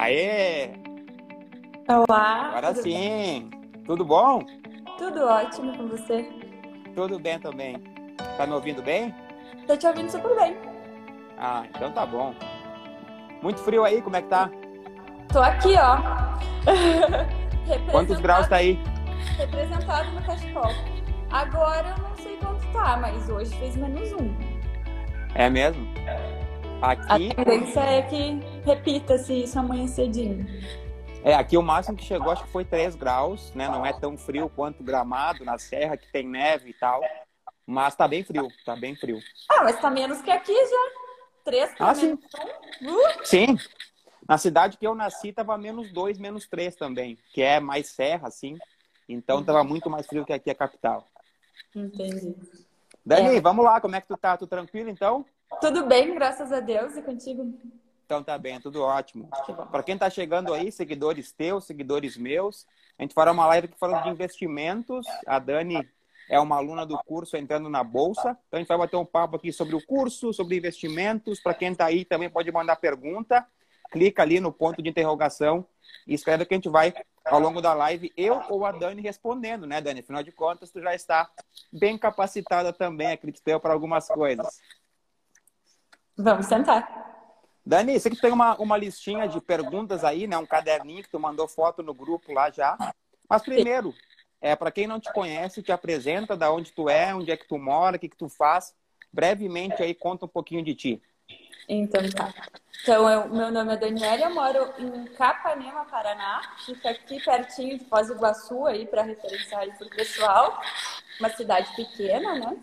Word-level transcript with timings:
Aê! 0.00 0.70
Olá! 1.88 2.50
Agora 2.50 2.68
tudo 2.72 2.82
sim! 2.84 2.92
bem? 2.94 3.50
Tudo 3.84 4.04
bom? 4.04 4.44
Tudo 4.96 5.24
ótimo 5.26 5.76
com 5.76 5.88
você? 5.88 6.24
Tudo 6.94 7.18
bem 7.18 7.36
também. 7.40 7.82
Tá 8.36 8.46
me 8.46 8.52
ouvindo 8.52 8.80
bem? 8.80 9.12
Tô 9.66 9.76
te 9.76 9.88
ouvindo 9.88 10.08
super 10.08 10.36
bem. 10.36 10.56
Ah, 11.36 11.64
então 11.74 11.90
tá 11.90 12.06
bom. 12.06 12.32
Muito 13.42 13.58
frio 13.60 13.84
aí, 13.84 14.00
como 14.00 14.14
é 14.14 14.22
que 14.22 14.28
tá? 14.28 14.48
Tô 15.32 15.40
aqui, 15.40 15.74
ó. 15.74 15.98
Quantos 17.90 18.20
graus 18.20 18.46
tá 18.46 18.54
aí? 18.54 18.78
Representado 19.36 20.12
no 20.12 20.22
cachecol. 20.22 20.70
Agora 21.28 21.88
eu 21.96 22.02
não 22.08 22.16
sei 22.18 22.36
quanto 22.36 22.64
tá, 22.72 22.96
mas 22.98 23.28
hoje 23.28 23.52
fez 23.58 23.74
menos 23.74 24.12
um. 24.12 24.32
É 25.34 25.50
mesmo? 25.50 25.84
A 26.82 26.92
Aqui, 26.92 27.34
tendência 27.34 27.80
é 27.80 28.02
que 28.02 28.40
repita-se 28.68 29.32
isso 29.32 29.58
amanhã 29.58 29.86
cedinho. 29.86 30.46
é, 31.24 31.34
aqui 31.34 31.56
o 31.56 31.62
máximo 31.62 31.96
que 31.96 32.04
chegou 32.04 32.30
acho 32.30 32.44
que 32.44 32.50
foi 32.50 32.64
3 32.64 32.94
graus, 32.94 33.52
né? 33.54 33.66
Não 33.68 33.84
é 33.84 33.92
tão 33.92 34.16
frio 34.16 34.50
quanto 34.54 34.82
Gramado, 34.84 35.44
na 35.44 35.58
serra, 35.58 35.96
que 35.96 36.06
tem 36.12 36.26
neve 36.26 36.70
e 36.70 36.74
tal. 36.74 37.00
Mas 37.66 37.94
tá 37.94 38.06
bem 38.06 38.22
frio, 38.24 38.48
tá 38.64 38.76
bem 38.76 38.94
frio. 38.94 39.18
Ah, 39.50 39.64
mas 39.64 39.80
tá 39.80 39.90
menos 39.90 40.20
que 40.22 40.30
aqui 40.30 40.54
já. 40.54 40.90
Três 41.44 41.74
pra 41.74 41.90
Ah, 41.90 41.94
sim. 41.94 42.12
Uh, 42.12 43.24
Sim. 43.24 43.56
Na 44.28 44.36
cidade 44.36 44.76
que 44.76 44.86
eu 44.86 44.94
nasci 44.94 45.32
tava 45.32 45.56
menos 45.56 45.90
2, 45.92 46.18
menos 46.18 46.46
3 46.46 46.76
também, 46.76 47.16
que 47.32 47.40
é 47.42 47.58
mais 47.60 47.86
serra, 47.88 48.28
assim. 48.28 48.58
Então 49.08 49.42
tava 49.42 49.64
muito 49.64 49.88
mais 49.88 50.06
frio 50.06 50.24
que 50.26 50.32
aqui 50.34 50.50
a 50.50 50.54
capital. 50.54 51.06
entendi. 51.74 52.34
Dani, 53.04 53.36
É. 53.36 53.40
vamos 53.40 53.64
lá, 53.64 53.80
como 53.80 53.96
é 53.96 54.00
que 54.02 54.08
tu 54.08 54.16
tá? 54.18 54.36
Tu 54.36 54.46
tranquilo 54.46 54.90
então? 54.90 55.24
Tudo 55.62 55.86
bem, 55.86 56.14
graças 56.14 56.52
a 56.52 56.60
Deus, 56.60 56.94
e 56.96 57.00
contigo? 57.02 57.54
Então 58.08 58.22
tá 58.22 58.38
bem, 58.38 58.58
tudo 58.58 58.82
ótimo. 58.82 59.28
Que. 59.44 59.52
Para 59.52 59.82
quem 59.82 59.98
tá 59.98 60.08
chegando 60.08 60.54
aí, 60.54 60.72
seguidores 60.72 61.30
teus, 61.30 61.64
seguidores 61.64 62.16
meus, 62.16 62.66
a 62.98 63.02
gente 63.02 63.12
fará 63.12 63.30
uma 63.32 63.44
live 63.48 63.66
aqui 63.66 63.78
falando 63.78 64.04
de 64.04 64.08
investimentos. 64.08 65.06
A 65.26 65.38
Dani 65.38 65.86
é 66.30 66.40
uma 66.40 66.56
aluna 66.56 66.86
do 66.86 66.96
curso 67.04 67.36
entrando 67.36 67.68
na 67.68 67.84
bolsa. 67.84 68.30
Então 68.46 68.56
a 68.56 68.60
gente 68.60 68.68
vai 68.68 68.78
bater 68.78 68.96
um 68.96 69.04
papo 69.04 69.36
aqui 69.36 69.52
sobre 69.52 69.76
o 69.76 69.86
curso, 69.86 70.32
sobre 70.32 70.56
investimentos. 70.56 71.38
Para 71.38 71.52
quem 71.52 71.74
tá 71.74 71.84
aí 71.84 72.02
também 72.02 72.30
pode 72.30 72.50
mandar 72.50 72.76
pergunta. 72.76 73.46
Clica 73.90 74.22
ali 74.22 74.40
no 74.40 74.54
ponto 74.54 74.82
de 74.82 74.88
interrogação 74.88 75.66
e 76.06 76.14
escreve 76.14 76.46
que 76.46 76.54
a 76.54 76.56
gente 76.56 76.70
vai 76.70 76.94
ao 77.26 77.38
longo 77.38 77.60
da 77.60 77.74
live 77.74 78.10
eu 78.16 78.40
ou 78.48 78.64
a 78.64 78.72
Dani 78.72 79.02
respondendo, 79.02 79.66
né, 79.66 79.82
Dani? 79.82 80.00
Afinal 80.00 80.22
de 80.22 80.32
contas, 80.32 80.70
tu 80.70 80.80
já 80.80 80.94
está 80.94 81.28
bem 81.70 81.98
capacitada 81.98 82.72
também, 82.72 83.08
acredito 83.08 83.46
eu, 83.46 83.60
para 83.60 83.74
algumas 83.74 84.08
coisas. 84.08 84.62
Vamos 86.16 86.46
sentar. 86.46 87.08
Dani, 87.68 88.00
você 88.00 88.08
que 88.08 88.16
tem 88.16 88.32
uma, 88.32 88.56
uma 88.56 88.78
listinha 88.78 89.28
de 89.28 89.42
perguntas 89.42 90.02
aí, 90.02 90.26
né? 90.26 90.38
Um 90.38 90.46
caderninho 90.46 91.02
que 91.02 91.10
tu 91.10 91.20
mandou 91.20 91.46
foto 91.46 91.82
no 91.82 91.92
grupo 91.92 92.32
lá 92.32 92.50
já. 92.50 92.78
Mas 93.28 93.42
primeiro, 93.42 93.94
é 94.40 94.56
para 94.56 94.70
quem 94.70 94.86
não 94.86 94.98
te 94.98 95.12
conhece, 95.12 95.62
te 95.62 95.70
apresenta 95.70 96.34
da 96.34 96.50
onde 96.50 96.72
tu 96.72 96.88
é, 96.88 97.14
onde 97.14 97.30
é 97.30 97.36
que 97.36 97.46
tu 97.46 97.58
mora, 97.58 97.98
o 97.98 98.00
que 98.00 98.08
que 98.08 98.16
tu 98.16 98.26
faz. 98.26 98.74
Brevemente 99.12 99.82
aí 99.82 99.94
conta 99.94 100.24
um 100.24 100.28
pouquinho 100.28 100.64
de 100.64 100.74
ti. 100.74 101.02
Então 101.68 102.00
tá. 102.08 102.32
Então, 102.80 103.06
eu- 103.06 103.28
meu 103.28 103.50
nome 103.50 103.74
é 103.74 103.76
Daniela, 103.76 104.22
eu 104.22 104.34
moro 104.34 104.72
em 104.78 105.04
Capanema, 105.14 105.84
Paraná. 105.84 106.40
Fica 106.64 106.88
aqui 106.88 107.22
pertinho 107.22 107.78
de 107.78 107.84
Foz 107.84 108.06
do 108.06 108.14
Iguaçu 108.14 108.64
aí 108.64 108.86
para 108.86 109.02
referenciar 109.02 109.60
aí 109.60 109.72
pro 109.72 109.90
pessoal. 109.90 110.58
Uma 111.20 111.28
cidade 111.28 111.70
pequena, 111.76 112.34
né? 112.34 112.56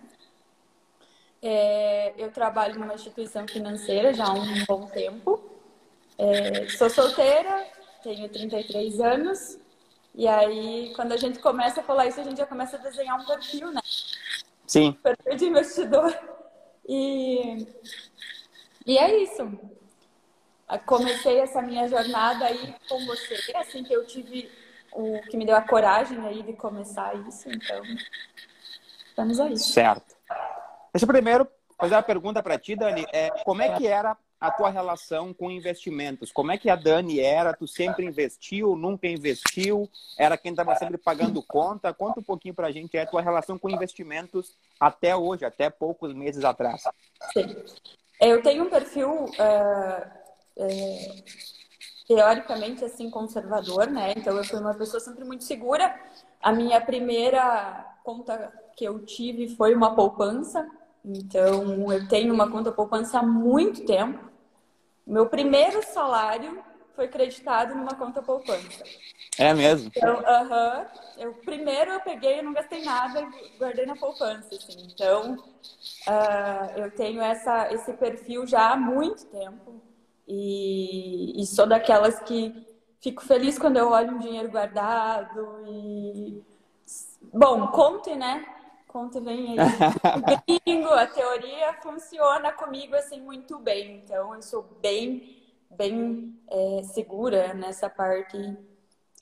É, 1.48 2.12
eu 2.18 2.32
trabalho 2.32 2.80
numa 2.80 2.96
instituição 2.96 3.48
financeira 3.48 4.12
já 4.12 4.26
há 4.26 4.34
um 4.34 4.66
bom 4.66 4.88
tempo. 4.88 5.40
É, 6.18 6.68
sou 6.70 6.90
solteira, 6.90 7.68
tenho 8.02 8.28
33 8.28 9.00
anos. 9.00 9.60
E 10.16 10.28
aí, 10.28 10.92
quando 10.96 11.12
a 11.12 11.18
gente 11.18 11.38
começa 11.38 11.82
a 11.82 11.84
falar 11.84 12.08
isso, 12.08 12.20
a 12.20 12.24
gente 12.24 12.40
já 12.40 12.48
começa 12.48 12.78
a 12.78 12.80
desenhar 12.80 13.22
um 13.22 13.26
perfil, 13.26 13.72
né? 13.72 13.80
Sim. 14.66 14.94
perfil 15.04 15.36
de 15.36 15.46
investidor. 15.46 16.20
E, 16.90 17.68
e 18.84 18.98
é 18.98 19.16
isso. 19.22 19.48
Comecei 20.88 21.38
essa 21.38 21.62
minha 21.62 21.88
jornada 21.88 22.46
aí 22.46 22.74
com 22.90 23.06
você, 23.06 23.56
assim 23.56 23.84
que 23.84 23.94
eu 23.94 24.04
tive 24.08 24.50
o 24.92 25.22
que 25.30 25.38
me 25.38 25.46
deu 25.46 25.56
a 25.56 25.62
coragem 25.62 26.18
aí 26.26 26.42
de 26.42 26.54
começar 26.54 27.14
isso, 27.28 27.48
então 27.50 27.84
estamos 29.10 29.40
aí. 29.40 29.56
Certo. 29.60 30.15
Deixa 30.96 31.04
eu 31.04 31.10
primeiro 31.10 31.46
fazer 31.78 31.94
uma 31.94 32.02
pergunta 32.02 32.42
para 32.42 32.58
ti, 32.58 32.74
Dani. 32.74 33.06
É, 33.12 33.30
como 33.44 33.62
é 33.62 33.76
que 33.76 33.86
era 33.86 34.16
a 34.40 34.50
tua 34.50 34.70
relação 34.70 35.34
com 35.34 35.52
investimentos? 35.52 36.32
Como 36.32 36.54
é 36.54 36.58
que 36.58 36.70
a 36.70 36.76
Dani 36.78 37.20
era? 37.20 37.54
Tu 37.54 37.68
sempre 37.68 38.06
investiu, 38.06 38.78
nunca 38.78 39.06
investiu? 39.06 39.90
Era 40.18 40.38
quem 40.38 40.52
estava 40.52 40.74
sempre 40.78 40.98
pagando 40.98 41.44
conta? 41.44 41.94
Conta 41.94 42.22
um 42.22 42.24
pouquinho 42.24 42.54
para 42.54 42.68
a 42.68 42.72
gente 42.72 42.96
é 42.96 43.02
a 43.02 43.06
tua 43.06 43.22
relação 43.22 43.60
com 43.60 43.70
investimentos 43.70 44.56
até 44.80 45.14
hoje, 45.14 45.44
até 45.44 45.70
poucos 45.70 46.14
meses 46.14 46.46
atrás. 46.46 46.84
Sim. 47.34 47.54
Eu 48.22 48.42
tenho 48.42 48.64
um 48.64 48.70
perfil 48.70 49.26
ah, 49.38 50.12
é, 50.56 51.24
teoricamente 52.08 52.86
assim 52.86 53.10
conservador, 53.10 53.88
né? 53.88 54.14
Então 54.16 54.38
eu 54.38 54.46
fui 54.46 54.60
uma 54.62 54.74
pessoa 54.74 55.02
sempre 55.02 55.26
muito 55.26 55.44
segura. 55.44 55.94
A 56.42 56.54
minha 56.54 56.80
primeira 56.80 57.86
conta 58.02 58.50
que 58.78 58.86
eu 58.86 59.06
tive 59.06 59.58
foi 59.58 59.76
uma 59.76 59.94
poupança. 59.94 60.66
Então 61.06 61.92
eu 61.92 62.08
tenho 62.08 62.34
uma 62.34 62.50
conta 62.50 62.72
poupança 62.72 63.20
há 63.20 63.24
muito 63.24 63.86
tempo. 63.86 64.20
Meu 65.06 65.30
primeiro 65.30 65.84
salário 65.84 66.64
foi 66.96 67.08
creditado 67.08 67.76
numa 67.76 67.94
conta 67.94 68.24
poupança. 68.24 68.84
É 69.38 69.54
mesmo? 69.54 69.92
Então, 69.96 70.20
aham, 70.26 70.88
eu 71.18 71.34
primeiro 71.34 71.92
eu 71.92 72.00
peguei, 72.00 72.40
eu 72.40 72.44
não 72.44 72.54
gastei 72.54 72.84
nada, 72.84 73.22
e 73.22 73.58
guardei 73.60 73.86
na 73.86 73.96
poupança, 73.96 74.56
assim. 74.56 74.88
Então, 74.94 75.44
ah, 76.08 76.72
eu 76.76 76.90
tenho 76.92 77.22
essa, 77.22 77.72
esse 77.72 77.94
perfil 77.94 78.48
já 78.48 78.72
há 78.72 78.78
muito 78.78 79.26
tempo 79.28 79.82
e, 80.28 81.40
e 81.40 81.46
sou 81.46 81.68
daquelas 81.68 82.20
que 82.22 82.66
fico 83.00 83.24
feliz 83.24 83.60
quando 83.60 83.78
eu 83.78 83.90
olho 83.90 84.16
um 84.16 84.20
dinheiro 84.20 84.50
guardado 84.50 85.64
e 85.68 86.42
bom, 87.32 87.68
conte, 87.68 88.16
né? 88.16 88.55
Conte 88.96 89.20
vem 89.20 89.60
aí. 89.60 89.68
O 90.56 90.62
gringo, 90.62 90.88
a 90.88 91.06
teoria 91.06 91.74
funciona 91.82 92.54
comigo 92.54 92.96
assim 92.96 93.20
muito 93.20 93.60
bem. 93.60 93.98
Então, 93.98 94.34
eu 94.34 94.42
sou 94.42 94.64
bem, 94.82 95.44
bem 95.70 96.40
é, 96.50 96.82
segura 96.84 97.54
nessa 97.54 97.90
parte 97.90 98.38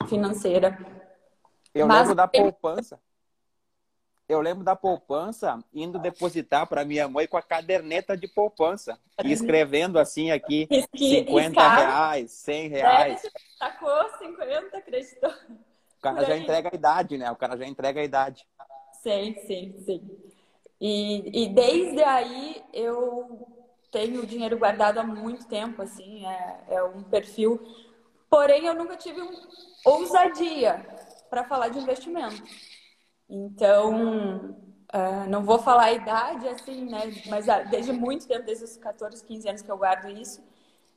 financeira. 0.08 0.78
Eu 1.74 1.88
Mas- 1.88 2.02
lembro 2.02 2.14
da 2.14 2.28
poupança. 2.28 3.00
Eu 4.28 4.40
lembro 4.40 4.62
da 4.62 4.76
poupança 4.76 5.58
indo 5.72 5.98
depositar 5.98 6.68
para 6.68 6.84
minha 6.84 7.08
mãe 7.08 7.26
com 7.26 7.36
a 7.36 7.42
caderneta 7.42 8.16
de 8.16 8.28
poupança 8.28 8.96
e 9.24 9.32
escrevendo 9.32 9.98
assim 9.98 10.30
aqui 10.30 10.68
Risque- 10.70 10.98
50 11.24 11.48
riscava, 11.48 11.80
reais, 11.80 12.30
100 12.30 12.68
reais. 12.68 13.22
débito, 13.22 13.38
Sacou 13.58 14.08
50, 14.20 14.78
acreditou? 14.78 15.30
O 15.98 16.00
cara 16.00 16.24
já 16.24 16.36
entrega 16.36 16.70
a 16.72 16.74
idade, 16.76 17.18
né? 17.18 17.28
O 17.32 17.36
cara 17.36 17.56
já 17.56 17.66
entrega 17.66 18.00
a 18.00 18.04
idade. 18.04 18.46
Sim, 19.04 19.34
sim, 19.46 19.74
sim. 19.84 20.10
E, 20.80 21.44
e 21.44 21.48
desde 21.50 22.02
aí 22.02 22.62
eu 22.72 23.46
tenho 23.90 24.24
dinheiro 24.26 24.56
guardado 24.58 24.98
há 24.98 25.04
muito 25.04 25.46
tempo, 25.46 25.82
assim, 25.82 26.24
é, 26.26 26.64
é 26.68 26.82
um 26.82 27.02
perfil. 27.04 27.60
Porém, 28.30 28.64
eu 28.64 28.74
nunca 28.74 28.96
tive 28.96 29.20
um 29.20 29.30
ousadia 29.84 30.84
para 31.28 31.44
falar 31.44 31.68
de 31.68 31.78
investimento. 31.80 32.42
Então, 33.28 34.56
ah, 34.90 35.26
não 35.28 35.44
vou 35.44 35.58
falar 35.58 35.84
a 35.84 35.92
idade, 35.92 36.48
assim, 36.48 36.86
né? 36.86 37.00
Mas 37.28 37.46
ah, 37.46 37.60
desde 37.62 37.92
muito 37.92 38.26
tempo, 38.26 38.46
desde 38.46 38.64
os 38.64 38.78
14, 38.78 39.22
15 39.22 39.46
anos 39.46 39.60
que 39.60 39.70
eu 39.70 39.76
guardo 39.76 40.08
isso. 40.08 40.42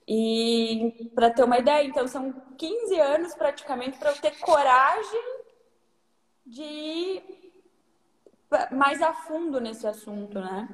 E 0.07 1.11
para 1.13 1.29
ter 1.29 1.43
uma 1.43 1.57
ideia, 1.59 1.85
então 1.85 2.07
são 2.07 2.31
15 2.57 2.97
anos 3.01 3.35
praticamente 3.35 3.97
para 3.99 4.11
eu 4.11 4.21
ter 4.21 4.39
coragem 4.39 5.37
de 6.45 7.21
mais 8.71 9.01
a 9.01 9.13
fundo 9.13 9.59
nesse 9.59 9.85
assunto, 9.85 10.39
né? 10.39 10.67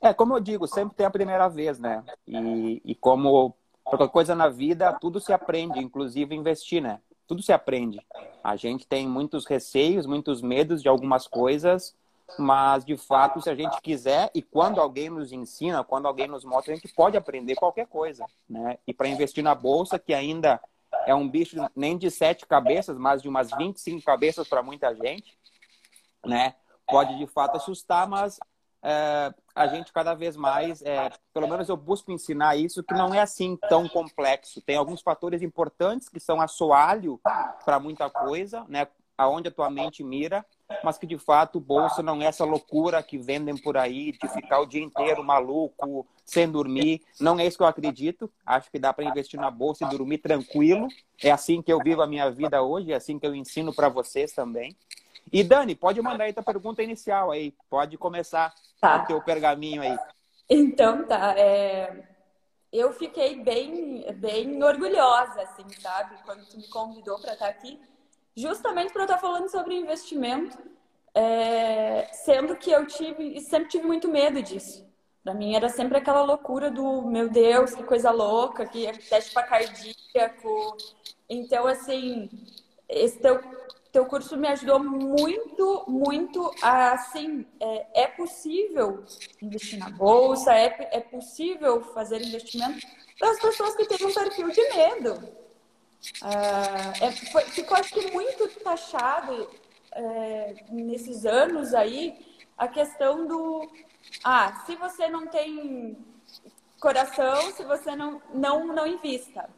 É, 0.00 0.12
como 0.12 0.34
eu 0.34 0.40
digo, 0.40 0.66
sempre 0.66 0.96
tem 0.96 1.06
a 1.06 1.10
primeira 1.10 1.48
vez, 1.48 1.78
né? 1.78 2.02
E, 2.26 2.82
e 2.84 2.94
como 2.94 3.54
qualquer 3.84 4.08
coisa 4.08 4.34
na 4.34 4.48
vida, 4.48 4.92
tudo 4.94 5.20
se 5.20 5.32
aprende, 5.32 5.78
inclusive 5.78 6.34
investir, 6.34 6.82
né? 6.82 7.00
Tudo 7.26 7.40
se 7.40 7.52
aprende. 7.52 8.04
A 8.42 8.56
gente 8.56 8.86
tem 8.86 9.06
muitos 9.06 9.46
receios, 9.46 10.04
muitos 10.04 10.42
medos 10.42 10.82
de 10.82 10.88
algumas 10.88 11.28
coisas, 11.28 11.94
mas 12.36 12.84
de 12.84 12.96
fato, 12.96 13.40
se 13.40 13.48
a 13.48 13.54
gente 13.54 13.80
quiser 13.80 14.30
e 14.34 14.42
quando 14.42 14.80
alguém 14.80 15.08
nos 15.08 15.32
ensina, 15.32 15.84
quando 15.84 16.06
alguém 16.06 16.26
nos 16.26 16.44
mostra, 16.44 16.72
a 16.72 16.76
gente 16.76 16.92
pode 16.92 17.16
aprender 17.16 17.54
qualquer 17.54 17.86
coisa, 17.86 18.26
né? 18.48 18.78
E 18.86 18.92
para 18.92 19.08
investir 19.08 19.44
na 19.44 19.54
bolsa, 19.54 19.98
que 19.98 20.12
ainda 20.12 20.60
é 21.06 21.14
um 21.14 21.28
bicho 21.28 21.56
nem 21.74 21.96
de 21.96 22.10
sete 22.10 22.46
cabeças, 22.46 22.98
mas 22.98 23.22
de 23.22 23.28
umas 23.28 23.50
25 23.50 24.04
cabeças 24.04 24.48
para 24.48 24.62
muita 24.62 24.94
gente, 24.94 25.38
né? 26.24 26.54
Pode 26.86 27.16
de 27.18 27.26
fato 27.26 27.56
assustar, 27.56 28.06
mas 28.08 28.38
é, 28.82 29.32
a 29.54 29.66
gente 29.68 29.92
cada 29.92 30.12
vez 30.12 30.36
mais, 30.36 30.82
é, 30.82 31.10
pelo 31.32 31.46
menos 31.46 31.68
eu 31.68 31.76
busco 31.76 32.10
ensinar 32.10 32.56
isso, 32.56 32.82
que 32.82 32.94
não 32.94 33.14
é 33.14 33.20
assim 33.20 33.56
tão 33.68 33.88
complexo. 33.88 34.60
Tem 34.60 34.76
alguns 34.76 35.00
fatores 35.00 35.40
importantes 35.40 36.08
que 36.08 36.18
são 36.18 36.40
assoalho 36.40 37.20
para 37.64 37.78
muita 37.78 38.10
coisa, 38.10 38.64
né? 38.68 38.88
Aonde 39.16 39.48
a 39.48 39.52
tua 39.52 39.70
mente 39.70 40.02
mira, 40.02 40.44
mas 40.82 40.98
que 40.98 41.06
de 41.06 41.18
fato 41.18 41.60
bolsa 41.60 42.02
não 42.02 42.20
é 42.20 42.24
essa 42.24 42.44
loucura 42.44 43.02
que 43.02 43.18
vendem 43.18 43.56
por 43.56 43.76
aí 43.76 44.10
de 44.12 44.26
ficar 44.28 44.60
o 44.60 44.66
dia 44.66 44.82
inteiro 44.82 45.22
maluco, 45.22 46.06
sem 46.24 46.50
dormir. 46.50 47.02
Não 47.20 47.38
é 47.38 47.46
isso 47.46 47.58
que 47.58 47.62
eu 47.62 47.68
acredito. 47.68 48.32
Acho 48.44 48.70
que 48.70 48.78
dá 48.78 48.92
para 48.92 49.04
investir 49.04 49.38
na 49.38 49.50
bolsa 49.50 49.84
e 49.84 49.88
dormir 49.88 50.18
tranquilo. 50.18 50.88
É 51.22 51.30
assim 51.30 51.62
que 51.62 51.72
eu 51.72 51.78
vivo 51.78 52.02
a 52.02 52.06
minha 52.06 52.30
vida 52.30 52.62
hoje, 52.62 52.90
é 52.90 52.96
assim 52.96 53.18
que 53.18 53.26
eu 53.26 53.34
ensino 53.34 53.72
para 53.72 53.88
vocês 53.88 54.32
também. 54.32 54.76
E 55.30 55.44
Dani, 55.44 55.74
pode 55.74 56.00
mandar 56.00 56.24
aí 56.24 56.32
tua 56.32 56.42
pergunta 56.42 56.82
inicial 56.82 57.30
aí. 57.30 57.54
Pode 57.68 57.98
começar 57.98 58.54
tá. 58.80 59.02
o 59.02 59.06
teu 59.06 59.22
pergaminho 59.22 59.82
aí. 59.82 59.98
Então 60.48 61.04
tá. 61.06 61.34
É... 61.38 62.08
Eu 62.72 62.90
fiquei 62.94 63.42
bem, 63.42 64.10
bem 64.14 64.62
orgulhosa, 64.62 65.42
assim, 65.42 65.68
sabe? 65.78 66.16
Quando 66.24 66.46
tu 66.46 66.56
me 66.56 66.66
convidou 66.68 67.20
para 67.20 67.34
estar 67.34 67.48
aqui 67.48 67.78
justamente 68.36 68.92
para 68.92 69.02
eu 69.02 69.06
estar 69.06 69.18
falando 69.18 69.50
sobre 69.50 69.74
investimento, 69.74 70.58
é, 71.14 72.08
sendo 72.12 72.56
que 72.56 72.70
eu 72.70 72.86
tive, 72.86 73.40
sempre 73.40 73.68
tive 73.68 73.86
muito 73.86 74.08
medo 74.08 74.42
disso. 74.42 74.86
Para 75.22 75.34
mim 75.34 75.54
era 75.54 75.68
sempre 75.68 75.98
aquela 75.98 76.22
loucura 76.22 76.70
do 76.70 77.02
meu 77.02 77.28
Deus, 77.28 77.74
que 77.74 77.84
coisa 77.84 78.10
louca, 78.10 78.66
que 78.66 78.90
teste 79.08 79.32
para 79.32 79.46
cardíaco. 79.46 80.76
Então, 81.28 81.66
assim, 81.66 82.28
esse 82.88 83.20
teu, 83.20 83.40
teu 83.92 84.06
curso 84.06 84.38
me 84.38 84.48
ajudou 84.48 84.82
muito, 84.82 85.84
muito 85.86 86.50
a, 86.62 86.92
assim, 86.92 87.46
é, 87.60 88.04
é 88.04 88.06
possível 88.06 89.04
investir 89.40 89.78
na 89.78 89.90
bolsa, 89.90 90.54
é, 90.54 90.88
é 90.92 91.00
possível 91.00 91.82
fazer 91.92 92.22
investimento 92.22 92.86
para 93.18 93.30
as 93.30 93.38
pessoas 93.38 93.76
que 93.76 93.86
têm 93.86 94.06
um 94.06 94.14
perfil 94.14 94.50
de 94.50 94.68
medo. 94.74 95.42
Uh, 96.22 97.04
é, 97.04 97.12
foi, 97.30 97.42
ficou, 97.42 97.76
acho 97.76 97.92
que, 97.92 98.10
muito 98.10 98.48
taxado 98.60 99.48
é, 99.92 100.54
nesses 100.70 101.24
anos 101.24 101.74
aí 101.74 102.18
a 102.56 102.66
questão 102.66 103.26
do. 103.26 103.70
Ah, 104.24 104.64
se 104.66 104.74
você 104.74 105.08
não 105.08 105.26
tem 105.26 105.96
coração, 106.80 107.52
se 107.52 107.62
você 107.62 107.94
não, 107.94 108.20
não, 108.34 108.66
não 108.66 108.86
invista. 108.86 109.48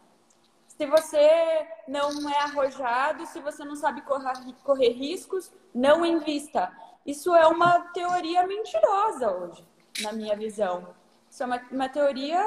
Se 0.77 0.87
você 0.87 1.67
não 1.87 2.29
é 2.29 2.39
arrojado, 2.41 3.27
se 3.27 3.39
você 3.41 3.65
não 3.65 3.77
sabe 3.77 4.03
correr, 4.03 4.33
correr 4.65 4.91
riscos, 4.91 5.53
não 5.73 6.05
invista. 6.05 6.73
Isso 7.07 7.35
é 7.35 7.47
uma 7.47 7.81
teoria 7.93 8.47
mentirosa 8.47 9.31
hoje, 9.31 9.65
na 10.03 10.13
minha 10.13 10.37
visão. 10.37 10.95
Isso 11.31 11.43
é 11.43 11.47
uma, 11.47 11.63
uma 11.71 11.89
teoria 11.89 12.43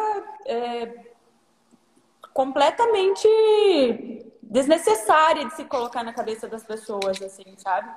é, 0.45 1.05
completamente 2.33 3.27
desnecessária 4.41 5.45
de 5.45 5.55
se 5.55 5.65
colocar 5.65 6.03
na 6.03 6.13
cabeça 6.13 6.47
das 6.47 6.63
pessoas, 6.63 7.21
assim, 7.21 7.55
sabe? 7.57 7.89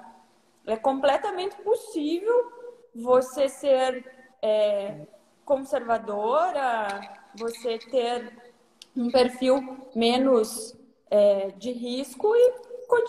É 0.67 0.76
completamente 0.76 1.56
possível 1.56 2.53
você 2.94 3.49
ser 3.49 4.37
é, 4.43 5.06
conservadora, 5.44 6.88
você 7.35 7.79
ter 7.79 8.50
um 8.96 9.10
perfil 9.10 9.87
menos 9.94 10.76
é, 11.10 11.50
de 11.52 11.72
risco 11.72 12.34
e, 12.34 12.52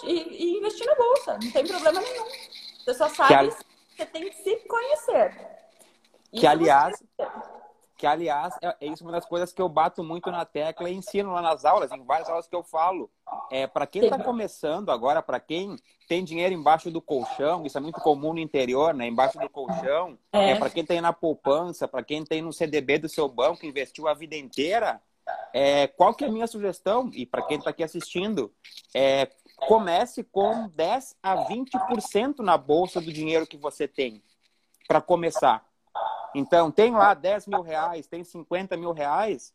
e, 0.04 0.14
e, 0.14 0.58
investir 0.58 0.86
na 0.86 0.96
bolsa. 0.96 1.40
Não 1.42 1.52
tem 1.52 1.66
problema 1.66 2.02
nenhum. 2.02 2.26
Você 2.80 2.94
só 2.94 3.10
sabe 3.10 3.50
que 3.50 3.98
você 3.98 4.06
tem 4.06 4.30
que 4.30 4.36
se 4.38 4.56
conhecer. 4.68 5.52
Que, 6.34 6.48
aliás, 6.48 7.04
que 8.02 8.08
aliás 8.08 8.56
é, 8.64 8.76
é 8.82 8.88
isso 8.88 9.04
uma 9.04 9.12
das 9.12 9.26
coisas 9.26 9.54
que 9.54 9.62
eu 9.62 9.70
bato 9.70 10.04
muito 10.04 10.32
na 10.32 10.44
tecla 10.44 10.90
e 10.90 10.96
ensino 10.96 11.32
lá 11.34 11.42
nas 11.42 11.66
aulas, 11.66 11.92
em 11.92 12.04
várias 12.04 12.30
aulas 12.30 12.48
que 12.48 12.56
eu 12.56 12.64
falo. 12.64 13.12
É, 13.52 13.68
para 13.68 13.86
quem 13.86 14.04
está 14.04 14.18
começando 14.18 14.90
agora, 14.90 15.22
para 15.22 15.40
quem 15.40 15.76
tem 16.08 16.24
dinheiro 16.24 16.54
embaixo 16.54 16.90
do 16.90 17.00
colchão, 17.00 17.66
isso 17.66 17.78
é 17.78 17.82
muito 17.82 18.00
comum 18.00 18.34
no 18.34 18.40
interior, 18.40 18.94
né? 18.94 19.08
Embaixo 19.08 19.38
do 19.38 19.48
colchão, 19.48 20.18
é. 20.34 20.52
é 20.52 20.56
para 20.56 20.70
quem 20.70 20.84
tem 20.84 21.00
na 21.00 21.14
poupança, 21.14 21.88
para 21.88 22.02
quem 22.02 22.24
tem 22.24 22.42
no 22.42 22.52
CDB 22.52 22.98
do 22.98 23.08
seu 23.08 23.28
banco, 23.30 23.66
investiu 23.66 24.08
a 24.08 24.14
vida 24.14 24.36
inteira. 24.36 25.00
É, 25.54 25.88
qual 25.88 26.14
que 26.14 26.24
é 26.24 26.28
a 26.28 26.32
minha 26.32 26.48
sugestão? 26.48 27.10
E 27.14 27.26
para 27.26 27.42
quem 27.44 27.58
está 27.58 27.70
aqui 27.70 27.84
assistindo, 27.84 28.54
é, 28.96 29.30
comece 29.68 30.24
com 30.24 30.68
10 30.70 31.16
a 31.22 31.46
20% 31.48 32.40
na 32.40 32.58
bolsa 32.58 33.02
do 33.02 33.12
dinheiro 33.12 33.48
que 33.48 33.58
você 33.58 33.88
tem 33.88 34.24
para 34.88 35.02
começar. 35.02 35.66
Então, 36.34 36.72
tem 36.72 36.92
lá 36.92 37.14
10 37.14 37.48
mil 37.48 37.62
reais, 37.62 38.08
tem 38.08 38.24
50 38.24 38.78
mil 38.78 38.94
reais. 38.94 39.54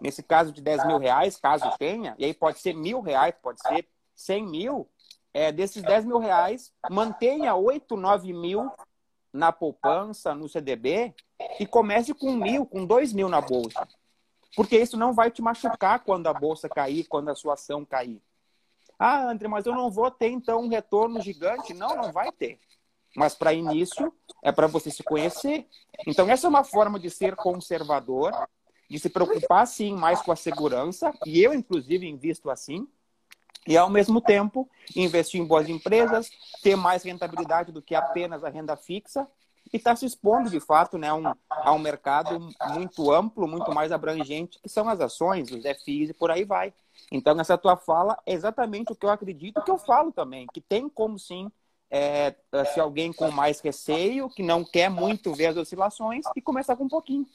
Nesse 0.00 0.22
caso 0.22 0.52
de 0.52 0.60
10 0.60 0.86
mil 0.86 0.98
reais, 0.98 1.36
caso 1.36 1.70
tenha, 1.78 2.14
e 2.18 2.24
aí 2.24 2.34
pode 2.34 2.58
ser 2.58 2.74
mil 2.74 3.00
reais, 3.00 3.34
pode 3.40 3.60
ser 3.60 3.88
100 4.14 4.46
mil. 4.46 4.88
É, 5.32 5.52
desses 5.52 5.82
10 5.82 6.04
mil 6.04 6.18
reais, 6.18 6.72
mantenha 6.90 7.54
8, 7.54 7.96
9 7.96 8.32
mil 8.32 8.70
na 9.32 9.52
poupança, 9.52 10.34
no 10.34 10.48
CDB, 10.48 11.14
e 11.60 11.66
comece 11.66 12.12
com 12.14 12.32
mil, 12.32 12.66
com 12.66 12.84
dois 12.84 13.12
mil 13.12 13.28
na 13.28 13.40
bolsa. 13.40 13.86
Porque 14.56 14.78
isso 14.78 14.96
não 14.96 15.12
vai 15.12 15.30
te 15.30 15.42
machucar 15.42 16.00
quando 16.00 16.26
a 16.26 16.34
bolsa 16.34 16.68
cair, 16.68 17.04
quando 17.04 17.28
a 17.28 17.34
sua 17.34 17.54
ação 17.54 17.84
cair. 17.84 18.20
Ah, 18.98 19.30
André, 19.30 19.46
mas 19.48 19.66
eu 19.66 19.74
não 19.74 19.90
vou 19.90 20.10
ter 20.10 20.28
então 20.28 20.62
um 20.62 20.68
retorno 20.68 21.20
gigante. 21.20 21.72
Não, 21.72 21.96
não 21.96 22.12
vai 22.12 22.32
ter. 22.32 22.58
Mas 23.16 23.34
para 23.34 23.52
início 23.52 24.12
é 24.42 24.50
para 24.50 24.66
você 24.66 24.90
se 24.90 25.02
conhecer. 25.02 25.66
Então 26.06 26.28
essa 26.28 26.46
é 26.46 26.50
uma 26.50 26.64
forma 26.64 26.98
de 26.98 27.10
ser 27.10 27.36
conservador, 27.36 28.32
de 28.90 28.98
se 28.98 29.08
preocupar 29.08 29.66
sim 29.66 29.94
mais 29.94 30.20
com 30.20 30.32
a 30.32 30.36
segurança, 30.36 31.12
e 31.24 31.42
eu 31.42 31.54
inclusive 31.54 32.06
invisto 32.06 32.50
assim. 32.50 32.88
E 33.66 33.76
ao 33.76 33.90
mesmo 33.90 34.20
tempo, 34.20 34.68
investir 34.96 35.40
em 35.40 35.44
boas 35.44 35.68
empresas, 35.68 36.30
ter 36.62 36.74
mais 36.74 37.02
rentabilidade 37.02 37.70
do 37.70 37.82
que 37.82 37.94
apenas 37.94 38.42
a 38.42 38.48
renda 38.48 38.76
fixa 38.76 39.28
e 39.72 39.76
estar 39.76 39.90
tá 39.90 39.96
se 39.96 40.06
expondo 40.06 40.50
de 40.50 40.60
fato 40.60 40.96
né, 40.98 41.12
um, 41.12 41.32
a 41.50 41.72
um 41.72 41.78
mercado 41.78 42.38
muito 42.72 43.10
amplo, 43.10 43.46
muito 43.46 43.72
mais 43.72 43.92
abrangente, 43.92 44.58
que 44.60 44.68
são 44.68 44.88
as 44.88 45.00
ações, 45.00 45.50
os 45.50 45.64
FIs 45.64 46.10
e 46.10 46.14
por 46.14 46.30
aí 46.30 46.44
vai. 46.44 46.72
Então, 47.10 47.38
essa 47.40 47.56
tua 47.56 47.76
fala 47.76 48.18
é 48.26 48.32
exatamente 48.32 48.92
o 48.92 48.96
que 48.96 49.06
eu 49.06 49.10
acredito 49.10 49.62
que 49.62 49.70
eu 49.70 49.78
falo 49.78 50.12
também, 50.12 50.46
que 50.52 50.60
tem 50.60 50.88
como 50.88 51.18
sim 51.18 51.50
é, 51.90 52.34
se 52.72 52.80
alguém 52.80 53.12
com 53.12 53.30
mais 53.30 53.60
receio, 53.60 54.28
que 54.28 54.42
não 54.42 54.64
quer 54.64 54.90
muito 54.90 55.32
ver 55.34 55.46
as 55.46 55.56
oscilações, 55.56 56.24
e 56.36 56.42
começar 56.42 56.76
com 56.76 56.84
um 56.84 56.88
pouquinho. 56.88 57.26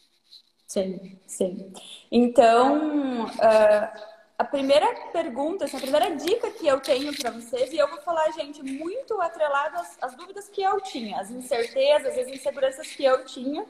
Sim, 0.67 1.17
sim. 1.27 1.73
Então, 2.11 3.25
uh, 3.25 4.12
a 4.43 4.45
primeira 4.45 4.93
pergunta, 5.13 5.63
assim, 5.63 5.77
a 5.77 5.79
primeira 5.79 6.13
dica 6.15 6.51
que 6.51 6.67
eu 6.67 6.79
tenho 6.81 7.15
para 7.15 7.31
vocês, 7.31 7.71
e 7.71 7.77
eu 7.77 7.88
vou 7.88 8.01
falar, 8.01 8.29
gente, 8.31 8.62
muito 8.62 9.19
atrelado 9.21 9.77
às, 9.77 9.97
às, 10.01 10.15
dúvidas 10.15 10.50
que 10.50 10.62
eu 10.62 10.81
tinha, 10.81 11.19
as 11.21 11.31
incertezas, 11.31 12.17
as 12.17 12.27
inseguranças 12.27 12.88
que 12.88 13.05
eu 13.05 13.23
tinha, 13.23 13.65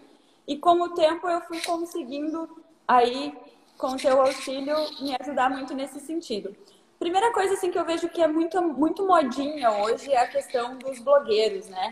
e 0.48 0.58
com 0.58 0.82
o 0.82 0.90
tempo 0.96 1.30
eu 1.30 1.42
fui 1.42 1.62
conseguindo 1.62 2.50
aí, 2.88 3.38
com 3.78 3.90
o 3.90 3.98
teu 3.98 4.20
auxílio, 4.20 4.76
me 5.00 5.16
ajudar 5.22 5.52
muito 5.52 5.76
nesse 5.76 6.00
sentido. 6.00 6.56
Primeira 6.98 7.32
coisa 7.32 7.54
assim 7.54 7.70
que 7.70 7.78
eu 7.78 7.86
vejo 7.86 8.10
que 8.10 8.22
é 8.22 8.28
muito, 8.28 8.60
muito 8.62 9.06
modinha 9.06 9.70
hoje 9.72 10.12
é 10.12 10.20
a 10.22 10.28
questão 10.28 10.78
dos 10.78 11.00
blogueiros, 11.00 11.68
né? 11.70 11.92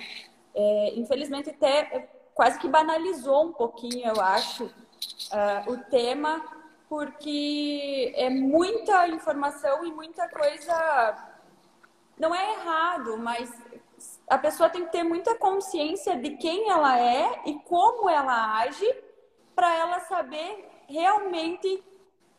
É, 0.55 0.93
infelizmente 0.95 1.51
até 1.51 2.09
quase 2.33 2.57
que 2.57 2.67
banalizou 2.67 3.45
um 3.45 3.53
pouquinho, 3.53 4.07
eu 4.07 4.19
acho, 4.19 4.65
uh, 4.65 5.71
o 5.71 5.77
tema, 5.77 6.41
porque 6.91 8.11
é 8.17 8.29
muita 8.29 9.07
informação 9.07 9.85
e 9.85 9.93
muita 9.93 10.27
coisa. 10.27 11.15
Não 12.19 12.35
é 12.35 12.51
errado, 12.51 13.17
mas 13.17 13.49
a 14.27 14.37
pessoa 14.37 14.69
tem 14.69 14.83
que 14.83 14.91
ter 14.91 15.01
muita 15.01 15.35
consciência 15.35 16.17
de 16.17 16.31
quem 16.31 16.69
ela 16.69 16.99
é 16.99 17.43
e 17.45 17.57
como 17.59 18.09
ela 18.09 18.57
age 18.57 18.93
para 19.55 19.73
ela 19.73 20.01
saber 20.01 20.69
realmente 20.89 21.81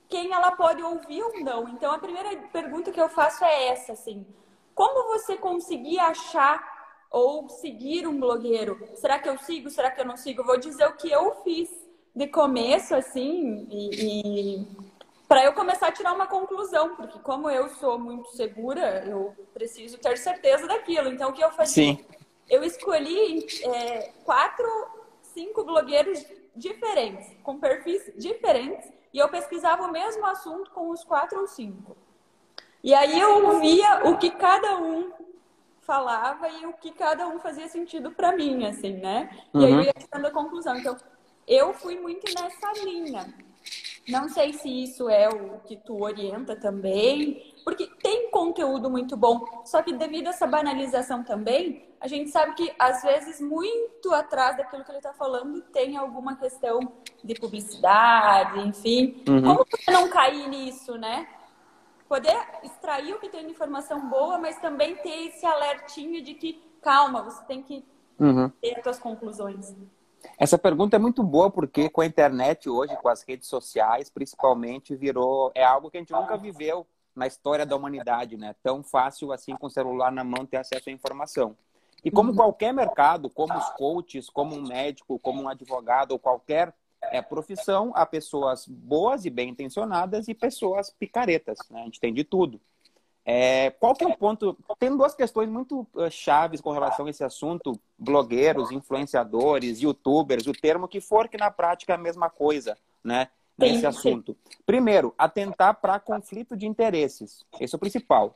quem 0.07 0.35
ela 0.35 0.53
pode 0.53 0.83
ouvir 0.83 1.23
ou 1.23 1.41
não. 1.41 1.67
Então, 1.71 1.91
a 1.91 1.99
primeira 1.99 2.37
pergunta 2.53 2.93
que 2.93 3.01
eu 3.01 3.09
faço 3.09 3.43
é 3.47 3.69
essa, 3.69 3.95
assim. 3.95 4.27
Como 4.75 5.15
você 5.15 5.35
conseguir 5.35 5.99
achar 5.99 6.63
ou 7.11 7.49
seguir 7.49 8.07
um 8.07 8.21
blogueiro? 8.21 8.87
Será 8.97 9.19
que 9.19 9.31
eu 9.31 9.39
sigo? 9.39 9.71
Será 9.71 9.91
que 9.91 10.03
eu 10.03 10.05
não 10.05 10.19
sigo? 10.19 10.45
Vou 10.45 10.59
dizer 10.59 10.87
o 10.89 10.97
que 10.97 11.11
eu 11.11 11.43
fiz 11.43 11.82
de 12.15 12.27
começo, 12.27 12.95
assim, 12.95 13.67
e, 13.71 14.59
e 14.61 14.67
para 15.33 15.45
eu 15.45 15.55
começar 15.55 15.89
a 15.89 15.93
tirar 15.93 16.13
uma 16.13 16.27
conclusão, 16.27 16.95
porque 16.95 17.19
como 17.21 17.49
eu 17.49 17.69
sou 17.71 17.99
muito 17.99 18.29
segura, 18.37 19.03
eu 19.07 19.35
preciso 19.55 19.97
ter 19.97 20.19
certeza 20.19 20.67
daquilo. 20.67 21.09
Então, 21.09 21.31
o 21.31 21.33
que 21.33 21.43
eu 21.43 21.51
fazia? 21.51 21.95
Sim. 21.95 22.05
Eu 22.51 22.63
escolhi 22.63 23.47
é, 23.65 24.13
quatro, 24.25 24.69
cinco 25.23 25.65
blogueiros 25.65 26.23
diferentes, 26.55 27.35
com 27.43 27.59
perfis 27.59 28.13
diferentes, 28.15 28.93
e 29.11 29.19
eu 29.19 29.29
pesquisava 29.31 29.85
o 29.85 29.91
mesmo 29.91 30.27
assunto 30.27 30.71
com 30.71 30.91
os 30.91 31.03
quatro 31.03 31.41
ou 31.41 31.47
cinco. 31.47 31.97
E 32.85 32.93
aí 32.93 33.19
eu 33.19 33.59
via 33.59 34.11
o 34.11 34.19
que 34.19 34.31
cada 34.31 34.77
um 34.79 35.13
falava 35.81 36.49
e 36.49 36.67
o 36.67 36.73
que 36.75 36.93
cada 36.93 37.27
um 37.27 37.39
fazia 37.39 37.69
sentido 37.69 38.11
para 38.11 38.37
mim, 38.37 38.67
assim, 38.67 38.95
né? 38.99 39.31
E 39.55 39.59
uhum. 39.59 39.65
aí 39.65 39.73
eu 39.73 39.81
ia 39.83 39.95
chegando 39.99 40.27
a 40.27 40.31
conclusão. 40.31 40.77
Então, 40.77 40.97
eu 41.47 41.73
fui 41.75 41.99
muito 41.99 42.25
nessa 42.35 42.73
linha. 42.85 43.33
Não 44.09 44.29
sei 44.29 44.53
se 44.53 44.69
isso 44.69 45.09
é 45.09 45.29
o 45.29 45.61
que 45.61 45.77
tu 45.77 46.03
orienta 46.03 46.57
também, 46.57 47.55
porque 47.65 47.87
tem 48.03 48.31
conteúdo 48.31 48.91
muito 48.91 49.17
bom, 49.17 49.63
só 49.65 49.81
que 49.81 49.93
devido 49.93 50.27
a 50.27 50.31
essa 50.31 50.47
banalização 50.47 51.23
também, 51.23 51.89
a 52.01 52.09
gente 52.09 52.31
sabe 52.31 52.55
que 52.55 52.75
às 52.77 53.01
vezes 53.03 53.41
muito 53.41 54.13
atrás 54.13 54.57
daquilo 54.57 54.83
que 54.83 54.91
ele 54.91 54.99
está 54.99 55.13
falando 55.13 55.63
tem 55.73 55.97
alguma 55.97 56.35
questão 56.35 56.81
de 57.23 57.35
publicidade, 57.35 58.59
enfim. 58.59 59.23
Uhum. 59.29 59.43
Como 59.43 59.67
você 59.71 59.91
não 59.93 60.09
cair 60.09 60.49
nisso, 60.49 60.99
né? 60.99 61.29
Poder 62.09 62.37
extrair 62.65 63.15
o 63.15 63.21
que 63.21 63.29
tem 63.29 63.47
de 63.47 63.53
informação 63.53 64.09
boa, 64.11 64.37
mas 64.37 64.59
também 64.59 64.97
ter 64.97 65.29
esse 65.29 65.47
alertinho 65.47 66.21
de 66.23 66.35
que, 66.35 66.61
calma, 66.83 67.23
você 67.23 67.45
tem 67.45 67.63
que 67.63 67.85
uhum. 68.19 68.51
ter 68.61 68.77
as 68.79 68.83
suas 68.83 68.99
conclusões. 68.99 69.73
Essa 70.39 70.59
pergunta 70.59 70.97
é 70.97 70.99
muito 70.99 71.23
boa 71.23 71.51
porque 71.51 71.89
com 71.89 72.01
a 72.01 72.07
internet 72.07 72.69
hoje, 72.69 72.97
com 72.97 73.09
as 73.09 73.23
redes 73.23 73.49
sociais, 73.49 74.11
principalmente, 74.11 74.95
virou 74.95 75.53
é 75.55 75.65
algo 75.65 75.91
que 75.91 75.97
a 75.97 76.01
gente 76.01 76.13
nunca 76.13 76.37
viveu 76.37 76.87
na 77.15 77.27
história 77.27 77.67
da 77.67 77.77
humanidade, 77.77 78.37
né? 78.37 78.55
Tão 78.63 78.83
fácil 78.83 79.33
assim 79.33 79.55
com 79.57 79.67
o 79.67 79.71
celular 79.71 80.11
na 80.11 80.25
mão 80.25 80.47
ter 80.47 80.57
acesso 80.57 80.89
à 80.89 80.93
informação. 80.93 81.57
E 82.05 82.11
como 82.11 82.31
uhum. 82.31 82.37
qualquer 82.37 82.73
mercado, 82.73 83.31
como 83.31 83.57
os 83.57 83.69
coaches, 83.71 84.29
como 84.29 84.57
um 84.57 84.67
médico, 84.67 85.19
como 85.19 85.43
um 85.43 85.49
advogado 85.49 86.13
ou 86.13 86.19
qualquer 86.19 86.75
é, 87.01 87.23
profissão, 87.23 87.93
há 87.95 88.05
pessoas 88.05 88.67
boas 88.67 89.25
e 89.25 89.31
bem 89.31 89.51
intencionadas 89.51 90.29
e 90.29 90.35
pessoas 90.35 90.91
picaretas, 90.91 91.59
né? 91.71 91.83
A 91.83 91.85
gente 91.85 92.01
tem 92.01 92.13
de 92.13 92.25
tudo. 92.25 92.61
É, 93.25 93.71
qual 93.71 93.95
que 93.95 94.03
é 94.03 94.09
o 94.09 94.17
ponto? 94.17 94.57
Tem 94.79 94.97
duas 94.97 95.15
questões 95.15 95.49
muito 95.49 95.87
uh, 95.95 96.11
chaves 96.11 96.61
com 96.61 96.73
relação 96.73 97.07
a 97.07 97.11
esse 97.11 97.23
assunto: 97.23 97.79
blogueiros, 97.97 98.73
influenciadores, 98.73 99.81
youtubers, 99.81 100.47
o 100.47 100.53
termo 100.53 100.89
que 100.89 101.01
for, 101.01 101.29
que 101.29 101.37
na 101.37 101.51
prática 101.51 101.93
é 101.93 101.97
a 101.97 101.99
mesma 101.99 102.29
coisa, 102.29 102.77
né? 103.03 103.29
Nesse 103.57 103.81
sim, 103.81 103.87
assunto. 103.87 104.33
Sim. 104.33 104.59
Primeiro, 104.67 105.15
atentar 105.17 105.81
para 105.81 106.01
conflito 106.01 106.57
de 106.57 106.67
interesses. 106.67 107.45
Esse 107.61 107.75
é 107.75 107.77
o 107.77 107.81
principal. 107.81 108.35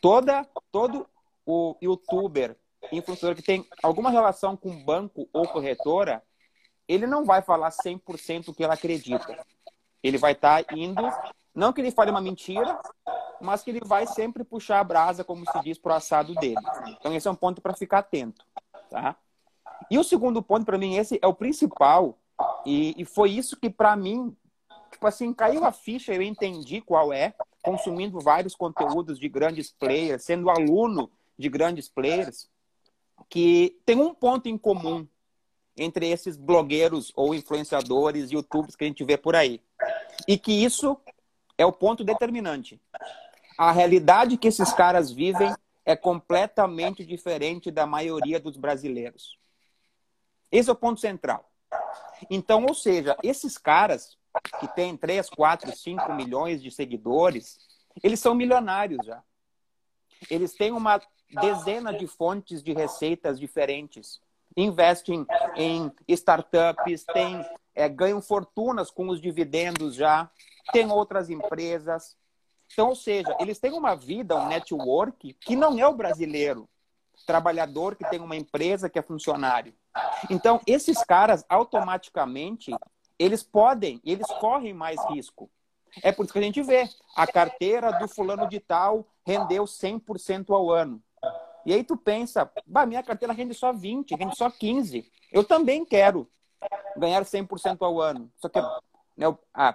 Toda, 0.00 0.46
todo 0.70 1.06
o 1.44 1.76
youtuber, 1.82 2.56
influenciador 2.92 3.34
que 3.34 3.42
tem 3.42 3.66
alguma 3.82 4.10
relação 4.10 4.56
com 4.56 4.84
banco 4.84 5.28
ou 5.32 5.48
corretora, 5.48 6.22
ele 6.86 7.06
não 7.06 7.24
vai 7.24 7.42
falar 7.42 7.70
100% 7.70 8.48
o 8.48 8.54
que 8.54 8.62
ele 8.62 8.72
acredita. 8.72 9.44
Ele 10.02 10.18
vai 10.18 10.32
estar 10.32 10.62
tá 10.62 10.76
indo, 10.76 11.02
não 11.54 11.72
que 11.72 11.80
ele 11.80 11.90
fale 11.90 12.10
uma 12.10 12.20
mentira, 12.20 12.78
mas 13.40 13.62
que 13.62 13.70
ele 13.70 13.80
vai 13.84 14.06
sempre 14.06 14.42
puxar 14.42 14.80
a 14.80 14.84
brasa, 14.84 15.22
como 15.22 15.48
se 15.50 15.60
diz, 15.62 15.78
para 15.78 15.92
o 15.92 15.96
assado 15.96 16.34
dele. 16.34 16.56
Então, 16.88 17.14
esse 17.14 17.28
é 17.28 17.30
um 17.30 17.36
ponto 17.36 17.60
para 17.60 17.74
ficar 17.74 17.98
atento. 17.98 18.44
Tá? 18.90 19.16
E 19.90 19.98
o 19.98 20.04
segundo 20.04 20.42
ponto, 20.42 20.64
para 20.64 20.78
mim, 20.78 20.96
esse 20.96 21.18
é 21.22 21.26
o 21.26 21.34
principal, 21.34 22.18
e, 22.64 22.94
e 23.00 23.04
foi 23.04 23.30
isso 23.30 23.56
que, 23.56 23.70
para 23.70 23.94
mim, 23.94 24.34
tipo 24.90 25.06
assim, 25.06 25.32
caiu 25.32 25.64
a 25.64 25.72
ficha, 25.72 26.12
eu 26.12 26.22
entendi 26.22 26.80
qual 26.80 27.12
é, 27.12 27.34
consumindo 27.62 28.20
vários 28.20 28.54
conteúdos 28.54 29.18
de 29.18 29.28
grandes 29.28 29.70
players, 29.72 30.24
sendo 30.24 30.50
aluno 30.50 31.10
de 31.38 31.48
grandes 31.48 31.88
players, 31.88 32.48
que 33.28 33.80
tem 33.84 34.00
um 34.00 34.14
ponto 34.14 34.48
em 34.48 34.58
comum 34.58 35.06
entre 35.76 36.08
esses 36.08 36.36
blogueiros 36.36 37.12
ou 37.16 37.34
influenciadores, 37.34 38.30
youtubers 38.30 38.76
que 38.76 38.84
a 38.84 38.86
gente 38.86 39.04
vê 39.04 39.16
por 39.16 39.34
aí. 39.34 39.60
E 40.28 40.38
que 40.38 40.52
isso 40.52 40.96
é 41.56 41.64
o 41.64 41.72
ponto 41.72 42.04
determinante 42.04 42.80
a 43.56 43.70
realidade 43.72 44.36
que 44.36 44.48
esses 44.48 44.72
caras 44.72 45.10
vivem 45.10 45.54
é 45.84 45.94
completamente 45.94 47.04
diferente 47.04 47.70
da 47.70 47.86
maioria 47.86 48.40
dos 48.40 48.56
brasileiros. 48.56 49.38
Esse 50.50 50.70
é 50.70 50.72
o 50.72 50.76
ponto 50.76 51.00
central. 51.00 51.50
Então, 52.30 52.64
ou 52.66 52.74
seja, 52.74 53.16
esses 53.22 53.58
caras 53.58 54.16
que 54.58 54.68
têm 54.68 54.96
3, 54.96 55.28
4, 55.30 55.76
5 55.76 56.12
milhões 56.14 56.62
de 56.62 56.70
seguidores, 56.70 57.58
eles 58.02 58.18
são 58.18 58.34
milionários 58.34 59.04
já. 59.04 59.22
Eles 60.30 60.54
têm 60.54 60.72
uma 60.72 61.00
dezena 61.40 61.92
de 61.92 62.06
fontes 62.06 62.62
de 62.62 62.72
receitas 62.72 63.38
diferentes. 63.38 64.20
Investem 64.56 65.26
em 65.56 65.92
startups, 66.08 67.04
têm, 67.04 67.44
é, 67.74 67.88
ganham 67.88 68.22
fortunas 68.22 68.90
com 68.90 69.08
os 69.08 69.20
dividendos 69.20 69.96
já, 69.96 70.30
tem 70.72 70.90
outras 70.90 71.30
empresas, 71.30 72.16
então, 72.72 72.88
ou 72.88 72.96
seja, 72.96 73.34
eles 73.38 73.58
têm 73.58 73.72
uma 73.72 73.94
vida, 73.94 74.36
um 74.36 74.48
network 74.48 75.34
que 75.34 75.54
não 75.54 75.78
é 75.78 75.86
o 75.86 75.94
brasileiro, 75.94 76.68
trabalhador 77.26 77.94
que 77.94 78.08
tem 78.08 78.20
uma 78.20 78.36
empresa 78.36 78.88
que 78.88 78.98
é 78.98 79.02
funcionário. 79.02 79.74
Então, 80.28 80.60
esses 80.66 81.02
caras 81.04 81.44
automaticamente 81.48 82.74
eles 83.18 83.42
podem, 83.42 84.00
eles 84.04 84.26
correm 84.40 84.74
mais 84.74 84.98
risco. 85.08 85.48
É 86.02 86.10
por 86.10 86.24
isso 86.24 86.32
que 86.32 86.38
a 86.38 86.42
gente 86.42 86.62
vê 86.62 86.88
a 87.14 87.26
carteira 87.26 87.92
do 87.92 88.08
fulano 88.08 88.48
de 88.48 88.58
tal 88.58 89.06
rendeu 89.24 89.64
100% 89.64 90.50
ao 90.50 90.70
ano. 90.70 91.00
E 91.64 91.72
aí 91.72 91.84
tu 91.84 91.96
pensa, 91.96 92.50
bah, 92.66 92.84
minha 92.84 93.02
carteira 93.02 93.32
rende 93.32 93.54
só 93.54 93.72
20, 93.72 94.16
rende 94.16 94.36
só 94.36 94.50
15. 94.50 95.08
Eu 95.32 95.44
também 95.44 95.84
quero 95.84 96.28
ganhar 96.96 97.24
100% 97.24 97.78
ao 97.82 98.00
ano. 98.00 98.30
Só 98.36 98.48
que 98.48 98.60
né, 99.16 99.26
a, 99.54 99.74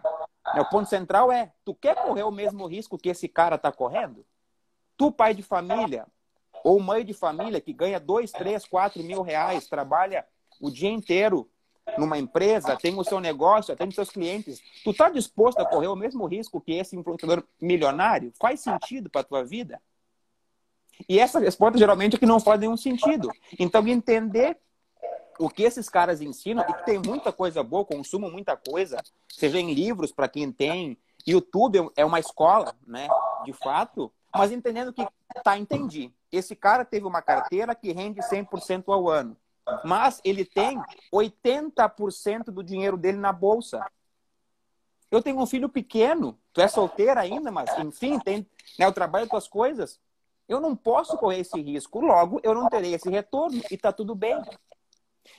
o 0.57 0.65
ponto 0.65 0.89
central 0.89 1.31
é: 1.31 1.51
tu 1.63 1.75
quer 1.75 1.95
correr 1.95 2.23
o 2.23 2.31
mesmo 2.31 2.65
risco 2.65 2.97
que 2.97 3.09
esse 3.09 3.27
cara 3.27 3.55
está 3.55 3.71
correndo? 3.71 4.25
Tu, 4.97 5.11
pai 5.11 5.33
de 5.33 5.43
família, 5.43 6.07
ou 6.63 6.79
mãe 6.79 7.05
de 7.05 7.13
família 7.13 7.61
que 7.61 7.73
ganha 7.73 7.99
2, 7.99 8.31
3, 8.31 8.65
4 8.65 9.03
mil 9.03 9.21
reais, 9.21 9.67
trabalha 9.67 10.25
o 10.59 10.69
dia 10.69 10.89
inteiro 10.89 11.49
numa 11.97 12.17
empresa, 12.17 12.77
tem 12.77 12.97
o 12.97 13.03
seu 13.03 13.19
negócio, 13.19 13.73
atende 13.73 13.95
seus 13.95 14.09
clientes, 14.09 14.61
tu 14.83 14.91
está 14.91 15.09
disposto 15.09 15.59
a 15.59 15.65
correr 15.65 15.87
o 15.87 15.95
mesmo 15.95 16.25
risco 16.25 16.61
que 16.61 16.73
esse 16.73 16.95
influenciador 16.95 17.43
milionário? 17.59 18.31
Faz 18.39 18.59
sentido 18.59 19.09
para 19.09 19.23
tua 19.23 19.43
vida? 19.43 19.81
E 21.07 21.19
essa 21.19 21.39
resposta 21.39 21.77
geralmente 21.77 22.15
é 22.15 22.19
que 22.19 22.25
não 22.25 22.39
faz 22.39 22.59
nenhum 22.59 22.77
sentido. 22.77 23.31
Então, 23.57 23.87
entender 23.87 24.57
o 25.39 25.49
que 25.49 25.63
esses 25.63 25.89
caras 25.89 26.21
ensinam, 26.21 26.65
e 26.67 26.73
que 26.73 26.85
tem 26.85 26.99
muita 26.99 27.31
coisa 27.31 27.63
boa, 27.63 27.85
consumo 27.85 28.29
muita 28.29 28.57
coisa, 28.57 29.01
seja 29.29 29.57
em 29.57 29.73
livros 29.73 30.11
para 30.11 30.27
quem 30.27 30.51
tem, 30.51 30.97
YouTube 31.25 31.89
é 31.95 32.05
uma 32.05 32.19
escola, 32.19 32.75
né, 32.85 33.07
de 33.45 33.53
fato, 33.53 34.11
mas 34.35 34.51
entendendo 34.51 34.93
que, 34.93 35.07
tá, 35.43 35.57
entendi, 35.57 36.13
esse 36.31 36.55
cara 36.55 36.83
teve 36.83 37.05
uma 37.05 37.21
carteira 37.21 37.73
que 37.73 37.93
rende 37.93 38.21
100% 38.21 38.83
ao 38.87 39.09
ano, 39.09 39.35
mas 39.83 40.19
ele 40.25 40.43
tem 40.43 40.81
80% 41.13 42.45
do 42.45 42.63
dinheiro 42.63 42.97
dele 42.97 43.17
na 43.17 43.31
bolsa. 43.31 43.85
Eu 45.09 45.23
tenho 45.23 45.39
um 45.39 45.45
filho 45.45 45.69
pequeno, 45.69 46.37
tu 46.53 46.61
é 46.61 46.67
solteira 46.67 47.21
ainda, 47.21 47.49
mas 47.51 47.75
enfim, 47.79 48.19
tem 48.19 48.45
né, 48.77 48.87
o 48.87 48.91
trabalho 48.91 49.25
das 49.25 49.31
tuas 49.31 49.47
coisas. 49.47 49.99
Eu 50.47 50.59
não 50.59 50.75
posso 50.75 51.17
correr 51.17 51.39
esse 51.39 51.59
risco, 51.61 51.99
logo 51.99 52.39
eu 52.43 52.53
não 52.53 52.67
terei 52.67 52.93
esse 52.93 53.09
retorno 53.09 53.61
e 53.71 53.77
tá 53.77 53.91
tudo 53.91 54.15
bem. 54.15 54.43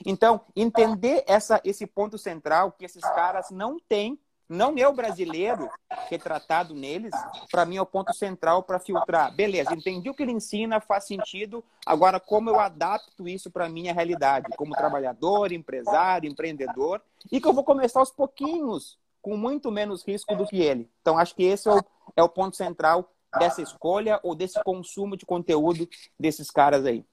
Então, 0.05 0.41
entender 0.55 1.23
essa, 1.27 1.61
esse 1.63 1.85
ponto 1.85 2.17
central 2.17 2.71
que 2.71 2.85
esses 2.85 3.01
caras 3.01 3.49
não 3.51 3.77
têm, 3.79 4.19
não 4.51 4.75
é 4.77 4.85
o 4.85 4.93
brasileiro 4.93 5.69
retratado 6.09 6.73
neles, 6.73 7.13
para 7.49 7.65
mim 7.65 7.77
é 7.77 7.81
o 7.81 7.85
ponto 7.85 8.13
central 8.13 8.61
para 8.63 8.79
filtrar. 8.79 9.33
Beleza, 9.33 9.73
entendi 9.73 10.09
o 10.09 10.13
que 10.13 10.23
ele 10.23 10.33
ensina, 10.33 10.81
faz 10.81 11.05
sentido. 11.05 11.63
Agora, 11.85 12.19
como 12.19 12.49
eu 12.49 12.59
adapto 12.59 13.29
isso 13.29 13.49
para 13.49 13.69
minha 13.69 13.93
realidade, 13.93 14.49
como 14.57 14.75
trabalhador, 14.75 15.53
empresário, 15.53 16.29
empreendedor, 16.29 17.01
e 17.31 17.39
que 17.39 17.47
eu 17.47 17.53
vou 17.53 17.63
começar 17.63 18.01
aos 18.01 18.11
pouquinhos, 18.11 18.99
com 19.21 19.37
muito 19.37 19.71
menos 19.71 20.03
risco 20.05 20.35
do 20.35 20.45
que 20.45 20.59
ele. 20.59 20.89
Então, 21.01 21.17
acho 21.17 21.33
que 21.33 21.43
esse 21.43 21.69
é 21.69 21.71
o, 21.71 21.81
é 22.17 22.23
o 22.23 22.29
ponto 22.29 22.57
central 22.57 23.09
dessa 23.39 23.61
escolha 23.61 24.19
ou 24.21 24.35
desse 24.35 24.61
consumo 24.63 25.15
de 25.15 25.25
conteúdo 25.25 25.87
desses 26.19 26.51
caras 26.51 26.85
aí. 26.85 27.05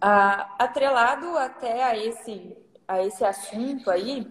Ah, 0.00 0.54
atrelado 0.58 1.38
até 1.38 1.82
a 1.82 1.96
esse, 1.96 2.56
a 2.86 3.02
esse 3.02 3.24
assunto 3.24 3.90
aí, 3.90 4.28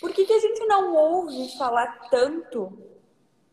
por 0.00 0.12
que, 0.12 0.24
que 0.24 0.32
a 0.32 0.38
gente 0.38 0.64
não 0.66 0.94
ouve 0.94 1.56
falar 1.58 2.08
tanto 2.08 2.78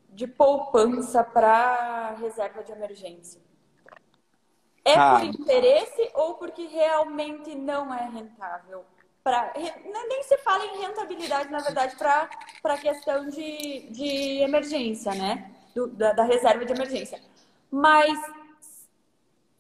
de 0.09 0.27
poupança 0.27 1.24
para 1.24 2.15
reserva 2.19 2.63
de 2.63 2.71
emergência? 2.71 3.41
É 4.86 4.95
ah. 4.95 5.15
por 5.15 5.25
interesse 5.25 6.12
ou 6.13 6.36
porque 6.36 6.65
realmente 6.67 7.53
não 7.53 7.93
é 7.93 8.07
rentável? 8.09 8.86
Pra, 9.24 9.53
nem 9.55 10.24
se 10.24 10.38
fala 10.38 10.63
em 10.65 10.79
rentabilidade, 10.79 11.51
na 11.51 11.59
verdade, 11.59 11.97
para 11.97 12.29
a 12.63 12.77
questão 12.77 13.27
de, 13.27 13.89
de 13.89 14.41
emergência, 14.41 15.13
né? 15.13 15.51
Do, 15.75 15.88
da, 15.88 16.13
da 16.13 16.24
reserva 16.24 16.63
de 16.63 16.71
emergência. 16.71 17.21
Mas 17.69 18.17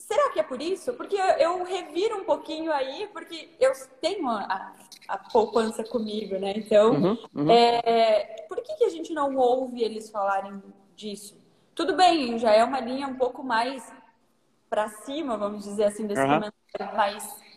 Será 0.07 0.31
que 0.31 0.39
é 0.39 0.43
por 0.43 0.61
isso? 0.61 0.93
Porque 0.93 1.15
eu 1.15 1.63
reviro 1.63 2.21
um 2.21 2.23
pouquinho 2.23 2.71
aí, 2.71 3.07
porque 3.11 3.49
eu 3.59 3.73
tenho 3.99 4.27
a, 4.29 4.73
a 5.07 5.17
poupança 5.17 5.83
comigo, 5.83 6.39
né? 6.39 6.53
Então, 6.55 6.93
uhum, 6.93 7.17
uhum. 7.35 7.51
É, 7.51 8.45
por 8.47 8.61
que, 8.61 8.73
que 8.75 8.85
a 8.85 8.89
gente 8.89 9.13
não 9.13 9.35
ouve 9.35 9.83
eles 9.83 10.09
falarem 10.09 10.63
disso? 10.95 11.37
tudo 11.77 11.95
bem, 11.95 12.39
já 12.39 12.51
é 12.51 12.63
uma 12.63 12.79
linha 12.79 13.07
um 13.07 13.15
pouco 13.15 13.43
mais 13.43 13.87
para 14.67 14.89
cima, 14.89 15.37
vamos 15.37 15.63
dizer 15.63 15.83
assim, 15.83 16.07
desse 16.07 16.23
uhum. 16.23 16.41
mais 16.95 17.47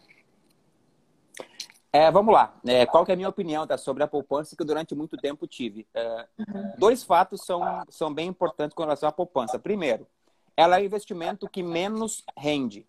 é, 1.92 2.08
vamos 2.08 2.32
lá. 2.32 2.54
É, 2.64 2.86
qual 2.86 3.04
que 3.04 3.10
é 3.10 3.14
a 3.14 3.16
minha 3.16 3.28
opinião 3.28 3.66
tá, 3.66 3.76
sobre 3.76 4.04
a 4.04 4.06
poupança 4.06 4.54
que 4.54 4.62
eu 4.62 4.66
durante 4.66 4.94
muito 4.94 5.16
tempo 5.16 5.44
tive? 5.46 5.88
É, 5.92 6.28
uhum. 6.38 6.72
Dois 6.78 7.02
fatos 7.02 7.44
são, 7.44 7.84
são 7.88 8.14
bem 8.14 8.28
importantes 8.28 8.74
com 8.74 8.82
relação 8.82 9.08
à 9.08 9.12
poupança. 9.12 9.58
Primeiro, 9.58 10.06
ela 10.56 10.78
é 10.78 10.82
o 10.82 10.84
investimento 10.84 11.48
que 11.48 11.62
menos 11.62 12.24
rende. 12.36 12.86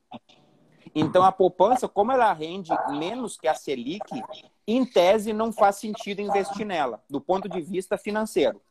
Então, 0.93 1.23
a 1.23 1.31
poupança, 1.31 1.87
como 1.87 2.11
ela 2.11 2.33
rende 2.33 2.71
menos 2.89 3.37
que 3.37 3.47
a 3.47 3.53
Selic, 3.53 4.21
em 4.67 4.85
tese 4.85 5.31
não 5.31 5.51
faz 5.51 5.77
sentido 5.77 6.21
investir 6.21 6.65
nela, 6.65 7.03
do 7.09 7.21
ponto 7.21 7.47
de 7.47 7.61
vista 7.61 7.97
financeiro. 7.97 8.61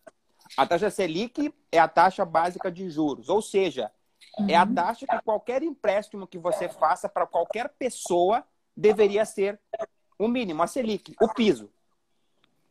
A 0.56 0.66
taxa 0.66 0.90
Selic 0.90 1.54
é 1.70 1.78
a 1.78 1.88
taxa 1.88 2.24
básica 2.24 2.70
de 2.70 2.90
juros, 2.90 3.28
ou 3.28 3.40
seja, 3.40 3.90
é 4.48 4.56
a 4.56 4.64
uhum. 4.64 4.74
taxa 4.74 5.06
que 5.06 5.22
qualquer 5.22 5.62
empréstimo 5.62 6.26
que 6.26 6.38
você 6.38 6.68
faça 6.68 7.08
para 7.08 7.26
qualquer 7.26 7.68
pessoa 7.78 8.44
deveria 8.76 9.24
ser 9.24 9.60
o 10.18 10.28
mínimo, 10.28 10.62
a 10.62 10.66
Selic, 10.66 11.14
o 11.20 11.32
piso. 11.32 11.70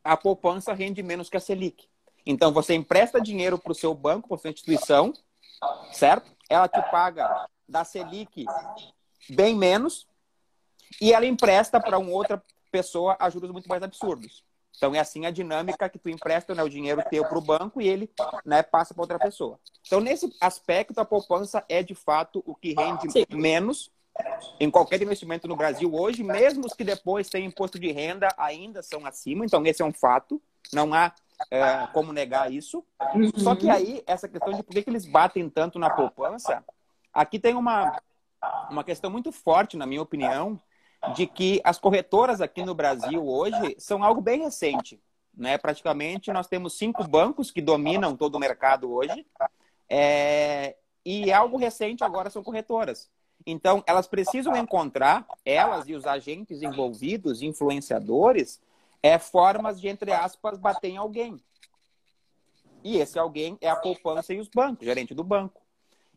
A 0.02 0.16
poupança 0.16 0.72
rende 0.72 1.02
menos 1.02 1.28
que 1.28 1.36
a 1.36 1.40
Selic. 1.40 1.88
Então, 2.24 2.52
você 2.52 2.74
empresta 2.74 3.20
dinheiro 3.20 3.58
para 3.58 3.72
o 3.72 3.74
seu 3.74 3.94
banco, 3.94 4.28
para 4.28 4.38
sua 4.38 4.50
instituição, 4.50 5.12
certo? 5.92 6.30
Ela 6.48 6.68
te 6.68 6.82
paga 6.90 7.48
da 7.68 7.84
Selic 7.84 8.44
bem 9.28 9.54
menos 9.54 10.06
e 11.00 11.12
ela 11.12 11.26
empresta 11.26 11.80
para 11.80 11.98
uma 11.98 12.10
outra 12.10 12.42
pessoa 12.70 13.16
a 13.18 13.28
juros 13.30 13.50
muito 13.50 13.68
mais 13.68 13.82
absurdos. 13.82 14.44
Então, 14.76 14.94
é 14.94 14.98
assim 14.98 15.26
a 15.26 15.30
dinâmica 15.30 15.88
que 15.88 15.98
tu 15.98 16.08
empresta 16.08 16.54
né, 16.54 16.62
o 16.62 16.68
dinheiro 16.68 17.02
teu 17.10 17.22
para 17.24 17.36
o 17.36 17.42
banco 17.42 17.82
e 17.82 17.88
ele 17.88 18.10
né, 18.46 18.62
passa 18.62 18.94
para 18.94 19.02
outra 19.02 19.18
pessoa. 19.18 19.58
Então, 19.86 20.00
nesse 20.00 20.34
aspecto, 20.40 20.98
a 20.98 21.04
poupança 21.04 21.62
é 21.68 21.82
de 21.82 21.94
fato 21.94 22.42
o 22.46 22.54
que 22.54 22.72
rende 22.72 23.10
Sim. 23.10 23.26
menos 23.30 23.90
em 24.58 24.70
qualquer 24.70 25.02
investimento 25.02 25.46
no 25.46 25.56
Brasil 25.56 25.92
hoje, 25.94 26.22
mesmo 26.22 26.66
os 26.66 26.72
que 26.72 26.84
depois 26.84 27.28
têm 27.28 27.44
imposto 27.44 27.78
de 27.78 27.92
renda, 27.92 28.28
ainda 28.38 28.82
são 28.82 29.04
acima. 29.04 29.44
Então, 29.44 29.64
esse 29.66 29.82
é 29.82 29.84
um 29.84 29.92
fato. 29.92 30.40
Não 30.72 30.94
há 30.94 31.12
é, 31.50 31.86
como 31.92 32.12
negar 32.12 32.52
isso. 32.52 32.84
Uhum. 33.14 33.30
Só 33.36 33.54
que 33.54 33.70
aí, 33.70 34.02
essa 34.06 34.28
questão 34.28 34.52
de 34.52 34.62
por 34.62 34.72
que, 34.72 34.82
que 34.82 34.90
eles 34.90 35.06
batem 35.06 35.48
tanto 35.48 35.78
na 35.78 35.90
poupança, 35.90 36.64
aqui 37.12 37.38
tem 37.38 37.54
uma, 37.54 38.00
uma 38.70 38.84
questão 38.84 39.10
muito 39.10 39.32
forte, 39.32 39.76
na 39.76 39.86
minha 39.86 40.02
opinião, 40.02 40.60
de 41.14 41.26
que 41.26 41.60
as 41.64 41.78
corretoras 41.78 42.40
aqui 42.40 42.64
no 42.64 42.74
Brasil 42.74 43.26
hoje 43.26 43.76
são 43.78 44.04
algo 44.04 44.20
bem 44.20 44.42
recente. 44.42 45.00
Né? 45.34 45.56
Praticamente, 45.56 46.32
nós 46.32 46.46
temos 46.46 46.76
cinco 46.76 47.04
bancos 47.04 47.50
que 47.50 47.62
dominam 47.62 48.16
todo 48.16 48.34
o 48.34 48.40
mercado 48.40 48.92
hoje. 48.92 49.26
É... 49.88 50.76
E 51.04 51.32
algo 51.32 51.56
recente 51.56 52.04
agora 52.04 52.28
são 52.28 52.42
corretoras. 52.42 53.10
Então, 53.46 53.82
elas 53.86 54.06
precisam 54.06 54.54
encontrar, 54.54 55.26
elas 55.44 55.88
e 55.88 55.94
os 55.94 56.06
agentes 56.06 56.60
envolvidos, 56.62 57.40
influenciadores, 57.40 58.60
é, 59.02 59.18
formas 59.18 59.80
de, 59.80 59.88
entre 59.88 60.12
aspas, 60.12 60.58
bater 60.58 60.88
em 60.88 60.96
alguém. 60.96 61.36
E 62.82 62.98
esse 62.98 63.18
alguém 63.18 63.58
é 63.60 63.68
a 63.68 63.76
poupança 63.76 64.32
e 64.32 64.40
os 64.40 64.48
bancos, 64.48 64.86
gerente 64.86 65.14
do 65.14 65.22
banco. 65.22 65.60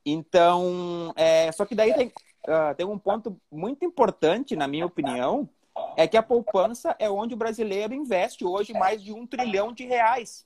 Então, 0.06 1.14
é, 1.16 1.52
só 1.52 1.66
que 1.66 1.76
daí 1.76 1.94
tem, 1.94 2.08
uh, 2.08 2.76
tem 2.76 2.86
um 2.86 2.98
ponto 2.98 3.40
muito 3.52 3.86
importante, 3.86 4.56
na 4.56 4.68
minha 4.68 4.86
opinião, 4.86 5.50
é 5.98 6.08
que 6.08 6.18
a 6.18 6.24
poupança 6.24 6.96
é 7.00 7.10
onde 7.10 7.34
o 7.34 7.38
brasileiro 7.38 7.94
investe 7.94 8.46
hoje 8.46 8.74
mais 8.74 9.02
de 9.04 9.12
um 9.12 9.26
trilhão 9.26 9.74
de 9.74 9.86
reais. 9.86 10.46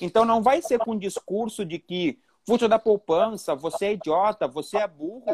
Então, 0.00 0.24
não 0.24 0.42
vai 0.42 0.60
ser 0.60 0.78
com 0.78 0.98
discurso 0.98 1.64
de 1.64 1.78
que 1.78 2.18
Fútil 2.46 2.68
da 2.68 2.78
poupança, 2.78 3.56
você 3.56 3.86
é 3.86 3.92
idiota, 3.94 4.46
você 4.46 4.76
é 4.76 4.86
burro, 4.86 5.24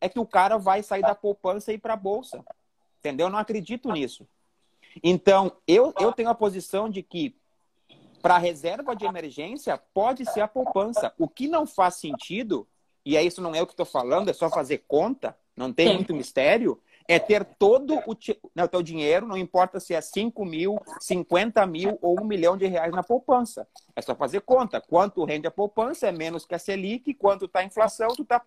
é 0.00 0.08
que 0.08 0.18
o 0.18 0.26
cara 0.26 0.58
vai 0.58 0.82
sair 0.82 1.02
da 1.02 1.14
poupança 1.14 1.70
e 1.70 1.76
ir 1.76 1.78
para 1.78 1.94
a 1.94 1.96
bolsa. 1.96 2.44
Entendeu? 2.98 3.28
Eu 3.28 3.30
não 3.30 3.38
acredito 3.38 3.92
nisso. 3.92 4.26
Então, 5.02 5.52
eu, 5.66 5.92
eu 5.98 6.12
tenho 6.12 6.28
a 6.28 6.34
posição 6.34 6.88
de 6.88 7.02
que 7.02 7.36
para 8.22 8.38
reserva 8.38 8.96
de 8.96 9.04
emergência 9.04 9.80
pode 9.94 10.24
ser 10.26 10.40
a 10.40 10.48
poupança. 10.48 11.12
O 11.18 11.28
que 11.28 11.46
não 11.46 11.66
faz 11.66 11.96
sentido, 11.96 12.66
e 13.04 13.16
é 13.16 13.22
isso 13.22 13.40
não 13.40 13.54
é 13.54 13.62
o 13.62 13.66
que 13.66 13.72
estou 13.72 13.86
falando, 13.86 14.28
é 14.28 14.32
só 14.32 14.50
fazer 14.50 14.84
conta, 14.88 15.36
não 15.56 15.72
tem 15.72 15.88
Sim. 15.88 15.94
muito 15.94 16.14
mistério, 16.14 16.80
é 17.08 17.18
ter 17.18 17.44
todo 17.44 17.94
o, 17.94 18.16
né, 18.54 18.64
o 18.64 18.68
teu 18.68 18.82
dinheiro, 18.82 19.26
não 19.26 19.36
importa 19.36 19.78
se 19.78 19.94
é 19.94 20.00
5 20.00 20.44
mil, 20.44 20.76
50 21.00 21.64
mil 21.66 21.98
ou 22.02 22.20
um 22.20 22.24
milhão 22.24 22.56
de 22.56 22.66
reais 22.66 22.92
na 22.92 23.02
poupança. 23.02 23.66
É 23.94 24.02
só 24.02 24.14
fazer 24.14 24.40
conta. 24.40 24.80
Quanto 24.80 25.24
rende 25.24 25.46
a 25.46 25.50
poupança 25.50 26.08
é 26.08 26.12
menos 26.12 26.44
que 26.44 26.54
a 26.54 26.58
Selic, 26.58 27.14
quanto 27.14 27.44
está 27.44 27.60
a 27.60 27.64
inflação, 27.64 28.08
tu, 28.08 28.24
tá, 28.24 28.42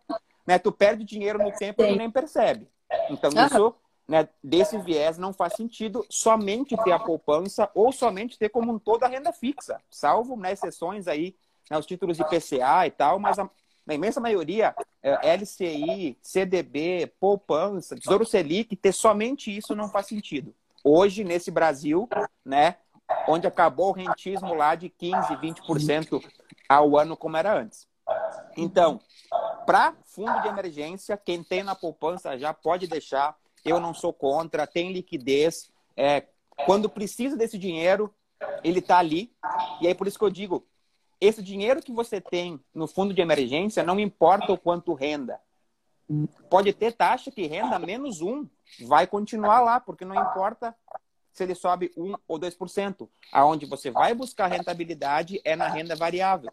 né, 0.46 0.60
tu 0.60 0.72
perde 0.72 1.06
dinheiro 1.06 1.40
no 1.40 1.52
tempo 1.54 1.84
e 1.84 1.96
nem 1.96 2.12
percebe. 2.12 2.68
Então, 3.10 3.30
isso, 3.46 3.76
né, 4.10 4.28
desse 4.44 4.76
viés, 4.80 5.20
não 5.20 5.32
faz 5.32 5.54
sentido 5.54 6.04
somente 6.10 6.76
ter 6.84 6.92
a 6.92 6.98
poupança 6.98 7.70
ou 7.76 7.92
somente 7.92 8.40
ter 8.40 8.50
como 8.50 8.74
um 8.74 8.80
todo 8.80 9.04
a 9.04 9.08
renda 9.08 9.32
fixa, 9.32 9.80
salvo 9.88 10.36
né, 10.36 10.52
exceções 10.52 11.08
aí, 11.08 11.36
né, 11.70 11.78
os 11.78 11.86
títulos 11.86 12.18
de 12.18 12.24
PCA 12.26 12.88
e 12.88 12.92
tal, 12.92 13.20
mas 13.20 13.38
a, 13.38 13.48
imensa 13.88 14.20
maioria, 14.20 14.76
é, 15.04 15.36
LCI, 15.36 16.18
CDB, 16.24 17.14
poupança, 17.20 17.96
Tesouro 17.96 18.26
Selic, 18.26 18.76
ter 18.76 18.92
somente 18.92 19.56
isso 19.56 19.76
não 19.76 19.90
faz 19.90 20.08
sentido. 20.08 20.56
Hoje, 20.84 21.24
nesse 21.24 21.52
Brasil, 21.52 22.10
né, 22.44 22.78
onde 23.28 23.46
acabou 23.46 23.90
o 23.90 23.94
rentismo 23.94 24.56
lá 24.56 24.74
de 24.74 24.90
15, 24.90 25.36
20% 25.36 26.24
ao 26.68 26.98
ano, 26.98 27.16
como 27.16 27.38
era 27.38 27.60
antes. 27.60 27.88
Então, 28.58 29.00
para 29.68 29.94
fundo 30.06 30.42
de 30.42 30.48
emergência, 30.48 31.16
quem 31.16 31.44
tem 31.44 31.62
na 31.62 31.76
poupança 31.76 32.40
já 32.40 32.54
pode 32.56 32.88
deixar. 32.88 33.36
Eu 33.64 33.80
não 33.80 33.94
sou 33.94 34.14
contra, 34.14 34.68
tem 34.68 34.92
liquidez. 34.92 35.72
É, 35.96 36.26
quando 36.66 36.90
precisa 36.90 37.36
desse 37.36 37.58
dinheiro, 37.58 38.14
ele 38.64 38.80
está 38.80 38.98
ali. 38.98 39.32
E 39.82 39.88
aí, 39.88 39.96
por 39.96 40.08
isso 40.08 40.18
que 40.18 40.26
eu 40.26 40.30
digo, 40.30 40.66
esse 41.20 41.44
dinheiro 41.44 41.82
que 41.82 41.92
você 41.92 42.22
tem 42.22 42.60
no 42.74 42.88
fundo 42.88 43.14
de 43.14 43.22
emergência, 43.22 43.84
não 43.84 44.00
importa 44.00 44.52
o 44.54 44.58
quanto 44.58 44.94
renda. 44.94 45.40
Pode 46.50 46.74
ter 46.74 46.94
taxa 46.94 47.30
que 47.30 47.46
renda 47.46 47.78
menos 47.78 48.22
um, 48.22 48.48
vai 48.82 49.06
continuar 49.06 49.60
lá, 49.60 49.80
porque 49.80 50.06
não 50.06 50.16
importa 50.16 50.76
se 51.32 51.44
ele 51.44 51.54
sobe 51.54 51.92
1 51.96 52.16
ou 52.28 52.40
2%. 52.40 53.08
Aonde 53.32 53.66
você 53.66 53.92
vai 53.92 54.14
buscar 54.14 54.48
rentabilidade 54.48 55.40
é 55.44 55.56
na 55.56 55.68
renda 55.68 55.96
variável, 55.96 56.52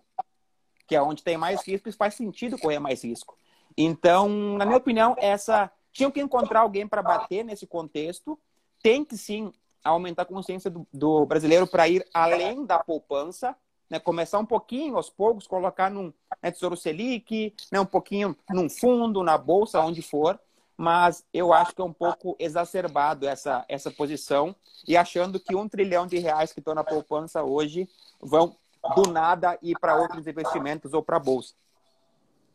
que 0.86 0.94
é 0.94 1.00
onde 1.00 1.22
tem 1.22 1.36
mais 1.36 1.66
risco 1.66 1.88
e 1.88 1.92
faz 1.92 2.14
sentido 2.14 2.58
correr 2.58 2.78
mais 2.78 3.02
risco. 3.02 3.36
Então, 3.76 4.28
na 4.28 4.64
minha 4.64 4.78
opinião, 4.78 5.14
essa 5.18 5.70
tinham 5.96 6.10
que 6.10 6.20
encontrar 6.20 6.60
alguém 6.60 6.86
para 6.86 7.02
bater 7.02 7.44
nesse 7.44 7.66
contexto. 7.66 8.38
Tem 8.82 9.04
que 9.04 9.16
sim 9.16 9.52
aumentar 9.82 10.22
a 10.22 10.26
consciência 10.26 10.70
do, 10.70 10.86
do 10.92 11.24
brasileiro 11.26 11.66
para 11.66 11.88
ir 11.88 12.06
além 12.12 12.64
da 12.64 12.78
poupança 12.78 13.56
né, 13.90 13.98
começar 13.98 14.38
um 14.38 14.46
pouquinho 14.46 14.96
aos 14.96 15.08
poucos, 15.08 15.46
colocar 15.46 15.90
num 15.90 16.12
né, 16.42 16.50
Tesouro 16.50 16.76
Selic, 16.76 17.54
né, 17.70 17.80
um 17.80 17.86
pouquinho 17.86 18.36
num 18.50 18.68
fundo, 18.68 19.22
na 19.22 19.38
bolsa, 19.38 19.80
onde 19.80 20.02
for, 20.02 20.38
mas 20.76 21.24
eu 21.32 21.52
acho 21.52 21.74
que 21.74 21.80
é 21.80 21.84
um 21.84 21.92
pouco 21.92 22.36
exacerbado 22.38 23.26
essa, 23.26 23.64
essa 23.68 23.90
posição 23.90 24.54
e 24.86 24.96
achando 24.96 25.40
que 25.40 25.54
um 25.54 25.68
trilhão 25.68 26.06
de 26.06 26.18
reais 26.18 26.52
que 26.52 26.60
estão 26.60 26.74
na 26.74 26.84
poupança 26.84 27.42
hoje 27.42 27.88
vão 28.20 28.56
do 28.94 29.10
nada 29.10 29.58
ir 29.62 29.78
para 29.78 29.96
outros 29.96 30.26
investimentos 30.26 30.92
ou 30.92 31.02
para 31.02 31.16
a 31.16 31.20
bolsa. 31.20 31.54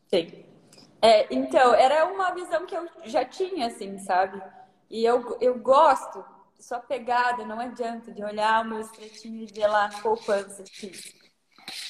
Sim. 0.08 0.46
É, 1.02 1.34
então, 1.34 1.74
era 1.74 2.06
uma 2.06 2.34
visão 2.34 2.66
que 2.66 2.76
eu 2.76 2.88
já 3.06 3.26
tinha, 3.26 3.68
assim, 3.68 3.98
sabe? 3.98 4.42
E 4.90 5.04
eu, 5.04 5.38
eu 5.42 5.58
gosto, 5.58 6.24
só 6.60 6.80
pegada, 6.80 7.44
não 7.44 7.60
adianta 7.60 8.12
de 8.12 8.24
olhar 8.24 8.64
o 8.64 8.70
meu 8.70 8.80
estretinho 8.80 9.42
e 9.42 9.46
ver 9.48 9.68
lá 9.68 9.90
poupança. 10.02 10.62
Assim. 10.64 10.92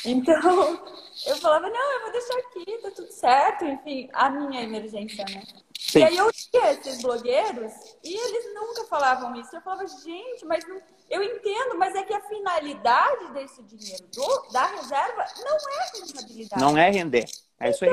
Então, 0.05 0.33
eu 1.27 1.35
falava, 1.37 1.69
não, 1.69 1.93
eu 1.93 2.01
vou 2.03 2.11
deixar 2.11 2.37
aqui, 2.37 2.77
tá 2.81 2.91
tudo 2.91 3.11
certo, 3.11 3.65
enfim, 3.65 4.09
a 4.13 4.29
minha 4.29 4.61
emergência, 4.61 5.25
né? 5.25 5.43
Sim. 5.77 5.99
E 5.99 6.03
aí 6.03 6.17
eu 6.17 6.31
tinha 6.31 6.71
esses 6.71 7.01
blogueiros 7.01 7.73
e 8.03 8.15
eles 8.15 8.53
nunca 8.53 8.85
falavam 8.85 9.35
isso. 9.35 9.53
Eu 9.53 9.61
falava, 9.61 9.85
gente, 9.87 10.45
mas 10.45 10.65
não... 10.65 10.79
eu 11.09 11.21
entendo, 11.23 11.77
mas 11.77 11.93
é 11.95 12.03
que 12.03 12.13
a 12.13 12.21
finalidade 12.21 13.33
desse 13.33 13.61
dinheiro 13.63 14.07
do, 14.07 14.51
da 14.53 14.67
reserva 14.67 15.25
não 15.43 15.57
é 15.57 15.99
rentabilidade. 15.99 16.61
Não 16.61 16.77
é 16.77 16.89
render. 16.89 17.25
É 17.59 17.71
isso 17.71 17.83
aí. 17.83 17.91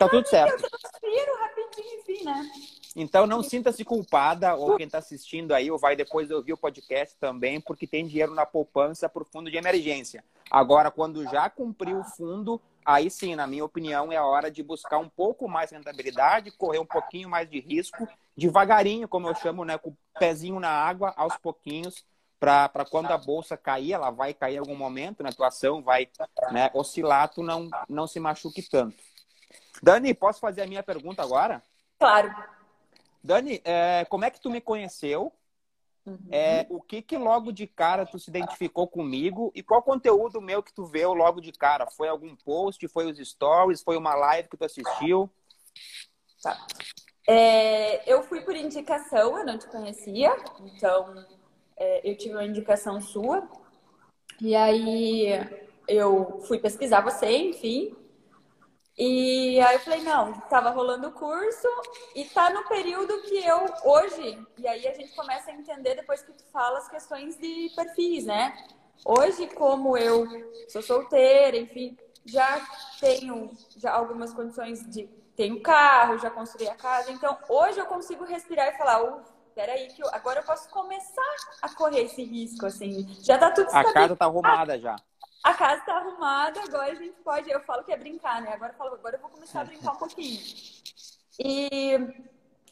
Então, 0.00 0.08
tá 0.08 0.16
tudo 0.16 0.28
certo. 0.28 0.64
Eu 1.02 1.36
rapidinho, 1.36 2.00
enfim, 2.00 2.24
né? 2.24 2.50
Então 2.96 3.26
não 3.26 3.42
sinta-se 3.42 3.84
culpada, 3.84 4.54
ou 4.54 4.76
quem 4.76 4.86
está 4.86 4.98
assistindo 4.98 5.52
aí, 5.52 5.70
ou 5.70 5.78
vai 5.78 5.94
depois 5.94 6.30
ouvir 6.30 6.54
o 6.54 6.56
podcast 6.56 7.16
também, 7.18 7.60
porque 7.60 7.86
tem 7.86 8.06
dinheiro 8.06 8.34
na 8.34 8.46
poupança 8.46 9.08
para 9.08 9.22
o 9.22 9.26
fundo 9.26 9.50
de 9.50 9.56
emergência. 9.56 10.24
Agora, 10.50 10.90
quando 10.90 11.22
já 11.24 11.48
cumpriu 11.48 12.00
o 12.00 12.04
fundo, 12.04 12.60
aí 12.84 13.10
sim, 13.10 13.36
na 13.36 13.46
minha 13.46 13.64
opinião, 13.64 14.10
é 14.10 14.16
a 14.16 14.24
hora 14.24 14.50
de 14.50 14.62
buscar 14.62 14.98
um 14.98 15.08
pouco 15.08 15.46
mais 15.46 15.70
de 15.70 15.76
rentabilidade, 15.76 16.50
correr 16.50 16.78
um 16.78 16.86
pouquinho 16.86 17.28
mais 17.28 17.48
de 17.48 17.60
risco, 17.60 18.08
devagarinho, 18.36 19.06
como 19.06 19.28
eu 19.28 19.34
chamo, 19.36 19.64
né, 19.64 19.78
com 19.78 19.90
o 19.90 19.96
pezinho 20.18 20.58
na 20.58 20.70
água, 20.70 21.12
aos 21.16 21.36
pouquinhos, 21.36 22.04
para 22.40 22.86
quando 22.90 23.12
a 23.12 23.18
bolsa 23.18 23.56
cair, 23.56 23.92
ela 23.92 24.10
vai 24.10 24.32
cair 24.32 24.56
em 24.56 24.58
algum 24.58 24.74
momento, 24.74 25.22
na 25.22 25.30
tua 25.30 25.48
ação 25.48 25.82
vai 25.82 26.08
né, 26.50 26.70
oscilar, 26.72 27.28
tu 27.28 27.42
não, 27.42 27.68
não 27.88 28.06
se 28.06 28.18
machuque 28.18 28.62
tanto. 28.62 28.96
Dani, 29.82 30.14
posso 30.14 30.40
fazer 30.40 30.62
a 30.62 30.66
minha 30.66 30.82
pergunta 30.82 31.22
agora? 31.22 31.62
Claro. 31.98 32.34
Dani, 33.22 33.60
é, 33.64 34.04
como 34.06 34.24
é 34.24 34.30
que 34.30 34.40
tu 34.40 34.50
me 34.50 34.60
conheceu? 34.60 35.32
Uhum. 36.06 36.18
É, 36.30 36.66
o 36.70 36.80
que 36.80 37.02
que 37.02 37.16
logo 37.18 37.52
de 37.52 37.66
cara 37.66 38.06
tu 38.06 38.18
se 38.18 38.30
identificou 38.30 38.88
comigo 38.88 39.52
e 39.54 39.62
qual 39.62 39.82
conteúdo 39.82 40.40
meu 40.40 40.62
que 40.62 40.72
tu 40.72 40.86
viu 40.86 41.12
logo 41.12 41.40
de 41.40 41.52
cara? 41.52 41.86
Foi 41.86 42.08
algum 42.08 42.34
post, 42.36 42.86
foi 42.88 43.10
os 43.10 43.18
stories, 43.18 43.82
foi 43.82 43.96
uma 43.96 44.14
live 44.14 44.48
que 44.48 44.56
tu 44.56 44.64
assistiu? 44.64 45.30
Tá. 46.42 46.66
É, 47.28 48.10
eu 48.10 48.22
fui 48.22 48.40
por 48.40 48.56
indicação, 48.56 49.38
eu 49.38 49.44
não 49.44 49.58
te 49.58 49.66
conhecia, 49.68 50.34
então 50.64 51.24
é, 51.76 52.10
eu 52.10 52.16
tive 52.16 52.34
uma 52.34 52.44
indicação 52.44 53.00
sua. 53.00 53.48
E 54.40 54.56
aí 54.56 55.28
eu 55.86 56.40
fui 56.46 56.58
pesquisar 56.58 57.02
você, 57.02 57.30
enfim. 57.36 57.94
E 59.02 59.58
aí 59.62 59.76
eu 59.76 59.80
falei, 59.80 60.02
não, 60.02 60.30
estava 60.32 60.68
rolando 60.68 61.08
o 61.08 61.12
curso 61.12 61.66
e 62.14 62.22
tá 62.26 62.50
no 62.50 62.68
período 62.68 63.22
que 63.22 63.42
eu 63.42 63.64
hoje, 63.82 64.38
e 64.58 64.68
aí 64.68 64.86
a 64.86 64.92
gente 64.92 65.16
começa 65.16 65.50
a 65.50 65.54
entender 65.54 65.94
depois 65.94 66.20
que 66.20 66.30
tu 66.34 66.44
fala 66.52 66.76
as 66.76 66.86
questões 66.86 67.34
de 67.38 67.72
perfis, 67.74 68.26
né? 68.26 68.54
Hoje, 69.02 69.46
como 69.46 69.96
eu 69.96 70.26
sou 70.68 70.82
solteira, 70.82 71.56
enfim, 71.56 71.96
já 72.26 72.60
tenho 73.00 73.50
já 73.74 73.90
algumas 73.90 74.34
condições 74.34 74.86
de 74.90 75.08
tenho 75.34 75.62
carro, 75.62 76.18
já 76.18 76.30
construí 76.30 76.68
a 76.68 76.74
casa, 76.74 77.10
então 77.10 77.38
hoje 77.48 77.78
eu 77.78 77.86
consigo 77.86 78.24
respirar 78.24 78.68
e 78.68 78.76
falar, 78.76 79.24
peraí, 79.54 79.88
que 79.88 80.02
eu, 80.02 80.10
agora 80.12 80.40
eu 80.40 80.44
posso 80.44 80.68
começar 80.68 81.36
a 81.62 81.70
correr 81.70 82.02
esse 82.02 82.22
risco, 82.22 82.66
assim. 82.66 83.08
Já 83.22 83.38
tá 83.38 83.50
tudo 83.50 83.70
A 83.72 83.82
casa 83.82 84.14
tá 84.14 84.26
arrumada 84.26 84.78
já. 84.78 84.96
A 85.42 85.54
casa 85.54 85.82
tá 85.82 85.96
arrumada, 85.96 86.60
agora 86.62 86.92
a 86.92 86.94
gente 86.94 87.16
pode. 87.22 87.50
Eu 87.50 87.60
falo 87.60 87.82
que 87.84 87.92
é 87.92 87.96
brincar, 87.96 88.42
né? 88.42 88.52
Agora 88.52 88.72
eu 88.72 88.76
falo, 88.76 88.94
agora 88.94 89.16
eu 89.16 89.20
vou 89.20 89.30
começar 89.30 89.62
a 89.62 89.64
brincar 89.64 89.92
um 89.92 89.96
pouquinho. 89.96 90.40
E 91.38 91.98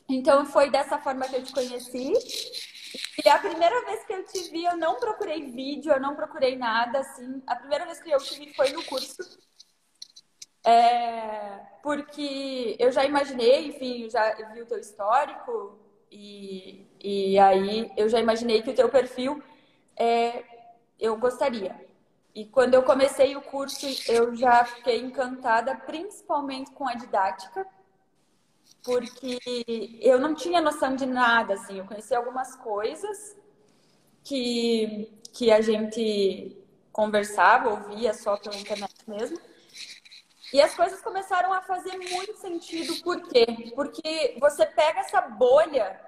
então 0.08 0.44
foi 0.46 0.70
dessa 0.70 0.98
forma 0.98 1.26
que 1.28 1.36
eu 1.36 1.44
te 1.44 1.52
conheci. 1.52 2.12
E 3.24 3.28
a 3.28 3.38
primeira 3.38 3.84
vez 3.84 4.04
que 4.04 4.12
eu 4.12 4.24
te 4.24 4.50
vi, 4.50 4.64
eu 4.64 4.76
não 4.76 4.96
procurei 4.96 5.50
vídeo, 5.50 5.92
eu 5.92 6.00
não 6.00 6.14
procurei 6.14 6.56
nada, 6.56 7.00
assim. 7.00 7.42
A 7.46 7.56
primeira 7.56 7.84
vez 7.86 8.00
que 8.00 8.10
eu 8.10 8.18
te 8.18 8.38
vi 8.38 8.54
foi 8.54 8.70
no 8.70 8.84
curso. 8.84 9.22
É, 10.64 11.60
porque 11.82 12.76
eu 12.78 12.92
já 12.92 13.04
imaginei, 13.04 13.68
enfim, 13.68 14.10
já 14.10 14.34
vi 14.52 14.60
o 14.60 14.66
teu 14.66 14.78
histórico, 14.78 15.78
e, 16.10 16.86
e 17.00 17.38
aí 17.38 17.90
eu 17.96 18.08
já 18.08 18.18
imaginei 18.20 18.62
que 18.62 18.70
o 18.70 18.74
teu 18.74 18.88
perfil 18.88 19.42
é, 19.96 20.44
eu 20.98 21.16
gostaria. 21.16 21.87
E 22.34 22.44
quando 22.44 22.74
eu 22.74 22.82
comecei 22.82 23.36
o 23.36 23.42
curso, 23.42 23.86
eu 24.10 24.34
já 24.36 24.64
fiquei 24.64 25.00
encantada, 25.00 25.74
principalmente 25.74 26.70
com 26.72 26.86
a 26.86 26.94
didática, 26.94 27.66
porque 28.82 29.38
eu 30.00 30.18
não 30.20 30.34
tinha 30.34 30.60
noção 30.60 30.94
de 30.94 31.04
nada, 31.04 31.54
assim, 31.54 31.78
eu 31.78 31.84
conheci 31.84 32.14
algumas 32.14 32.54
coisas 32.56 33.36
que, 34.22 35.12
que 35.32 35.50
a 35.50 35.60
gente 35.60 36.56
conversava, 36.92 37.70
ouvia 37.70 38.14
só 38.14 38.36
pela 38.36 38.56
internet 38.56 38.94
mesmo, 39.06 39.38
e 40.52 40.60
as 40.60 40.74
coisas 40.74 41.00
começaram 41.02 41.52
a 41.52 41.60
fazer 41.60 41.96
muito 41.96 42.36
sentido. 42.38 43.02
Por 43.02 43.28
quê? 43.28 43.72
Porque 43.74 44.36
você 44.40 44.64
pega 44.64 45.00
essa 45.00 45.20
bolha 45.20 46.00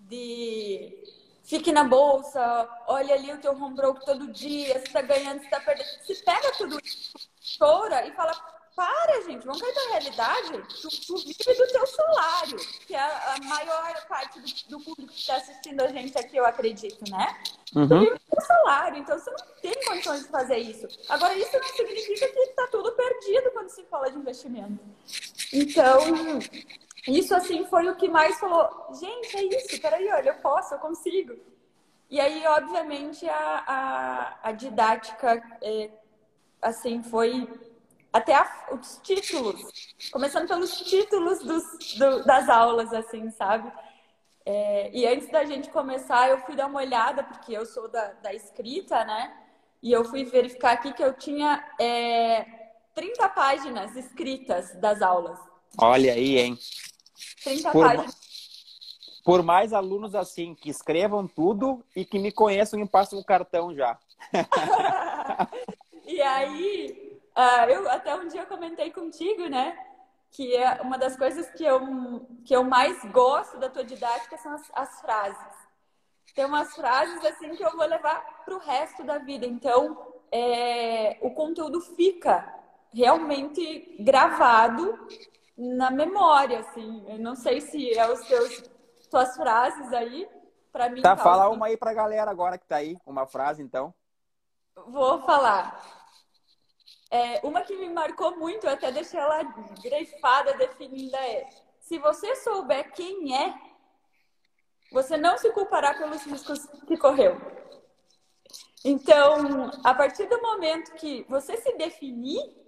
de 0.00 1.02
fique 1.44 1.70
na 1.70 1.84
bolsa, 1.84 2.68
olha 2.86 3.14
ali 3.14 3.32
o 3.32 3.38
teu 3.38 3.52
home 3.52 3.76
broke 3.76 4.04
todo 4.04 4.32
dia, 4.32 4.74
você 4.74 4.86
está 4.86 5.02
ganhando, 5.02 5.40
você 5.40 5.44
está 5.44 5.60
perdendo. 5.60 5.88
Você 6.02 6.14
pega 6.16 6.52
tudo 6.56 6.80
isso, 6.82 7.12
chora 7.58 8.06
e 8.06 8.12
fala, 8.12 8.32
para, 8.74 9.22
gente, 9.22 9.46
vamos 9.46 9.62
cair 9.62 9.74
na 9.74 9.90
realidade. 9.92 10.50
Tu, 10.80 10.88
tu, 11.06 11.16
vive 11.16 11.54
do 11.54 11.72
teu 11.72 11.86
salário, 11.86 12.56
que 12.86 12.94
é 12.94 13.00
a, 13.00 13.36
maior 13.44 14.06
parte 14.08 14.40
do, 14.40 14.70
do 14.70 14.84
público 14.84 15.12
que 15.12 15.18
está 15.20 15.36
assistindo 15.36 15.80
a 15.80 15.88
gente 15.88 16.18
aqui, 16.18 16.36
eu 16.36 16.44
acredito, 16.44 17.08
né? 17.08 17.40
Uhum. 17.74 17.88
Tu 17.88 17.98
vive 18.00 18.14
do 18.14 18.20
teu 18.30 18.40
salário, 18.44 18.98
então 18.98 19.18
você 19.18 19.30
não 19.30 19.38
tem 19.62 19.84
condições 19.84 20.22
de 20.24 20.28
fazer 20.28 20.58
isso. 20.58 20.88
Agora, 21.08 21.34
isso 21.36 21.56
não 21.56 21.68
significa 21.68 22.28
que 22.28 22.40
está 22.40 22.66
tudo 22.68 22.90
perdido 22.92 23.50
quando 23.52 23.68
se 23.68 23.84
fala 23.84 24.10
de 24.10 24.18
investimento. 24.18 24.82
Então, 25.52 26.00
isso, 27.06 27.34
assim, 27.34 27.64
foi 27.66 27.88
o 27.88 27.96
que 27.96 28.08
mais 28.08 28.38
falou, 28.38 28.88
gente, 28.98 29.36
é 29.36 29.44
isso, 29.44 29.80
peraí, 29.80 30.08
olha, 30.10 30.30
eu 30.30 30.36
posso, 30.36 30.74
eu 30.74 30.78
consigo. 30.78 31.34
E 32.08 32.20
aí, 32.20 32.46
obviamente, 32.46 33.28
a, 33.28 33.64
a, 33.66 34.48
a 34.48 34.52
didática, 34.52 35.42
é, 35.62 35.90
assim, 36.62 37.02
foi 37.02 37.48
até 38.12 38.34
a, 38.34 38.68
os 38.72 39.00
títulos, 39.02 39.60
começando 40.12 40.48
pelos 40.48 40.78
títulos 40.78 41.40
dos, 41.40 41.94
do, 41.98 42.24
das 42.24 42.48
aulas, 42.48 42.92
assim, 42.92 43.30
sabe? 43.30 43.70
É, 44.46 44.90
e 44.92 45.06
antes 45.06 45.30
da 45.30 45.44
gente 45.44 45.70
começar, 45.70 46.28
eu 46.28 46.38
fui 46.38 46.54
dar 46.54 46.66
uma 46.66 46.80
olhada, 46.80 47.24
porque 47.24 47.52
eu 47.52 47.66
sou 47.66 47.88
da, 47.88 48.12
da 48.22 48.32
escrita, 48.32 49.04
né? 49.04 49.34
E 49.82 49.92
eu 49.92 50.04
fui 50.04 50.24
verificar 50.24 50.72
aqui 50.72 50.92
que 50.92 51.02
eu 51.02 51.12
tinha 51.14 51.62
é, 51.80 52.46
30 52.94 53.28
páginas 53.30 53.96
escritas 53.96 54.74
das 54.76 55.02
aulas. 55.02 55.38
Olha 55.78 56.12
aí, 56.12 56.38
hein? 56.38 56.58
30 57.42 57.70
por, 57.70 57.86
páginas. 57.86 58.16
Por 59.24 59.42
mais 59.42 59.72
alunos 59.72 60.14
assim, 60.14 60.54
que 60.54 60.70
escrevam 60.70 61.26
tudo 61.26 61.84
e 61.94 62.04
que 62.04 62.18
me 62.18 62.32
conheçam 62.32 62.78
e 62.80 62.88
passem 62.88 63.18
o 63.18 63.24
cartão 63.24 63.74
já. 63.74 63.98
e 66.06 66.20
aí, 66.20 67.14
Uh, 67.36 67.68
eu 67.68 67.90
até 67.90 68.14
um 68.14 68.28
dia 68.28 68.46
comentei 68.46 68.92
contigo, 68.92 69.48
né? 69.48 69.76
Que 70.30 70.54
é 70.54 70.80
uma 70.82 70.96
das 70.96 71.16
coisas 71.16 71.50
que 71.50 71.64
eu, 71.64 72.24
que 72.44 72.54
eu 72.54 72.62
mais 72.62 73.04
gosto 73.06 73.58
da 73.58 73.68
tua 73.68 73.84
didática 73.84 74.38
são 74.38 74.52
as, 74.52 74.70
as 74.72 75.00
frases. 75.00 75.54
Tem 76.32 76.44
umas 76.44 76.72
frases 76.74 77.24
assim 77.24 77.54
que 77.56 77.64
eu 77.64 77.76
vou 77.76 77.86
levar 77.86 78.44
para 78.44 78.54
o 78.54 78.58
resto 78.58 79.02
da 79.02 79.18
vida. 79.18 79.46
Então, 79.46 80.14
é, 80.30 81.18
o 81.22 81.30
conteúdo 81.32 81.80
fica 81.80 82.54
realmente 82.92 83.96
gravado 83.98 85.08
na 85.56 85.90
memória, 85.90 86.60
assim. 86.60 87.04
Eu 87.08 87.18
não 87.18 87.34
sei 87.34 87.60
se 87.60 87.96
é 87.96 88.10
os 88.10 88.20
teus 88.26 88.62
tuas 89.10 89.36
frases 89.36 89.92
aí 89.92 90.28
para 90.72 90.88
mim. 90.88 91.02
Tá, 91.02 91.16
fala 91.16 91.48
uma 91.48 91.66
aí 91.66 91.76
para 91.76 91.92
a 91.92 91.94
galera 91.94 92.30
agora 92.30 92.58
que 92.58 92.66
tá 92.66 92.76
aí, 92.76 92.98
uma 93.06 93.26
frase 93.26 93.62
então. 93.62 93.94
Vou 94.88 95.22
falar. 95.22 95.80
É, 97.10 97.40
uma 97.46 97.60
que 97.60 97.76
me 97.76 97.88
marcou 97.88 98.36
muito, 98.36 98.66
eu 98.66 98.72
até 98.72 98.90
deixei 98.90 99.20
ela 99.20 99.44
grifada, 99.80 100.54
definida, 100.54 101.16
é: 101.18 101.48
se 101.78 101.96
você 101.98 102.34
souber 102.36 102.92
quem 102.92 103.36
é, 103.36 103.54
você 104.90 105.16
não 105.16 105.38
se 105.38 105.50
culpará 105.52 105.94
pelos 105.94 106.24
riscos 106.24 106.66
que 106.88 106.96
correu. 106.96 107.40
Então, 108.84 109.70
a 109.84 109.94
partir 109.94 110.26
do 110.26 110.42
momento 110.42 110.92
que 110.94 111.24
você 111.28 111.56
se 111.56 111.72
definir, 111.76 112.63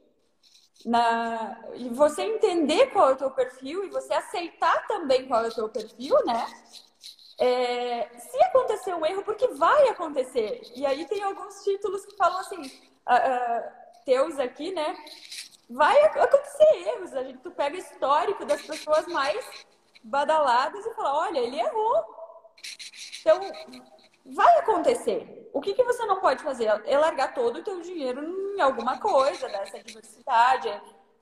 na, 0.86 1.58
e 1.74 1.88
você 1.90 2.22
entender 2.22 2.86
qual 2.92 3.10
é 3.10 3.12
o 3.12 3.16
teu 3.16 3.30
perfil 3.30 3.84
e 3.84 3.90
você 3.90 4.14
aceitar 4.14 4.86
também 4.86 5.26
qual 5.26 5.44
é 5.44 5.48
o 5.48 5.54
teu 5.54 5.68
perfil, 5.68 6.16
né? 6.24 6.46
É, 7.38 8.08
se 8.18 8.42
acontecer 8.44 8.94
um 8.94 9.04
erro, 9.04 9.22
porque 9.22 9.48
vai 9.48 9.88
acontecer. 9.88 10.62
E 10.74 10.86
aí 10.86 11.04
tem 11.06 11.22
alguns 11.22 11.62
títulos 11.62 12.06
que 12.06 12.16
falam 12.16 12.38
assim. 12.38 12.62
Uh, 13.06 13.86
teus 14.06 14.38
aqui, 14.38 14.72
né? 14.72 14.96
Vai 15.68 16.00
acontecer 16.04 16.88
erros. 16.88 17.12
A 17.12 17.24
gente, 17.24 17.38
tu 17.40 17.50
pega 17.50 17.76
histórico 17.76 18.46
das 18.46 18.62
pessoas 18.62 19.06
mais 19.08 19.44
badaladas 20.02 20.86
e 20.86 20.94
fala, 20.94 21.18
olha, 21.18 21.40
ele 21.40 21.58
errou. 21.58 22.04
Então, 23.20 23.40
vai 24.34 24.58
acontecer. 24.58 25.50
O 25.52 25.60
que, 25.60 25.74
que 25.74 25.84
você 25.84 26.04
não 26.04 26.20
pode 26.20 26.42
fazer? 26.42 26.66
É 26.84 26.98
largar 26.98 27.34
todo 27.34 27.58
o 27.58 27.62
teu 27.62 27.80
dinheiro 27.80 28.22
em 28.54 28.60
alguma 28.60 28.98
coisa 28.98 29.48
dessa 29.48 29.82
diversidade. 29.82 30.68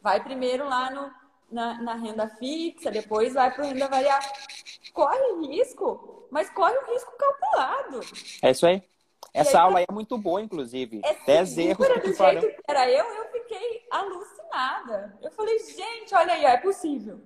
Vai 0.01 0.23
primeiro 0.23 0.69
lá 0.69 0.91
no, 0.91 1.11
na, 1.51 1.81
na 1.81 1.95
renda 1.95 2.29
fixa, 2.29 2.91
depois 2.91 3.35
vai 3.35 3.53
para 3.53 3.65
renda 3.65 3.89
variável. 3.89 4.31
Corre 4.93 5.47
risco, 5.47 6.27
mas 6.31 6.51
corre 6.51 6.77
o 6.77 6.93
risco 6.93 7.13
calculado. 7.17 8.01
É 8.43 8.51
isso 8.51 8.67
aí. 8.67 8.83
Essa 9.33 9.59
aí, 9.59 9.65
aula 9.65 9.79
aí 9.79 9.85
é 9.89 9.93
muito 9.93 10.17
boa, 10.17 10.41
inclusive. 10.41 11.01
É 11.05 11.15
10 11.27 11.59
erros 11.59 11.87
que 11.87 12.01
do 12.01 12.15
farão. 12.15 12.41
jeito 12.41 12.57
que 12.57 12.63
era 12.71 12.89
eu, 12.91 13.05
eu 13.05 13.33
fiquei 13.33 13.87
alucinada. 13.91 15.19
Eu 15.23 15.31
falei, 15.33 15.59
gente, 15.59 16.15
olha 16.15 16.35
aí, 16.35 16.45
é 16.45 16.57
possível. 16.57 17.21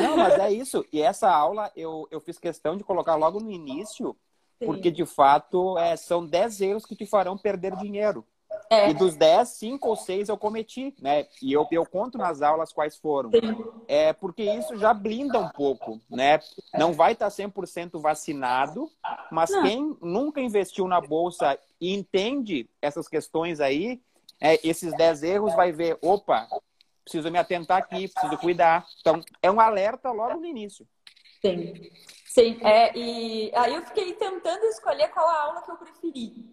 Não, 0.00 0.16
mas 0.16 0.34
é 0.34 0.50
isso. 0.50 0.84
E 0.92 1.00
essa 1.00 1.30
aula 1.30 1.70
eu, 1.76 2.08
eu 2.10 2.20
fiz 2.20 2.38
questão 2.38 2.76
de 2.76 2.82
colocar 2.82 3.14
logo 3.14 3.38
no 3.38 3.50
início, 3.50 4.16
Sim. 4.58 4.66
porque 4.66 4.90
de 4.90 5.04
fato 5.04 5.78
é, 5.78 5.96
são 5.96 6.24
10 6.24 6.60
erros 6.60 6.86
que 6.86 6.96
te 6.96 7.06
farão 7.06 7.36
perder 7.36 7.76
dinheiro. 7.76 8.24
É. 8.70 8.90
E 8.90 8.94
dos 8.94 9.16
10, 9.16 9.48
5 9.48 9.88
ou 9.88 9.96
6 9.96 10.28
eu 10.28 10.38
cometi, 10.38 10.94
né? 11.00 11.26
E 11.42 11.52
eu, 11.52 11.66
eu 11.70 11.84
conto 11.84 12.16
nas 12.16 12.40
aulas 12.40 12.72
quais 12.72 12.96
foram. 12.96 13.30
Sim. 13.30 13.64
É 13.86 14.12
porque 14.12 14.42
isso 14.42 14.76
já 14.76 14.94
blinda 14.94 15.38
um 15.38 15.48
pouco, 15.48 16.00
né? 16.08 16.40
Não 16.72 16.92
vai 16.92 17.12
estar 17.12 17.28
100% 17.28 18.00
vacinado, 18.00 18.90
mas 19.30 19.50
Não. 19.50 19.62
quem 19.62 19.96
nunca 20.00 20.40
investiu 20.40 20.88
na 20.88 21.00
bolsa 21.00 21.58
e 21.80 21.92
entende 21.94 22.68
essas 22.80 23.06
questões 23.08 23.60
aí, 23.60 24.00
é, 24.40 24.58
esses 24.66 24.96
10 24.96 25.22
erros 25.22 25.54
vai 25.54 25.72
ver, 25.72 25.98
opa, 26.00 26.48
preciso 27.02 27.30
me 27.30 27.38
atentar 27.38 27.78
aqui, 27.78 28.08
preciso 28.08 28.38
cuidar. 28.38 28.86
Então, 29.00 29.20
é 29.42 29.50
um 29.50 29.60
alerta 29.60 30.10
logo 30.10 30.40
no 30.40 30.46
início. 30.46 30.86
Sim. 31.42 31.90
Sim, 32.34 32.58
é, 32.62 32.90
e 32.98 33.52
aí 33.54 33.72
eu 33.76 33.82
fiquei 33.86 34.12
tentando 34.14 34.64
escolher 34.64 35.06
qual 35.10 35.24
a 35.28 35.42
aula 35.42 35.62
que 35.62 35.70
eu 35.70 35.76
preferi. 35.76 36.52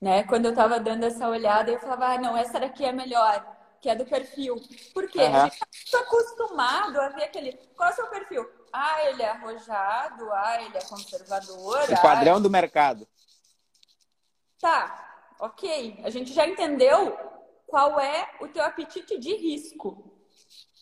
Né? 0.00 0.22
Quando 0.22 0.44
eu 0.44 0.52
estava 0.52 0.78
dando 0.78 1.02
essa 1.02 1.28
olhada, 1.28 1.72
eu 1.72 1.80
falava, 1.80 2.06
ah, 2.06 2.18
não, 2.18 2.36
essa 2.36 2.60
daqui 2.60 2.84
é 2.84 2.92
melhor, 2.92 3.44
que 3.80 3.90
é 3.90 3.96
do 3.96 4.06
perfil. 4.06 4.54
Por 4.94 5.08
quê? 5.08 5.22
Uhum. 5.24 5.34
A 5.34 5.44
gente 5.48 5.58
está 5.72 5.98
acostumado 5.98 7.00
a 7.00 7.08
ver 7.08 7.24
aquele. 7.24 7.54
Qual 7.76 7.88
é 7.88 7.92
o 7.92 7.96
seu 7.96 8.06
perfil? 8.06 8.48
Ah, 8.72 9.04
ele 9.06 9.24
é 9.24 9.30
arrojado, 9.30 10.30
ah, 10.30 10.62
ele 10.62 10.78
é 10.78 10.82
conservador. 10.82 11.82
O 11.90 12.00
padrão 12.00 12.36
ah, 12.36 12.40
do 12.40 12.48
mercado. 12.48 13.08
Tá, 14.60 15.34
ok. 15.40 16.00
A 16.04 16.10
gente 16.10 16.32
já 16.32 16.46
entendeu 16.46 17.18
qual 17.66 17.98
é 17.98 18.30
o 18.40 18.46
teu 18.46 18.62
apetite 18.62 19.18
de 19.18 19.34
risco. 19.34 20.15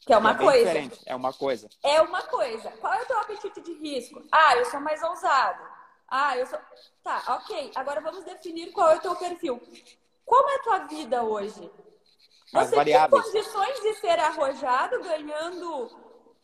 Que 0.04 0.12
é 0.12 0.18
uma 0.18 0.32
é 0.32 0.34
coisa. 0.34 0.64
Diferente. 0.66 1.00
É 1.06 1.16
uma 1.16 1.32
coisa. 1.32 1.68
É 1.82 2.00
uma 2.02 2.22
coisa. 2.22 2.70
Qual 2.72 2.92
é 2.92 3.02
o 3.02 3.06
teu 3.06 3.18
apetite 3.18 3.60
de 3.60 3.72
risco? 3.74 4.22
Ah, 4.30 4.56
eu 4.56 4.64
sou 4.66 4.80
mais 4.80 5.02
ousado. 5.02 5.62
Ah, 6.08 6.36
eu 6.36 6.46
sou. 6.46 6.58
Tá, 7.02 7.22
ok. 7.28 7.72
Agora 7.74 8.00
vamos 8.00 8.24
definir 8.24 8.70
qual 8.72 8.90
é 8.90 8.96
o 8.96 9.00
teu 9.00 9.16
perfil. 9.16 9.60
Como 10.24 10.50
é 10.50 10.54
a 10.56 10.62
tua 10.62 10.78
vida 10.86 11.22
hoje? 11.22 11.70
Você 12.52 12.84
tem 12.84 13.10
condições 13.10 13.80
de 13.80 13.94
ser 13.94 14.18
arrojado 14.18 15.02
ganhando 15.02 15.90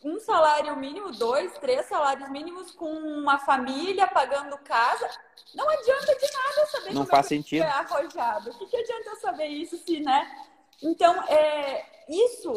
um 0.02 0.18
salário 0.18 0.74
mínimo, 0.76 1.12
dois, 1.12 1.56
três 1.58 1.86
salários 1.86 2.28
mínimos 2.30 2.72
com 2.72 2.90
uma 2.90 3.38
família, 3.38 4.06
pagando 4.08 4.56
casa? 4.58 5.08
Não 5.54 5.68
adianta 5.68 6.14
de 6.16 6.32
nada 6.32 6.66
saber 6.66 6.94
Não 6.94 7.06
faz 7.06 7.26
sentido. 7.26 7.62
é 7.62 7.68
arrojado. 7.68 8.50
O 8.50 8.58
que, 8.58 8.66
que 8.66 8.76
adianta 8.76 9.10
eu 9.10 9.16
saber 9.16 9.46
isso 9.46 9.76
se, 9.78 10.00
né? 10.00 10.49
Então, 10.82 11.14
é, 11.24 11.84
isso 12.08 12.52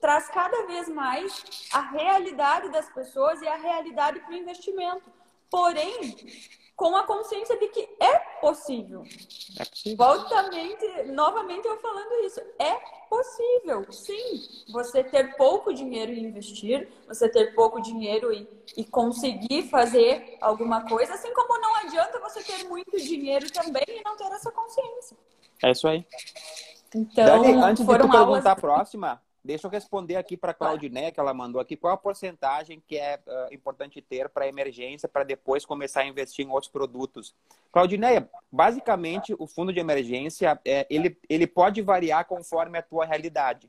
traz 0.00 0.28
cada 0.28 0.66
vez 0.66 0.88
mais 0.88 1.68
a 1.72 1.80
realidade 1.80 2.68
das 2.70 2.88
pessoas 2.92 3.40
e 3.40 3.48
a 3.48 3.56
realidade 3.56 4.20
para 4.20 4.30
o 4.30 4.36
investimento. 4.36 5.10
Porém, 5.50 6.16
com 6.76 6.96
a 6.96 7.04
consciência 7.04 7.56
de 7.58 7.68
que 7.68 7.88
é 8.00 8.18
possível. 8.40 9.02
É 9.58 9.64
possível. 9.64 9.96
Voltamente, 9.96 11.02
novamente 11.12 11.66
eu 11.66 11.78
falando 11.78 12.24
isso. 12.24 12.40
É 12.58 12.74
possível, 13.08 13.92
sim. 13.92 14.42
Você 14.72 15.04
ter 15.04 15.36
pouco 15.36 15.72
dinheiro 15.72 16.12
e 16.12 16.20
investir, 16.20 16.88
você 17.06 17.28
ter 17.28 17.54
pouco 17.54 17.80
dinheiro 17.80 18.32
e, 18.32 18.48
e 18.76 18.84
conseguir 18.84 19.68
fazer 19.70 20.36
alguma 20.40 20.86
coisa, 20.88 21.14
assim 21.14 21.32
como 21.32 21.60
não 21.60 21.76
adianta 21.76 22.18
você 22.18 22.42
ter 22.42 22.64
muito 22.64 22.96
dinheiro 22.98 23.50
também 23.52 23.84
e 23.88 24.02
não 24.04 24.16
ter 24.16 24.24
essa 24.24 24.50
consciência. 24.50 25.16
É 25.62 25.70
isso 25.70 25.86
aí. 25.86 26.04
Então, 26.94 27.42
Dani, 27.42 27.52
antes 27.54 27.84
de 27.84 27.86
tu 27.86 27.96
perguntar 27.96 28.18
aulas... 28.18 28.46
a 28.46 28.54
próxima, 28.54 29.20
deixa 29.44 29.66
eu 29.66 29.70
responder 29.70 30.16
aqui 30.16 30.36
para 30.36 30.52
a 30.52 30.54
Claudiné, 30.54 31.10
que 31.10 31.18
ela 31.18 31.34
mandou 31.34 31.60
aqui, 31.60 31.76
qual 31.76 31.92
a 31.92 31.96
porcentagem 31.96 32.82
que 32.86 32.96
é 32.96 33.20
uh, 33.26 33.52
importante 33.52 34.00
ter 34.00 34.28
para 34.28 34.46
emergência, 34.46 35.08
para 35.08 35.24
depois 35.24 35.66
começar 35.66 36.02
a 36.02 36.06
investir 36.06 36.46
em 36.46 36.50
outros 36.50 36.70
produtos. 36.70 37.34
Claudiné, 37.72 38.28
basicamente, 38.50 39.34
o 39.38 39.46
fundo 39.46 39.72
de 39.72 39.80
emergência, 39.80 40.58
é, 40.64 40.86
ele, 40.88 41.18
ele 41.28 41.46
pode 41.46 41.82
variar 41.82 42.24
conforme 42.26 42.78
a 42.78 42.82
tua 42.82 43.04
realidade. 43.04 43.68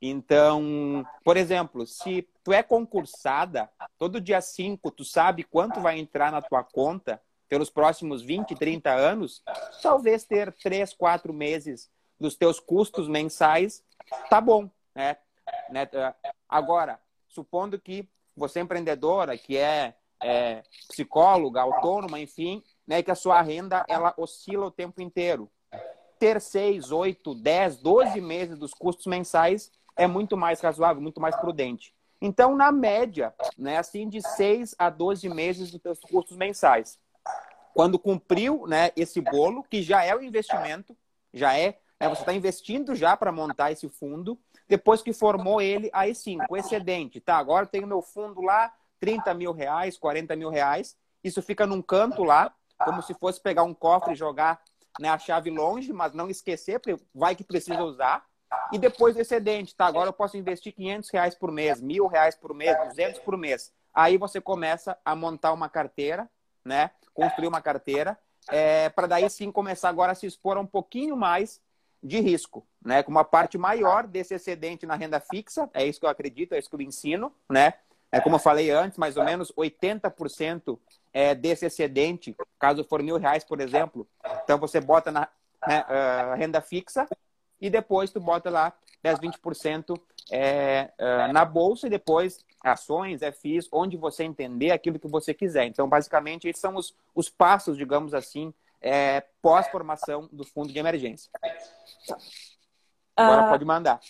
Então, 0.00 1.04
por 1.24 1.36
exemplo, 1.36 1.86
se 1.86 2.28
tu 2.44 2.52
é 2.52 2.62
concursada, 2.62 3.68
todo 3.98 4.20
dia 4.20 4.40
5 4.40 4.90
tu 4.92 5.04
sabe 5.04 5.42
quanto 5.42 5.80
vai 5.80 5.98
entrar 5.98 6.30
na 6.30 6.40
tua 6.40 6.62
conta 6.62 7.20
pelos 7.48 7.70
próximos 7.70 8.22
20, 8.22 8.54
30 8.54 8.90
anos, 8.90 9.42
talvez 9.82 10.24
ter 10.24 10.52
3, 10.52 10.92
4 10.92 11.32
meses 11.32 11.90
dos 12.18 12.36
teus 12.36 12.58
custos 12.58 13.08
mensais, 13.08 13.84
tá 14.28 14.40
bom, 14.40 14.70
né? 14.94 15.16
né? 15.70 15.88
Agora, 16.48 17.00
supondo 17.28 17.78
que 17.78 18.08
você 18.36 18.58
é 18.60 18.62
empreendedora, 18.62 19.36
que 19.36 19.56
é, 19.56 19.94
é 20.22 20.62
psicóloga, 20.88 21.60
autônoma, 21.60 22.18
enfim, 22.20 22.62
né, 22.86 23.02
que 23.02 23.10
a 23.10 23.14
sua 23.14 23.42
renda 23.42 23.84
ela 23.88 24.14
oscila 24.16 24.66
o 24.66 24.70
tempo 24.70 25.02
inteiro. 25.02 25.50
Ter 26.18 26.40
seis, 26.40 26.90
oito, 26.90 27.34
dez, 27.34 27.76
doze 27.76 28.20
meses 28.20 28.58
dos 28.58 28.72
custos 28.72 29.06
mensais 29.06 29.70
é 29.96 30.06
muito 30.06 30.36
mais 30.36 30.60
razoável, 30.60 31.02
muito 31.02 31.20
mais 31.20 31.36
prudente. 31.36 31.94
Então, 32.20 32.56
na 32.56 32.72
média, 32.72 33.32
né, 33.56 33.78
assim, 33.78 34.08
de 34.08 34.20
seis 34.20 34.74
a 34.78 34.90
doze 34.90 35.28
meses 35.28 35.70
dos 35.70 35.80
teus 35.80 36.00
custos 36.00 36.36
mensais. 36.36 36.98
Quando 37.74 37.98
cumpriu 37.98 38.66
né, 38.66 38.90
esse 38.96 39.20
bolo, 39.20 39.62
que 39.62 39.82
já 39.82 40.02
é 40.02 40.14
o 40.14 40.22
investimento, 40.22 40.96
já 41.32 41.56
é 41.56 41.78
né? 42.00 42.08
Você 42.08 42.22
está 42.22 42.32
investindo 42.32 42.94
já 42.94 43.16
para 43.16 43.32
montar 43.32 43.72
esse 43.72 43.88
fundo. 43.88 44.38
Depois 44.68 45.02
que 45.02 45.12
formou 45.12 45.60
ele, 45.60 45.90
aí 45.92 46.14
sim, 46.14 46.38
o 46.48 46.56
excedente. 46.56 47.20
Tá, 47.20 47.36
agora 47.36 47.64
eu 47.64 47.70
tenho 47.70 47.86
meu 47.86 48.02
fundo 48.02 48.40
lá, 48.40 48.72
30 49.00 49.34
mil 49.34 49.52
reais, 49.52 49.98
40 49.98 50.36
mil 50.36 50.50
reais. 50.50 50.96
Isso 51.22 51.42
fica 51.42 51.66
num 51.66 51.82
canto 51.82 52.22
lá, 52.22 52.54
como 52.84 53.02
se 53.02 53.14
fosse 53.14 53.40
pegar 53.40 53.64
um 53.64 53.74
cofre 53.74 54.12
e 54.12 54.16
jogar 54.16 54.62
né, 55.00 55.08
a 55.08 55.18
chave 55.18 55.50
longe, 55.50 55.92
mas 55.92 56.12
não 56.12 56.28
esquecer, 56.28 56.78
porque 56.78 57.02
vai 57.14 57.34
que 57.34 57.44
precisa 57.44 57.82
usar. 57.82 58.24
E 58.72 58.78
depois 58.78 59.16
o 59.16 59.20
excedente, 59.20 59.74
tá? 59.74 59.86
Agora 59.86 60.08
eu 60.08 60.12
posso 60.12 60.36
investir 60.36 60.72
500 60.72 61.10
reais 61.10 61.34
por 61.34 61.50
mês, 61.52 61.80
mil 61.80 62.06
reais 62.06 62.34
por 62.34 62.54
mês, 62.54 62.76
200 62.88 63.20
por 63.20 63.36
mês. 63.36 63.72
Aí 63.92 64.16
você 64.16 64.40
começa 64.40 64.96
a 65.04 65.14
montar 65.14 65.52
uma 65.52 65.68
carteira, 65.68 66.28
né? 66.64 66.90
Construir 67.12 67.48
uma 67.48 67.60
carteira, 67.60 68.18
é, 68.50 68.88
para 68.88 69.06
daí 69.06 69.28
sim 69.28 69.50
começar 69.50 69.88
agora 69.88 70.12
a 70.12 70.14
se 70.14 70.26
expor 70.26 70.56
um 70.56 70.66
pouquinho 70.66 71.16
mais 71.16 71.60
de 72.02 72.20
risco, 72.20 72.66
né? 72.84 73.02
Com 73.02 73.10
uma 73.10 73.24
parte 73.24 73.58
maior 73.58 74.06
desse 74.06 74.34
excedente 74.34 74.86
na 74.86 74.94
renda 74.94 75.20
fixa, 75.20 75.68
é 75.74 75.84
isso 75.86 76.00
que 76.00 76.06
eu 76.06 76.10
acredito, 76.10 76.54
é 76.54 76.58
isso 76.58 76.68
que 76.68 76.76
eu 76.76 76.80
ensino, 76.80 77.32
né? 77.48 77.74
É 78.10 78.20
como 78.20 78.36
eu 78.36 78.40
falei 78.40 78.70
antes, 78.70 78.96
mais 78.96 79.16
ou 79.16 79.24
menos 79.24 79.52
80% 79.52 80.78
é, 81.12 81.34
desse 81.34 81.66
excedente, 81.66 82.34
caso 82.58 82.82
for 82.84 83.02
mil 83.02 83.18
reais, 83.18 83.44
por 83.44 83.60
exemplo, 83.60 84.08
então 84.42 84.58
você 84.58 84.80
bota 84.80 85.10
na 85.10 85.28
né, 85.66 85.84
uh, 85.84 86.36
renda 86.36 86.60
fixa 86.60 87.06
e 87.60 87.68
depois 87.68 88.10
tu 88.10 88.20
bota 88.20 88.48
lá 88.48 88.72
10, 89.02 89.18
20% 89.18 90.00
é, 90.30 90.90
uh, 90.98 91.32
na 91.32 91.44
bolsa 91.44 91.86
e 91.86 91.90
depois 91.90 92.44
ações, 92.62 93.20
FIs, 93.40 93.68
onde 93.72 93.96
você 93.96 94.24
entender 94.24 94.70
aquilo 94.70 94.98
que 94.98 95.08
você 95.08 95.32
quiser. 95.32 95.66
Então, 95.66 95.88
basicamente, 95.88 96.48
esses 96.48 96.60
são 96.60 96.76
os, 96.76 96.94
os 97.14 97.28
passos, 97.28 97.76
digamos 97.76 98.14
assim, 98.14 98.52
é, 98.80 99.22
pós-formação 99.42 100.28
do 100.32 100.44
fundo 100.44 100.72
de 100.72 100.78
emergência. 100.78 101.30
Agora 103.16 103.46
ah, 103.46 103.50
pode 103.50 103.64
mandar. 103.64 104.00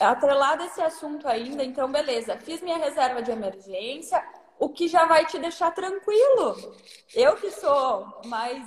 Atrelado 0.00 0.64
esse 0.64 0.80
assunto 0.82 1.28
ainda, 1.28 1.62
então 1.62 1.90
beleza, 1.90 2.36
fiz 2.38 2.60
minha 2.62 2.78
reserva 2.78 3.22
de 3.22 3.30
emergência, 3.30 4.22
o 4.58 4.68
que 4.68 4.88
já 4.88 5.06
vai 5.06 5.26
te 5.26 5.38
deixar 5.38 5.70
tranquilo. 5.72 6.76
Eu 7.14 7.36
que 7.36 7.50
sou 7.50 8.20
mais 8.24 8.66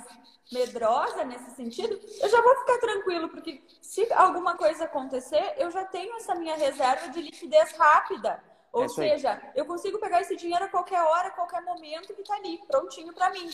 medrosa 0.52 1.24
nesse 1.24 1.50
sentido, 1.52 1.98
eu 2.20 2.28
já 2.28 2.40
vou 2.40 2.56
ficar 2.60 2.78
tranquilo, 2.78 3.28
porque 3.28 3.62
se 3.82 4.10
alguma 4.12 4.56
coisa 4.56 4.84
acontecer, 4.84 5.54
eu 5.56 5.70
já 5.70 5.84
tenho 5.84 6.14
essa 6.16 6.34
minha 6.34 6.56
reserva 6.56 7.08
de 7.08 7.20
liquidez 7.20 7.72
rápida. 7.72 8.42
Ou 8.74 8.84
é 8.84 8.88
seja, 8.88 9.40
eu 9.54 9.64
consigo 9.64 10.00
pegar 10.00 10.20
esse 10.20 10.34
dinheiro 10.34 10.64
a 10.64 10.68
qualquer 10.68 11.00
hora, 11.00 11.28
a 11.28 11.30
qualquer 11.30 11.62
momento 11.62 12.12
que 12.12 12.22
está 12.22 12.34
ali, 12.34 12.58
prontinho 12.66 13.14
para 13.14 13.30
mim. 13.30 13.48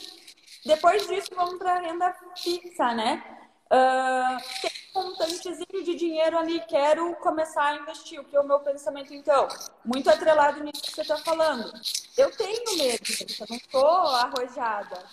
Depois 0.64 1.06
disso, 1.06 1.28
vamos 1.36 1.58
para 1.58 1.74
a 1.74 1.78
renda 1.78 2.16
fixa, 2.36 2.94
né? 2.94 3.22
Uh, 3.66 4.60
tem 4.62 4.70
um 4.96 5.10
montantezinho 5.10 5.84
de 5.84 5.94
dinheiro 5.94 6.38
ali, 6.38 6.58
quero 6.60 7.14
começar 7.16 7.66
a 7.66 7.76
investir. 7.76 8.18
O 8.18 8.24
que 8.24 8.34
é 8.34 8.40
o 8.40 8.46
meu 8.46 8.60
pensamento, 8.60 9.12
então? 9.12 9.46
Muito 9.84 10.08
atrelado 10.08 10.64
nisso 10.64 10.82
que 10.82 10.90
você 10.90 11.02
está 11.02 11.18
falando. 11.18 11.70
Eu 12.16 12.34
tenho 12.34 12.64
medo, 12.78 13.04
eu 13.40 13.46
não 13.50 13.56
estou 13.56 13.86
arrojada. 13.86 15.04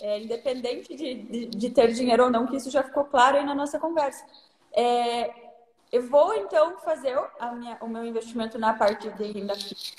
É, 0.00 0.18
independente 0.18 0.96
de, 0.96 1.14
de, 1.14 1.46
de, 1.46 1.70
ter 1.70 1.92
dinheiro 1.92 2.24
ou 2.24 2.30
não, 2.30 2.46
que 2.46 2.56
isso 2.56 2.70
já 2.70 2.82
ficou 2.82 3.04
claro 3.04 3.36
aí 3.36 3.44
na 3.44 3.54
nossa 3.54 3.78
conversa. 3.78 4.24
É, 4.72 5.41
eu 5.92 6.08
vou, 6.08 6.34
então, 6.34 6.78
fazer 6.78 7.14
minha, 7.54 7.76
o 7.82 7.86
meu 7.86 8.02
investimento 8.02 8.58
na 8.58 8.72
parte 8.72 9.10
de 9.10 9.30
renda 9.30 9.54
fixa 9.54 9.94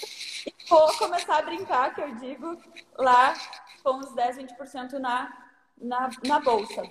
e 0.47 0.53
vou 0.67 0.97
começar 0.97 1.37
a 1.37 1.41
brincar, 1.43 1.93
que 1.93 2.01
eu 2.01 2.15
digo, 2.15 2.57
lá 2.97 3.35
com 3.83 3.97
uns 3.97 4.11
10, 4.13 4.37
20% 4.37 4.93
na, 4.93 5.31
na, 5.77 6.09
na 6.25 6.39
bolsa. 6.39 6.81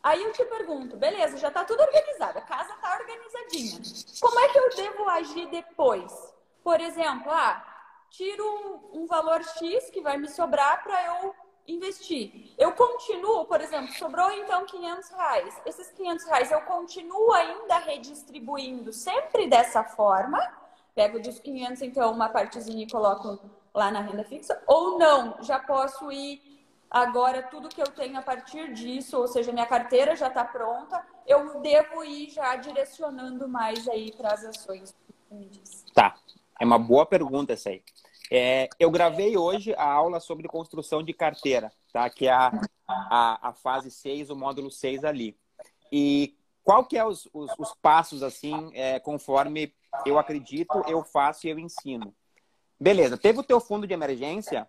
Aí 0.00 0.22
eu 0.22 0.32
te 0.32 0.44
pergunto, 0.44 0.96
beleza, 0.96 1.36
já 1.36 1.48
está 1.48 1.64
tudo 1.64 1.82
organizado, 1.82 2.38
a 2.38 2.42
casa 2.42 2.72
está 2.74 2.96
organizadinha. 2.96 3.80
Como 4.20 4.38
é 4.38 4.48
que 4.48 4.58
eu 4.58 4.76
devo 4.76 5.08
agir 5.08 5.50
depois? 5.50 6.12
Por 6.62 6.80
exemplo, 6.80 7.32
ah, 7.32 7.64
tiro 8.08 8.88
um 8.92 9.06
valor 9.06 9.42
X 9.42 9.90
que 9.90 10.00
vai 10.00 10.16
me 10.16 10.28
sobrar 10.28 10.84
para 10.84 11.04
eu 11.06 11.34
investir. 11.68 12.52
Eu 12.56 12.72
continuo, 12.72 13.44
por 13.44 13.60
exemplo, 13.60 13.92
sobrou 13.94 14.30
então 14.32 14.64
500 14.64 15.10
reais. 15.10 15.62
Esses 15.66 15.90
500 15.92 16.24
reais 16.24 16.50
eu 16.50 16.60
continuo 16.62 17.32
ainda 17.32 17.78
redistribuindo 17.78 18.92
sempre 18.92 19.46
dessa 19.46 19.84
forma. 19.84 20.38
Pego 20.94 21.20
dos 21.20 21.38
500, 21.38 21.82
então, 21.82 22.10
uma 22.10 22.28
partezinha 22.28 22.82
e 22.82 22.90
coloco 22.90 23.38
lá 23.74 23.90
na 23.90 24.00
renda 24.00 24.24
fixa. 24.24 24.60
Ou 24.66 24.98
não, 24.98 25.36
já 25.42 25.60
posso 25.60 26.10
ir 26.10 26.42
agora 26.90 27.42
tudo 27.42 27.68
que 27.68 27.80
eu 27.80 27.86
tenho 27.86 28.18
a 28.18 28.22
partir 28.22 28.72
disso, 28.72 29.18
ou 29.18 29.28
seja, 29.28 29.52
minha 29.52 29.66
carteira 29.66 30.16
já 30.16 30.28
está 30.28 30.44
pronta, 30.44 31.04
eu 31.26 31.60
devo 31.60 32.02
ir 32.02 32.30
já 32.30 32.56
direcionando 32.56 33.46
mais 33.46 33.86
aí 33.86 34.10
para 34.12 34.32
as 34.32 34.44
ações. 34.44 34.94
Tá, 35.94 36.16
é 36.58 36.64
uma 36.64 36.78
boa 36.78 37.04
pergunta 37.04 37.52
essa 37.52 37.68
aí. 37.68 37.82
É, 38.30 38.68
eu 38.78 38.90
gravei 38.90 39.36
hoje 39.36 39.74
a 39.74 39.84
aula 39.84 40.20
sobre 40.20 40.48
construção 40.48 41.02
de 41.02 41.12
carteira, 41.12 41.72
tá? 41.92 42.08
Que 42.10 42.26
é 42.26 42.32
a, 42.32 42.52
a, 42.86 43.48
a 43.48 43.52
fase 43.52 43.90
6, 43.90 44.30
o 44.30 44.36
módulo 44.36 44.70
6 44.70 45.04
ali. 45.04 45.36
E 45.90 46.36
qual 46.62 46.84
que 46.84 46.98
é 46.98 47.04
os, 47.04 47.28
os, 47.32 47.50
os 47.58 47.74
passos, 47.80 48.22
assim, 48.22 48.70
é, 48.74 49.00
conforme 49.00 49.72
eu 50.04 50.18
acredito, 50.18 50.82
eu 50.86 51.02
faço 51.02 51.46
e 51.46 51.50
eu 51.50 51.58
ensino. 51.58 52.14
Beleza, 52.78 53.16
teve 53.16 53.40
o 53.40 53.44
teu 53.44 53.60
fundo 53.60 53.86
de 53.86 53.94
emergência, 53.94 54.68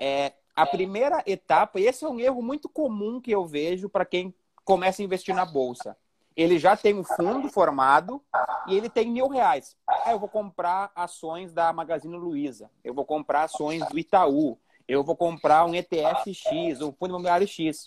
é, 0.00 0.34
a 0.54 0.66
primeira 0.66 1.22
etapa, 1.26 1.80
e 1.80 1.86
esse 1.86 2.04
é 2.04 2.08
um 2.08 2.20
erro 2.20 2.42
muito 2.42 2.68
comum 2.68 3.20
que 3.20 3.30
eu 3.30 3.46
vejo 3.46 3.88
para 3.88 4.04
quem 4.04 4.34
começa 4.64 5.00
a 5.00 5.04
investir 5.04 5.34
na 5.34 5.44
bolsa 5.44 5.96
ele 6.38 6.56
já 6.56 6.76
tem 6.76 6.94
um 6.94 7.02
fundo 7.02 7.48
formado 7.48 8.22
e 8.68 8.76
ele 8.76 8.88
tem 8.88 9.10
mil 9.10 9.26
reais. 9.26 9.76
Aí 10.04 10.12
eu 10.12 10.20
vou 10.20 10.28
comprar 10.28 10.92
ações 10.94 11.52
da 11.52 11.72
Magazine 11.72 12.16
Luiza, 12.16 12.70
eu 12.84 12.94
vou 12.94 13.04
comprar 13.04 13.42
ações 13.42 13.84
do 13.88 13.98
Itaú, 13.98 14.56
eu 14.86 15.02
vou 15.02 15.16
comprar 15.16 15.64
um 15.64 15.74
ETF 15.74 16.32
X, 16.32 16.80
um 16.80 16.92
fundo 16.92 17.10
imobiliário 17.10 17.48
X. 17.48 17.86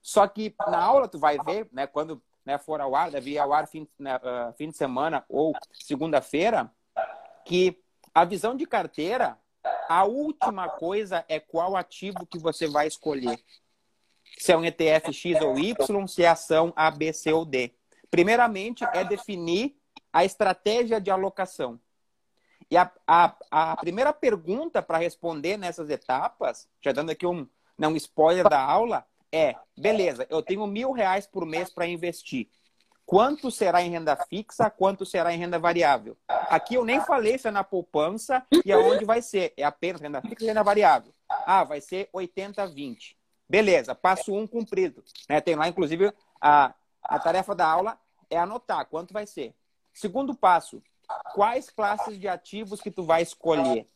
Só 0.00 0.26
que 0.26 0.54
na 0.68 0.82
aula 0.82 1.06
tu 1.06 1.18
vai 1.18 1.36
ver, 1.44 1.68
né, 1.70 1.86
quando 1.86 2.22
né, 2.46 2.56
for 2.56 2.80
ao 2.80 2.94
ar, 2.94 3.10
deve 3.10 3.32
ir 3.32 3.38
ao 3.38 3.52
ar 3.52 3.68
fim, 3.68 3.86
né, 3.98 4.16
uh, 4.16 4.54
fim 4.54 4.70
de 4.70 4.76
semana 4.76 5.22
ou 5.28 5.52
segunda-feira, 5.74 6.72
que 7.44 7.78
a 8.14 8.24
visão 8.24 8.56
de 8.56 8.64
carteira, 8.64 9.38
a 9.86 10.04
última 10.04 10.66
coisa 10.66 11.26
é 11.28 11.38
qual 11.38 11.76
ativo 11.76 12.24
que 12.24 12.38
você 12.38 12.66
vai 12.66 12.86
escolher. 12.86 13.38
Se 14.38 14.50
é 14.50 14.56
um 14.56 14.64
ETF 14.64 15.12
X 15.12 15.42
ou 15.42 15.58
Y, 15.58 16.06
se 16.06 16.22
é 16.22 16.28
ação 16.28 16.72
A, 16.74 16.90
B, 16.90 17.12
C 17.12 17.30
ou 17.30 17.44
D. 17.44 17.70
Primeiramente, 18.12 18.84
é 18.92 19.02
definir 19.02 19.74
a 20.12 20.22
estratégia 20.22 21.00
de 21.00 21.10
alocação. 21.10 21.80
E 22.70 22.76
a, 22.76 22.92
a, 23.06 23.34
a 23.50 23.76
primeira 23.78 24.12
pergunta 24.12 24.82
para 24.82 24.98
responder 24.98 25.56
nessas 25.56 25.88
etapas, 25.88 26.68
já 26.82 26.92
dando 26.92 27.08
aqui 27.10 27.26
um, 27.26 27.48
não, 27.78 27.88
né, 27.88 27.88
um 27.88 27.96
spoiler 27.96 28.46
da 28.46 28.60
aula, 28.62 29.06
é: 29.32 29.56
beleza, 29.74 30.26
eu 30.28 30.42
tenho 30.42 30.66
mil 30.66 30.92
reais 30.92 31.26
por 31.26 31.46
mês 31.46 31.72
para 31.72 31.86
investir. 31.86 32.50
Quanto 33.06 33.50
será 33.50 33.82
em 33.82 33.90
renda 33.90 34.14
fixa, 34.28 34.68
quanto 34.68 35.06
será 35.06 35.32
em 35.32 35.38
renda 35.38 35.58
variável? 35.58 36.14
Aqui 36.28 36.74
eu 36.74 36.84
nem 36.84 37.00
falei 37.00 37.38
se 37.38 37.48
é 37.48 37.50
na 37.50 37.64
poupança 37.64 38.46
e 38.62 38.70
aonde 38.70 39.06
vai 39.06 39.22
ser. 39.22 39.54
É 39.56 39.64
apenas 39.64 40.02
renda 40.02 40.20
fixa 40.20 40.44
e 40.44 40.48
renda 40.48 40.62
variável. 40.62 41.14
Ah, 41.28 41.64
vai 41.64 41.80
ser 41.80 42.10
80-20. 42.14 43.16
Beleza, 43.48 43.94
passo 43.94 44.34
um 44.34 44.46
cumprido. 44.46 45.02
Né? 45.28 45.40
Tem 45.40 45.54
lá, 45.56 45.66
inclusive, 45.66 46.12
a, 46.40 46.74
a 47.02 47.18
tarefa 47.18 47.54
da 47.54 47.66
aula 47.66 47.98
é 48.32 48.38
anotar 48.38 48.86
quanto 48.86 49.12
vai 49.12 49.26
ser. 49.26 49.54
Segundo 49.92 50.34
passo, 50.34 50.82
quais 51.34 51.68
classes 51.68 52.18
de 52.18 52.26
ativos 52.26 52.80
que 52.80 52.90
tu 52.90 53.04
vai 53.04 53.22
escolher? 53.22 53.86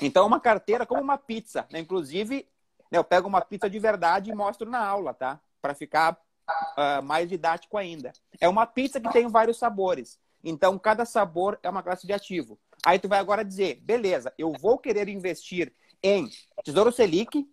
Então, 0.00 0.26
uma 0.26 0.40
carteira 0.40 0.84
como 0.84 1.00
uma 1.00 1.16
pizza. 1.16 1.66
Né? 1.70 1.78
Inclusive, 1.78 2.48
né, 2.90 2.98
eu 2.98 3.04
pego 3.04 3.28
uma 3.28 3.40
pizza 3.40 3.70
de 3.70 3.78
verdade 3.78 4.30
e 4.30 4.34
mostro 4.34 4.68
na 4.68 4.84
aula, 4.84 5.14
tá? 5.14 5.40
Para 5.62 5.74
ficar 5.74 6.14
uh, 6.14 7.02
mais 7.02 7.28
didático 7.28 7.76
ainda. 7.76 8.12
É 8.40 8.48
uma 8.48 8.66
pizza 8.66 9.00
que 9.00 9.10
tem 9.10 9.28
vários 9.28 9.56
sabores. 9.56 10.18
Então, 10.42 10.78
cada 10.78 11.04
sabor 11.04 11.58
é 11.62 11.70
uma 11.70 11.82
classe 11.82 12.06
de 12.06 12.12
ativo. 12.12 12.58
Aí 12.84 12.98
tu 12.98 13.08
vai 13.08 13.18
agora 13.18 13.44
dizer, 13.44 13.80
beleza, 13.82 14.32
eu 14.38 14.52
vou 14.52 14.78
querer 14.78 15.08
investir 15.08 15.72
em 16.02 16.30
Tesouro 16.64 16.92
Selic, 16.92 17.48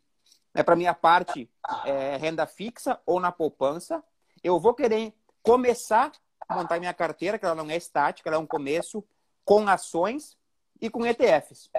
né, 0.54 0.62
para 0.62 0.76
minha 0.76 0.94
parte 0.94 1.50
é, 1.84 2.16
renda 2.18 2.46
fixa 2.46 3.00
ou 3.06 3.20
na 3.20 3.32
poupança. 3.32 4.04
Eu 4.44 4.60
vou 4.60 4.74
querer 4.76 5.14
começar 5.46 6.12
a 6.50 6.56
montar 6.56 6.80
minha 6.80 6.94
carteira, 6.94 7.38
que 7.38 7.46
ela 7.46 7.56
não 7.56 7.70
é 7.70 7.78
estática, 7.78 8.28
ela 8.28 8.38
é 8.38 8.40
um 8.40 8.48
começo, 8.48 9.04
com 9.46 9.68
ações 9.68 10.36
e 10.82 10.90
com 10.90 11.06
ETFs. 11.06 11.70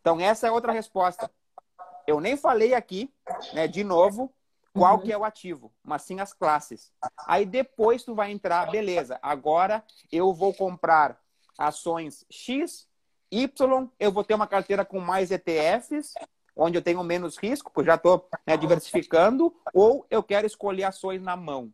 Então, 0.00 0.20
essa 0.20 0.46
é 0.46 0.50
outra 0.50 0.72
resposta. 0.72 1.30
Eu 2.06 2.20
nem 2.20 2.36
falei 2.36 2.72
aqui, 2.72 3.12
né, 3.52 3.66
de 3.66 3.84
novo, 3.84 4.32
qual 4.72 4.96
uhum. 4.96 5.02
que 5.02 5.12
é 5.12 5.18
o 5.18 5.24
ativo, 5.24 5.72
mas 5.82 6.02
sim 6.02 6.20
as 6.20 6.32
classes. 6.32 6.92
Aí 7.26 7.44
depois 7.44 8.04
tu 8.04 8.14
vai 8.14 8.30
entrar, 8.30 8.70
beleza, 8.70 9.18
agora 9.20 9.84
eu 10.10 10.32
vou 10.32 10.54
comprar 10.54 11.20
ações 11.58 12.24
X, 12.30 12.88
Y, 13.30 13.88
eu 13.98 14.12
vou 14.12 14.24
ter 14.24 14.34
uma 14.34 14.46
carteira 14.46 14.84
com 14.84 15.00
mais 15.00 15.30
ETFs, 15.30 16.14
onde 16.56 16.78
eu 16.78 16.82
tenho 16.82 17.02
menos 17.02 17.36
risco, 17.36 17.70
porque 17.72 17.88
já 17.88 17.96
estou 17.96 18.28
né, 18.46 18.56
diversificando, 18.56 19.54
ou 19.74 20.06
eu 20.08 20.22
quero 20.22 20.46
escolher 20.46 20.84
ações 20.84 21.20
na 21.20 21.36
mão. 21.36 21.72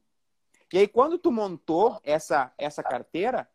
E 0.73 0.79
aí, 0.79 0.89
quando 0.89 1.19
tu 1.19 1.31
montou 1.31 2.01
essa, 2.03 2.53
essa 2.59 2.83
carteira, 2.83 3.49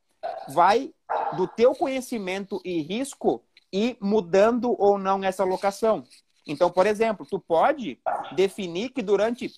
vai 0.50 0.94
do 1.36 1.48
teu 1.48 1.76
conhecimento 1.76 2.62
e 2.64 2.82
risco 2.82 3.44
ir 3.72 3.98
mudando 4.00 4.76
ou 4.80 4.98
não 4.98 5.24
essa 5.24 5.44
alocação. 5.44 6.04
Então, 6.46 6.70
por 6.70 6.86
exemplo, 6.86 7.26
tu 7.26 7.40
pode 7.40 8.00
definir 8.34 8.90
que 8.90 9.02
durante 9.02 9.52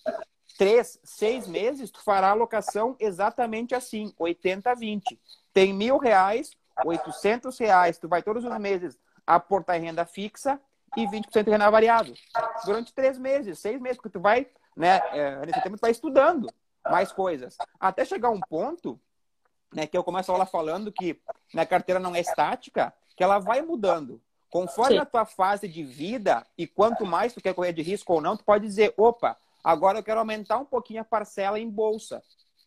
três, 0.58 1.00
seis 1.04 1.48
meses, 1.48 1.90
tu 1.90 2.02
fará 2.04 2.28
a 2.28 2.32
alocação 2.32 2.96
exatamente 3.00 3.74
assim, 3.74 4.14
80-20. 4.20 5.18
Tem 5.54 5.74
mil 5.74 5.98
reais, 5.98 6.52
800 6.84 7.58
reais, 7.58 7.98
tu 7.98 8.08
vai 8.08 8.22
todos 8.22 8.44
os 8.44 8.58
meses 8.60 8.98
aportar 9.26 9.80
renda 9.80 10.06
fixa 10.06 10.60
e 10.98 11.08
20% 11.08 11.48
em 11.48 11.52
renda 11.52 11.70
variável. 11.70 12.14
Durante 12.66 12.94
três 12.94 13.18
meses, 13.18 13.60
seis 13.60 13.80
meses, 13.80 13.98
porque 13.98 14.10
tu 14.10 14.20
vai, 14.20 14.48
né, 14.76 15.02
é, 15.12 15.46
nesse 15.46 15.62
tempo 15.62 15.78
tu 15.78 15.82
vai 15.82 15.92
estudando 15.92 16.48
mais 16.90 17.12
coisas. 17.12 17.58
Até 17.80 18.06
chegar 18.06 18.30
um 18.30 18.40
ponto, 18.40 19.00
né, 19.74 19.88
que 19.88 19.98
eu 19.98 20.04
começo 20.04 20.32
a 20.32 20.36
aula 20.36 20.46
falando 20.46 20.92
que 20.92 21.20
minha 21.54 21.66
carteira 21.66 22.00
não 22.00 22.16
é 22.16 22.20
estática, 22.20 22.94
que 23.16 23.24
ela 23.24 23.40
vai 23.40 23.62
mudando. 23.62 24.22
Conforme 24.50 24.96
Sim. 24.96 25.02
a 25.02 25.06
tua 25.06 25.26
fase 25.26 25.68
de 25.68 25.84
vida 25.84 26.46
e 26.58 26.68
quanto 26.68 27.06
mais 27.06 27.34
tu 27.34 27.42
quer 27.42 27.56
correr 27.56 27.74
de 27.74 27.82
risco 27.82 28.14
ou 28.14 28.22
não, 28.22 28.38
tu 28.38 28.44
pode 28.44 28.66
dizer, 28.66 28.94
opa, 28.96 29.36
agora 29.64 29.98
eu 29.98 30.04
quero 30.04 30.20
aumentar 30.20 30.60
um 30.60 30.66
pouquinho 30.66 31.02
a 31.02 31.06
parcela 31.06 31.60
em 31.60 31.70
bolsa. 31.70 32.22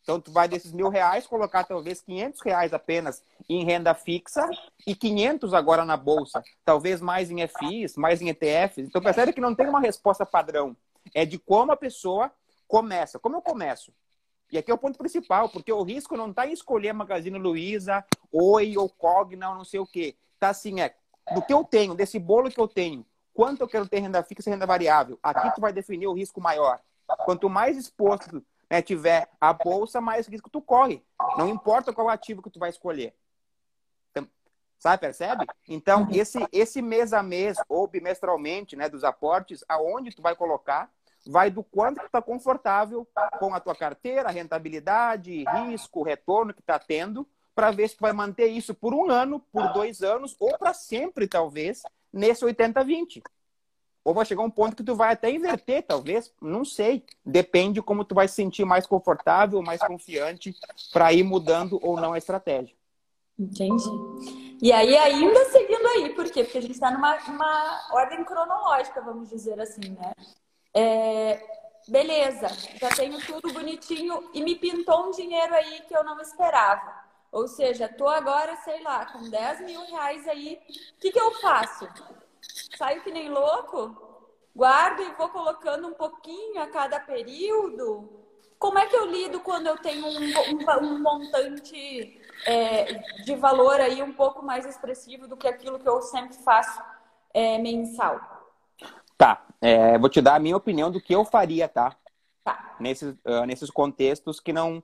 Então, 0.07 0.21
tu 0.21 0.31
vai 0.31 0.47
desses 0.47 0.73
mil 0.73 0.89
reais 0.89 1.27
colocar 1.27 1.65
talvez 1.65 2.01
500 2.01 2.41
reais 2.41 2.73
apenas 2.73 3.25
em 3.49 3.65
renda 3.65 3.93
fixa 3.93 4.49
e 4.87 4.95
500 4.95 5.53
agora 5.53 5.85
na 5.85 5.97
bolsa. 5.97 6.45
Talvez 6.65 7.01
mais 7.01 7.29
em 7.29 7.45
FIs, 7.49 7.97
mais 7.97 8.23
em 8.23 8.29
ETFs. 8.29 8.79
Então, 8.79 9.03
percebe 9.03 9.33
que 9.33 9.41
não 9.41 9.53
tem 9.53 9.69
uma 9.69 9.81
resposta 9.81 10.25
padrão. 10.25 10.77
É 11.13 11.25
de 11.25 11.41
como 11.41 11.73
a 11.73 11.77
pessoa 11.77 12.31
começa. 12.69 13.19
Como 13.19 13.35
eu 13.35 13.43
começo? 13.43 13.93
E 14.51 14.59
aqui 14.59 14.71
é 14.71 14.75
o 14.75 14.79
ponto 14.79 14.99
principal, 14.99 15.49
porque 15.49 15.73
o 15.73 15.83
risco 15.83 16.17
não 16.17 16.31
está 16.31 16.47
em 16.47 16.53
escolher 16.53 16.93
Magazine 16.93 17.39
Luiza, 17.39 18.05
Oi 18.31 18.77
ou 18.77 18.89
Cogna 18.89 19.51
ou 19.51 19.57
não 19.57 19.65
sei 19.65 19.81
o 19.81 19.87
quê. 19.87 20.17
Está 20.35 20.51
assim, 20.51 20.81
é 20.81 20.95
do 21.35 21.43
que 21.43 21.53
eu 21.53 21.65
tenho, 21.65 21.95
desse 21.95 22.19
bolo 22.19 22.51
que 22.51 22.61
eu 22.61 22.69
tenho, 22.69 23.05
quanto 23.35 23.61
eu 23.61 23.69
quero 23.69 23.89
ter 23.89 23.99
renda 23.99 24.23
fixa 24.23 24.49
e 24.49 24.53
renda 24.53 24.67
variável. 24.67 25.19
Aqui 25.23 25.55
tu 25.55 25.61
vai 25.61 25.73
definir 25.73 26.07
o 26.07 26.13
risco 26.13 26.41
maior. 26.41 26.81
Quanto 27.25 27.51
mais 27.51 27.77
exposto 27.77 28.45
né, 28.71 28.83
tiver 28.83 29.29
a 29.41 29.53
bolsa, 29.53 30.01
mais 30.01 30.27
risco 30.27 30.51
tu 30.51 30.61
corre. 30.61 31.03
Não 31.37 31.49
importa 31.49 31.93
qual 31.93 32.09
ativo 32.09 32.43
que 32.43 32.51
tu 32.51 32.59
vai 32.59 32.71
escolher. 32.71 33.15
Então, 34.11 34.29
sabe, 34.79 35.01
percebe? 35.01 35.47
Então, 35.69 36.09
esse, 36.13 36.39
esse 36.53 36.83
mês 36.83 37.13
a 37.13 37.23
mês 37.23 37.59
ou 37.69 37.87
bimestralmente, 37.87 38.77
né, 38.77 38.89
dos 38.89 39.05
aportes, 39.05 39.65
aonde 39.69 40.15
tu 40.15 40.23
vai 40.23 40.35
colocar, 40.35 40.91
vai 41.27 41.51
do 41.51 41.63
quanto 41.63 42.01
tu 42.01 42.07
está 42.07 42.23
confortável 42.23 43.07
com 43.39 43.55
a 43.55 43.61
tua 43.61 43.75
carteira, 43.75 44.31
rentabilidade, 44.31 45.45
risco, 45.69 46.03
retorno 46.03 46.55
que 46.55 46.61
está 46.61 46.79
tendo, 46.79 47.27
para 47.55 47.71
ver 47.71 47.89
se 47.89 47.97
tu 47.97 48.01
vai 48.03 48.13
manter 48.13 48.47
isso 48.49 48.75
por 48.75 48.95
um 48.95 49.11
ano, 49.11 49.41
por 49.53 49.73
dois 49.73 50.03
anos, 50.03 50.37
ou 50.39 50.57
para 50.59 50.75
sempre, 50.75 51.27
talvez, 51.27 51.83
nesse 52.13 52.45
80-20. 52.45 53.23
Ou 54.05 54.15
vai 54.15 54.25
chegar 54.25 54.43
um 54.43 54.51
ponto 54.51 54.77
que 54.77 54.85
tu 54.85 54.95
vai 54.95 55.13
até 55.13 55.31
inverter, 55.31 55.83
talvez, 55.83 56.33
não 56.41 56.65
sei. 56.65 57.05
Depende 57.25 57.83
como 57.83 58.05
tu 58.05 58.15
vai 58.15 58.29
se 58.29 58.35
sentir 58.35 58.65
mais 58.65 58.87
confortável, 58.87 59.61
mais 59.63 59.81
confiante 59.81 60.55
para 60.93 61.13
ir 61.13 61.25
mudando 61.25 61.81
ou 61.83 61.99
não 62.01 62.13
a 62.13 62.19
estratégia. 62.19 62.77
Entendi. 63.39 63.91
E 64.63 64.73
aí, 64.73 64.97
ainda 64.97 65.45
seguindo 65.47 65.87
aí, 65.89 66.15
por 66.15 66.31
quê? 66.31 66.45
Porque 66.45 66.59
a 66.59 66.63
gente 66.63 66.73
está 66.73 66.91
numa 66.91 67.89
ordem 67.91 68.25
cronológica, 68.25 69.03
vamos 69.03 69.29
dizer 69.29 69.61
assim, 69.61 69.91
né? 69.91 70.13
É, 70.77 71.43
beleza, 71.89 72.49
já 72.79 72.91
tenho 72.91 73.19
tudo 73.25 73.53
bonitinho 73.53 74.31
e 74.35 74.43
me 74.43 74.55
pintou 74.57 75.07
um 75.07 75.11
dinheiro 75.11 75.55
aí 75.55 75.81
que 75.83 75.97
eu 75.97 76.05
não 76.05 76.21
esperava. 76.21 77.07
Ou 77.33 77.49
seja, 77.49 77.89
tô 77.89 78.09
agora, 78.09 78.57
sei 78.57 78.83
lá, 78.83 79.07
com 79.07 79.29
10 79.29 79.61
mil 79.63 79.81
reais 79.87 80.27
aí. 80.29 80.61
O 80.97 81.01
que, 81.01 81.11
que 81.11 81.21
eu 81.21 81.33
faço? 81.41 81.89
Saio 82.77 83.03
que 83.03 83.11
nem 83.11 83.29
louco? 83.29 84.07
guardo 84.57 85.03
e 85.03 85.13
vou 85.13 85.29
colocando 85.29 85.87
um 85.87 85.93
pouquinho 85.93 86.63
a 86.63 86.67
cada 86.67 86.99
período. 86.99 88.09
Como 88.59 88.79
é 88.79 88.87
que 88.87 88.97
eu 88.97 89.05
lido 89.05 89.41
quando 89.41 89.67
eu 89.67 89.77
tenho 89.77 90.07
um, 90.07 90.19
um, 90.19 90.95
um 90.95 91.03
montante 91.03 92.19
é, 92.47 92.95
de 93.23 93.35
valor 93.37 93.79
aí 93.79 94.03
um 94.03 94.15
pouco 94.15 94.43
mais 94.43 94.65
expressivo 94.65 95.29
do 95.29 95.37
que 95.37 95.47
aquilo 95.47 95.79
que 95.79 95.87
eu 95.87 96.01
sempre 96.01 96.39
faço 96.39 96.83
é, 97.35 97.59
mensal? 97.59 98.36
Tá, 99.17 99.47
é, 99.61 99.99
vou 99.99 100.09
te 100.09 100.21
dar 100.21 100.35
a 100.35 100.39
minha 100.39 100.57
opinião 100.57 100.91
do 100.91 101.01
que 101.01 101.15
eu 101.15 101.25
faria, 101.25 101.69
tá? 101.69 101.97
Tá. 102.45 102.77
Nesses, 102.79 103.15
uh, 103.25 103.45
nesses 103.47 103.71
contextos 103.71 104.39
que 104.39 104.53
não, 104.53 104.83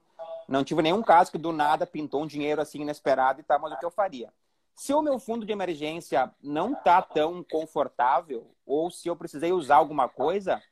não 0.49 0.65
tive 0.65 0.83
nenhum 0.83 1.03
caso 1.03 1.31
que 1.31 1.39
do 1.39 1.53
nada 1.53 1.87
pintou 1.87 2.23
um 2.23 2.27
dinheiro 2.27 2.61
assim 2.61 2.81
inesperado 2.81 3.41
e 3.41 3.45
tal, 3.45 3.61
mas 3.61 3.73
o 3.73 3.79
que 3.79 3.85
eu 3.85 3.91
faria? 3.91 4.33
Se 4.75 4.95
o 4.95 5.03
meu 5.03 5.19
fundo 5.19 5.45
de 5.45 5.53
emergência 5.53 6.33
não 6.43 6.75
tá 6.75 7.01
tão 7.03 7.45
confortável, 7.45 8.51
ou 8.67 8.91
se 8.91 9.07
eu 9.07 9.15
precisei 9.15 9.53
usar 9.53 9.77
alguma 9.77 10.09
coisa, 10.09 10.63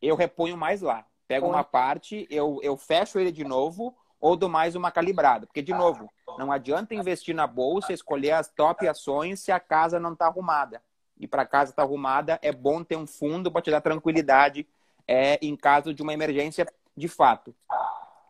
eu 0.00 0.14
reponho 0.14 0.56
mais 0.56 0.82
lá. 0.82 1.06
Pego 1.26 1.48
uma 1.48 1.64
parte, 1.64 2.26
eu, 2.30 2.60
eu 2.62 2.76
fecho 2.76 3.18
ele 3.18 3.32
de 3.32 3.42
novo, 3.42 3.96
ou 4.20 4.36
dou 4.36 4.48
mais 4.48 4.74
uma 4.74 4.90
calibrada. 4.90 5.46
Porque, 5.46 5.62
de 5.62 5.72
novo, 5.72 6.08
não 6.38 6.52
adianta 6.52 6.94
investir 6.94 7.34
na 7.34 7.46
bolsa, 7.46 7.92
escolher 7.92 8.32
as 8.32 8.48
top 8.48 8.86
ações 8.86 9.40
se 9.40 9.50
a 9.50 9.58
casa 9.58 9.98
não 9.98 10.12
está 10.12 10.26
arrumada. 10.26 10.82
E 11.18 11.26
para 11.26 11.46
casa 11.46 11.70
estar 11.70 11.82
tá 11.82 11.88
arrumada, 11.88 12.38
é 12.42 12.52
bom 12.52 12.84
ter 12.84 12.96
um 12.96 13.06
fundo 13.06 13.50
para 13.50 13.62
te 13.62 13.70
dar 13.70 13.80
tranquilidade 13.80 14.66
é, 15.06 15.38
em 15.40 15.56
caso 15.56 15.94
de 15.94 16.02
uma 16.02 16.12
emergência 16.12 16.66
de 16.96 17.08
fato. 17.08 17.54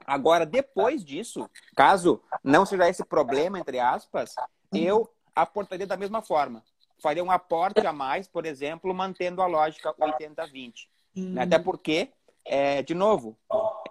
Agora, 0.06 0.46
depois 0.46 1.04
disso, 1.04 1.50
caso 1.74 2.22
não 2.42 2.64
seja 2.64 2.88
esse 2.88 3.04
problema, 3.04 3.58
entre 3.58 3.80
aspas, 3.80 4.34
eu 4.72 5.10
aportaria 5.34 5.86
da 5.86 5.96
mesma 5.96 6.22
forma. 6.22 6.62
Faria 6.98 7.24
um 7.24 7.30
aporte 7.30 7.86
a 7.86 7.92
mais, 7.92 8.28
por 8.28 8.46
exemplo, 8.46 8.94
mantendo 8.94 9.42
a 9.42 9.46
lógica 9.46 9.92
80-20. 9.94 10.88
Hum. 11.16 11.34
Até 11.38 11.58
porque, 11.58 12.10
é, 12.44 12.82
de 12.82 12.94
novo, 12.94 13.36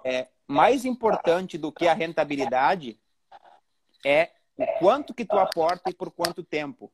é, 0.04 0.28
mais 0.48 0.86
importante 0.86 1.58
do 1.58 1.72
que 1.72 1.88
a 1.88 1.94
rentabilidade 1.94 3.00
é 4.06 4.32
o 4.58 4.66
quanto 4.80 5.14
que 5.14 5.26
tu 5.26 5.38
aporta 5.38 5.90
e 5.90 5.94
por 5.94 6.12
quanto 6.12 6.44
tempo. 6.44 6.92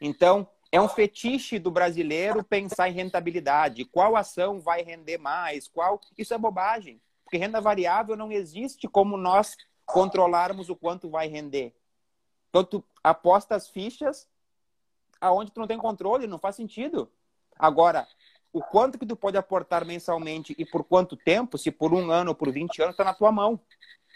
Então, 0.00 0.48
é 0.72 0.80
um 0.80 0.88
fetiche 0.88 1.58
do 1.58 1.70
brasileiro 1.70 2.42
pensar 2.42 2.88
em 2.88 2.94
rentabilidade. 2.94 3.84
Qual 3.84 4.16
ação 4.16 4.58
vai 4.58 4.82
render 4.82 5.18
mais? 5.18 5.68
Qual? 5.68 6.00
Isso 6.16 6.32
é 6.32 6.38
bobagem. 6.38 6.98
Porque 7.22 7.36
renda 7.36 7.60
variável 7.60 8.16
não 8.16 8.32
existe 8.32 8.88
como 8.88 9.18
nós 9.18 9.54
controlarmos 9.84 10.70
o 10.70 10.76
quanto 10.76 11.10
vai 11.10 11.28
render. 11.28 11.74
Então, 12.48 12.64
tu 12.64 12.82
aposta 13.04 13.54
as 13.54 13.68
fichas 13.68 14.26
aonde 15.20 15.52
tu 15.52 15.60
não 15.60 15.66
tem 15.66 15.78
controle, 15.78 16.26
não 16.26 16.38
faz 16.38 16.56
sentido. 16.56 17.10
Agora, 17.58 18.08
o 18.50 18.62
quanto 18.62 18.98
que 18.98 19.06
tu 19.06 19.14
pode 19.14 19.36
aportar 19.36 19.84
mensalmente 19.84 20.54
e 20.58 20.64
por 20.64 20.84
quanto 20.84 21.16
tempo, 21.16 21.58
se 21.58 21.70
por 21.70 21.92
um 21.92 22.10
ano 22.10 22.30
ou 22.30 22.34
por 22.34 22.50
20 22.50 22.80
anos, 22.80 22.94
está 22.94 23.04
na 23.04 23.14
tua 23.14 23.30
mão. 23.30 23.60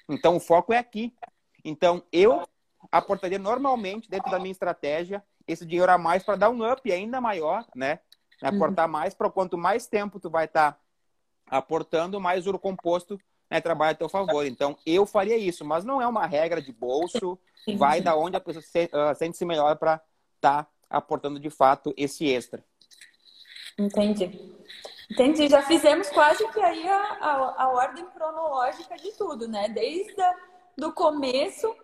Então, 0.09 0.37
o 0.37 0.41
foco 0.41 0.73
é 0.73 0.79
aqui. 0.79 1.15
Então, 1.63 2.03
eu 2.11 2.49
aportaria 2.91 3.39
normalmente, 3.39 4.09
dentro 4.09 4.31
da 4.31 4.39
minha 4.39 4.53
estratégia, 4.53 5.23
esse 5.47 5.65
dinheiro 5.65 5.91
a 5.91 5.99
mais 5.99 6.23
para 6.23 6.37
dar 6.37 6.51
um 6.51 6.71
up 6.71 6.91
ainda 6.91 7.21
maior, 7.21 7.65
né? 7.75 8.01
Aportar 8.43 8.87
uhum. 8.87 8.93
mais 8.93 9.15
para 9.15 9.31
quanto 9.31 9.57
mais 9.57 9.87
tempo 9.87 10.21
tu 10.21 10.29
vai 10.29 10.45
estar 10.45 10.73
tá 10.73 10.79
aportando, 11.47 12.21
mais 12.21 12.47
o 12.47 12.59
composto 12.59 13.19
né, 13.51 13.61
trabalha 13.61 13.93
a 13.93 13.95
teu 13.95 14.09
favor. 14.09 14.45
Então, 14.45 14.77
eu 14.85 15.07
faria 15.07 15.37
isso, 15.37 15.65
mas 15.65 15.85
não 15.85 16.03
é 16.03 16.07
uma 16.07 16.27
regra 16.27 16.61
de 16.61 16.73
bolso, 16.73 17.39
sim, 17.65 17.77
vai 17.77 18.01
da 18.01 18.17
onde 18.17 18.37
a 18.37 18.41
pessoa 18.41 18.63
se, 18.63 18.85
uh, 18.87 19.15
sente-se 19.17 19.45
melhor 19.45 19.77
para 19.77 20.01
estar 20.37 20.65
tá 20.65 20.71
aportando 20.91 21.39
de 21.39 21.51
fato 21.51 21.95
esse 21.97 22.27
extra. 22.27 22.65
Entendi. 23.79 24.55
Entendi. 25.11 25.49
Já 25.49 25.63
fizemos 25.63 26.09
quase 26.11 26.47
que 26.49 26.61
aí 26.61 26.89
a, 26.89 27.01
a, 27.21 27.65
a 27.65 27.69
ordem 27.69 28.05
cronológica 28.07 28.97
de 28.97 29.13
tudo, 29.13 29.47
né? 29.47 29.69
Desde 29.69 30.21
a, 30.21 30.35
do 30.77 30.93
começo 30.93 31.75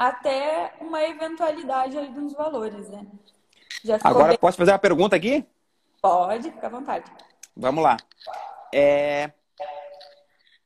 até 0.00 0.72
uma 0.80 1.02
eventualidade 1.02 1.98
aí 1.98 2.10
dos 2.10 2.32
valores, 2.32 2.88
né? 2.88 3.06
Agora, 4.02 4.28
bem... 4.28 4.38
posso 4.38 4.56
fazer 4.56 4.72
uma 4.72 4.78
pergunta 4.78 5.14
aqui? 5.14 5.44
Pode, 6.00 6.50
fica 6.50 6.68
à 6.68 6.70
vontade. 6.70 7.12
Vamos 7.54 7.84
lá. 7.84 7.98
É... 8.72 9.30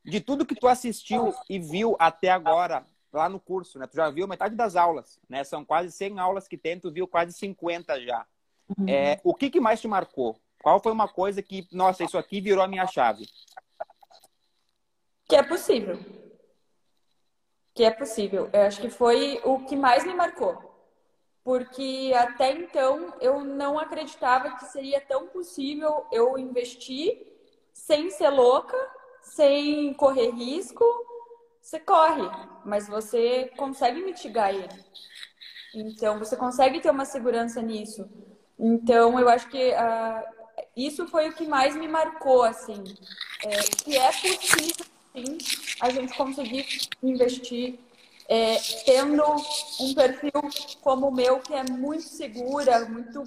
De 0.05 0.21
tudo 0.21 0.47
que 0.47 0.55
tu 0.55 0.69
assistiu 0.69 1.35
e 1.51 1.59
viu 1.59 1.97
até 1.99 2.31
agora 2.31 2.87
lá 3.13 3.29
no 3.29 3.41
curso, 3.41 3.77
né? 3.77 3.89
Tu 3.89 3.97
já 3.97 4.09
viu 4.09 4.29
metade 4.29 4.55
das 4.55 4.77
aulas, 4.77 5.19
né? 5.29 5.43
São 5.43 5.65
quase 5.65 5.91
100 5.91 6.21
aulas 6.21 6.47
que 6.47 6.57
tem, 6.57 6.79
tu 6.79 6.93
viu 6.93 7.09
quase 7.09 7.33
50 7.33 8.01
já. 8.03 8.25
Uhum. 8.69 8.89
É, 8.89 9.21
o 9.25 9.35
que, 9.35 9.51
que 9.51 9.59
mais 9.59 9.81
te 9.81 9.89
marcou? 9.89 10.39
Qual 10.63 10.81
foi 10.81 10.93
uma 10.93 11.09
coisa 11.09 11.43
que, 11.43 11.67
nossa, 11.73 12.05
isso 12.05 12.17
aqui 12.17 12.41
virou 12.41 12.63
a 12.63 12.69
minha 12.69 12.87
chave? 12.87 13.27
Que 15.27 15.35
é 15.35 15.43
possível 15.43 16.24
que 17.75 17.85
é 17.85 17.91
possível. 17.91 18.49
Eu 18.53 18.63
acho 18.63 18.81
que 18.81 18.89
foi 18.89 19.41
o 19.45 19.61
que 19.65 19.77
mais 19.77 20.05
me 20.05 20.15
marcou. 20.15 20.73
Porque 21.43 22.13
até 22.17 22.53
então 22.53 23.13
eu 23.21 23.45
não 23.45 23.79
acreditava 23.79 24.57
que 24.57 24.65
seria 24.67 25.01
tão 25.01 25.27
possível 25.27 26.07
eu 26.11 26.39
investir 26.39 27.27
sem 27.73 28.11
ser 28.11 28.31
louca, 28.31 28.77
sem 29.21 29.93
correr 29.95 30.31
risco. 30.31 30.85
Você 31.61 31.81
corre, 31.81 32.23
mas 32.65 32.87
você 32.87 33.51
consegue 33.57 34.03
mitigar 34.03 34.55
ele. 34.55 34.85
Então, 35.75 36.19
você 36.19 36.37
consegue 36.37 36.81
ter 36.81 36.91
uma 36.91 37.05
segurança 37.05 37.61
nisso. 37.61 38.09
Então, 38.59 39.19
eu 39.19 39.29
acho 39.29 39.49
que 39.49 39.73
uh, 39.73 40.55
isso 40.77 41.09
foi 41.09 41.29
o 41.29 41.33
que 41.33 41.47
mais 41.47 41.75
me 41.75 41.89
marcou, 41.89 42.45
assim. 42.45 42.85
É, 43.45 43.57
que 43.83 43.97
é 43.97 44.07
possível 44.13 44.94
sim 45.15 45.39
a 45.81 45.91
gente 45.91 46.17
conseguir 46.17 46.67
investir 47.03 47.79
é, 48.29 48.57
tendo 48.85 49.23
um 49.81 49.95
perfil 49.95 50.33
como 50.81 51.09
o 51.09 51.15
meu, 51.15 51.41
que 51.41 51.53
é 51.53 51.63
muito 51.63 52.05
segura, 52.05 52.87
muito 52.87 53.23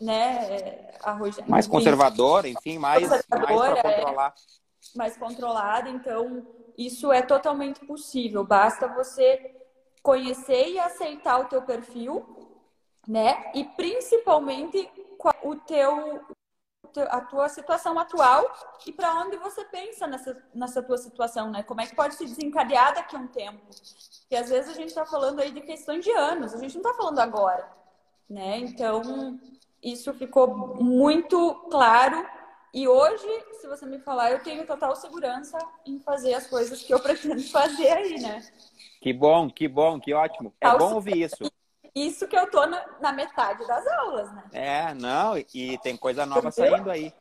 né, 0.00 0.46
é, 0.50 0.94
arroja, 1.02 1.44
mais 1.46 1.66
conservador, 1.66 2.46
enfim, 2.46 2.78
mais, 2.78 3.08
mais 3.08 3.22
para 3.26 3.46
controlar. 3.46 4.34
É, 4.36 4.96
mais 4.96 5.16
controlada, 5.16 5.88
então 5.88 6.46
isso 6.76 7.12
é 7.12 7.22
totalmente 7.22 7.84
possível. 7.84 8.44
Basta 8.44 8.88
você 8.88 9.54
conhecer 10.02 10.68
e 10.70 10.78
aceitar 10.78 11.38
o 11.38 11.44
teu 11.44 11.62
perfil, 11.62 12.24
né? 13.06 13.50
E 13.54 13.64
principalmente 13.64 14.88
o 15.42 15.56
teu 15.56 16.20
a 17.00 17.20
tua 17.20 17.48
situação 17.48 17.98
atual 17.98 18.44
e 18.86 18.92
para 18.92 19.14
onde 19.20 19.36
você 19.36 19.64
pensa 19.64 20.06
nessa, 20.06 20.42
nessa 20.54 20.82
tua 20.82 20.98
situação, 20.98 21.50
né? 21.50 21.62
Como 21.62 21.80
é 21.80 21.86
que 21.86 21.96
pode 21.96 22.14
se 22.14 22.24
desencadear 22.24 22.94
daqui 22.94 23.16
a 23.16 23.18
um 23.18 23.26
tempo? 23.26 23.60
Porque 24.20 24.36
às 24.36 24.48
vezes 24.48 24.70
a 24.70 24.74
gente 24.74 24.88
está 24.88 25.04
falando 25.04 25.40
aí 25.40 25.50
de 25.50 25.60
questões 25.60 26.04
de 26.04 26.10
anos, 26.10 26.54
a 26.54 26.58
gente 26.58 26.74
não 26.74 26.82
está 26.82 26.94
falando 26.94 27.18
agora, 27.18 27.68
né? 28.28 28.58
Então, 28.58 29.38
isso 29.82 30.12
ficou 30.14 30.76
muito 30.76 31.54
claro 31.70 32.26
e 32.74 32.88
hoje, 32.88 33.28
se 33.60 33.68
você 33.68 33.84
me 33.84 33.98
falar, 33.98 34.30
eu 34.30 34.42
tenho 34.42 34.66
total 34.66 34.96
segurança 34.96 35.58
em 35.86 36.00
fazer 36.00 36.32
as 36.32 36.46
coisas 36.46 36.82
que 36.82 36.92
eu 36.92 37.00
pretendo 37.00 37.42
fazer 37.50 37.88
aí, 37.88 38.20
né? 38.20 38.42
Que 39.00 39.12
bom, 39.12 39.50
que 39.50 39.68
bom, 39.68 40.00
que 40.00 40.14
ótimo. 40.14 40.54
É 40.60 40.70
bom 40.76 40.94
ouvir 40.94 41.22
isso 41.22 41.52
isso 41.94 42.26
que 42.26 42.36
eu 42.36 42.50
tô 42.50 42.66
na, 42.66 42.84
na, 43.00 43.12
metade 43.12 43.66
das 43.66 43.86
aulas, 43.86 44.32
né? 44.32 44.44
É, 44.52 44.94
não, 44.94 45.36
e 45.36 45.78
tem 45.82 45.96
coisa 45.96 46.24
nova 46.24 46.50
saindo 46.50 46.90
aí. 46.90 47.12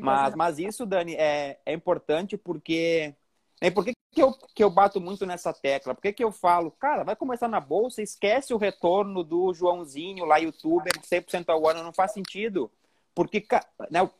Mas, 0.00 0.34
mas 0.34 0.58
isso, 0.58 0.84
Dani, 0.84 1.14
é, 1.14 1.58
é 1.64 1.72
importante 1.72 2.36
porque. 2.36 3.14
É, 3.60 3.70
por 3.70 3.84
que, 3.84 3.92
que, 4.12 4.22
eu, 4.22 4.32
que 4.54 4.62
eu 4.62 4.68
bato 4.68 5.00
muito 5.00 5.24
nessa 5.24 5.52
tecla? 5.52 5.94
Por 5.94 6.02
que, 6.02 6.12
que 6.12 6.24
eu 6.24 6.30
falo, 6.30 6.70
cara, 6.72 7.04
vai 7.04 7.16
começar 7.16 7.48
na 7.48 7.60
bolsa, 7.60 8.02
esquece 8.02 8.52
o 8.52 8.58
retorno 8.58 9.24
do 9.24 9.54
Joãozinho 9.54 10.26
lá, 10.26 10.36
youtuber, 10.36 10.92
de 10.92 11.06
100% 11.06 11.48
ao 11.48 11.66
ano, 11.66 11.82
não 11.82 11.92
faz 11.92 12.12
sentido. 12.12 12.70
Porque 13.14 13.46
né, 13.90 14.02
o, 14.02 14.10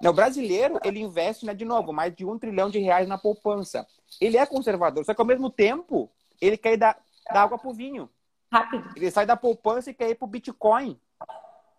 né, 0.00 0.10
o 0.10 0.12
brasileiro, 0.12 0.80
ele 0.82 0.98
investe, 0.98 1.46
né, 1.46 1.54
de 1.54 1.64
novo, 1.64 1.92
mais 1.92 2.12
de 2.12 2.24
um 2.24 2.36
trilhão 2.38 2.68
de 2.68 2.80
reais 2.80 3.06
na 3.06 3.16
poupança. 3.16 3.86
Ele 4.20 4.36
é 4.36 4.44
conservador, 4.44 5.04
só 5.04 5.14
que 5.14 5.20
ao 5.20 5.26
mesmo 5.26 5.48
tempo, 5.48 6.10
ele 6.40 6.56
quer 6.56 6.76
dar, 6.76 6.98
dar 7.32 7.42
água 7.42 7.58
pro 7.58 7.72
vinho. 7.72 8.10
Rápido. 8.52 8.92
Ele 8.94 9.10
sai 9.10 9.24
da 9.24 9.34
poupança 9.34 9.90
e 9.90 9.94
quer 9.94 10.10
ir 10.10 10.14
para 10.14 10.26
o 10.26 10.28
Bitcoin, 10.28 11.00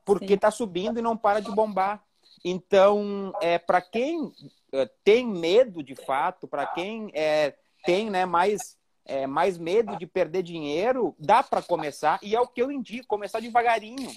porque 0.04 0.34
está 0.34 0.50
subindo 0.50 0.98
e 0.98 1.04
não 1.04 1.16
para 1.16 1.40
de 1.40 1.52
bombar. 1.52 2.04
Então, 2.44 3.32
é, 3.40 3.60
para 3.60 3.80
quem 3.80 4.34
é, 4.72 4.90
tem 5.04 5.28
medo 5.28 5.84
de 5.84 5.96
fato, 5.96 6.48
para 6.48 6.66
quem 6.66 7.12
é, 7.14 7.56
tem 7.86 8.10
né, 8.10 8.26
mais, 8.26 8.76
é, 9.06 9.28
mais 9.28 9.56
medo 9.58 9.96
de 9.98 10.08
perder 10.08 10.42
dinheiro, 10.42 11.16
dá 11.20 11.44
para 11.44 11.62
começar, 11.62 12.20
e 12.24 12.36
é 12.36 12.42
o 12.42 12.48
que 12.48 12.62
eu 12.62 12.72
indico, 12.72 13.08
começar 13.08 13.40
devagarinho. 13.40 14.12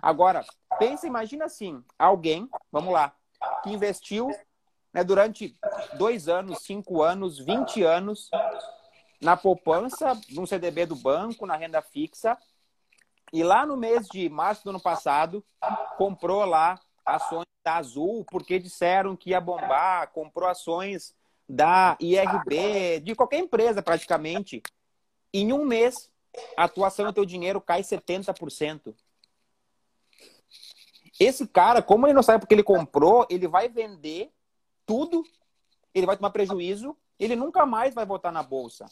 Agora, 0.00 0.44
pensa, 0.78 1.06
imagina 1.06 1.46
assim, 1.46 1.82
alguém, 1.98 2.48
vamos 2.70 2.92
lá, 2.92 3.14
que 3.62 3.70
investiu 3.70 4.28
né, 4.92 5.02
durante 5.02 5.56
dois 5.94 6.28
anos, 6.28 6.58
cinco 6.62 7.02
anos, 7.02 7.38
vinte 7.38 7.82
anos, 7.82 8.30
na 9.20 9.36
poupança, 9.36 10.18
no 10.30 10.46
CDB 10.46 10.86
do 10.86 10.96
banco, 10.96 11.46
na 11.46 11.56
renda 11.56 11.82
fixa. 11.82 12.36
E 13.32 13.42
lá 13.42 13.66
no 13.66 13.76
mês 13.76 14.06
de 14.08 14.28
março 14.28 14.64
do 14.64 14.70
ano 14.70 14.80
passado, 14.80 15.44
comprou 15.96 16.44
lá 16.44 16.80
ações 17.04 17.46
da 17.64 17.76
Azul 17.76 18.24
porque 18.30 18.58
disseram 18.58 19.16
que 19.16 19.30
ia 19.30 19.40
bombar, 19.40 20.10
comprou 20.12 20.48
ações 20.48 21.14
da 21.48 21.96
IRB, 22.00 23.00
de 23.00 23.14
qualquer 23.14 23.38
empresa 23.38 23.82
praticamente. 23.82 24.62
Em 25.32 25.52
um 25.52 25.64
mês, 25.64 26.10
a 26.56 26.64
atuação 26.64 27.06
do 27.06 27.12
teu 27.12 27.24
dinheiro 27.24 27.60
cai 27.60 27.82
70%. 27.82 28.94
Esse 31.18 31.46
cara, 31.48 31.82
como 31.82 32.06
ele 32.06 32.14
não 32.14 32.22
sabe 32.22 32.40
porque 32.40 32.54
ele 32.54 32.62
comprou, 32.62 33.26
ele 33.28 33.48
vai 33.48 33.68
vender 33.68 34.30
tudo, 34.86 35.24
ele 35.98 36.06
vai 36.06 36.16
tomar 36.16 36.30
prejuízo, 36.30 36.96
ele 37.18 37.36
nunca 37.36 37.66
mais 37.66 37.94
vai 37.94 38.06
voltar 38.06 38.32
na 38.32 38.42
bolsa. 38.42 38.86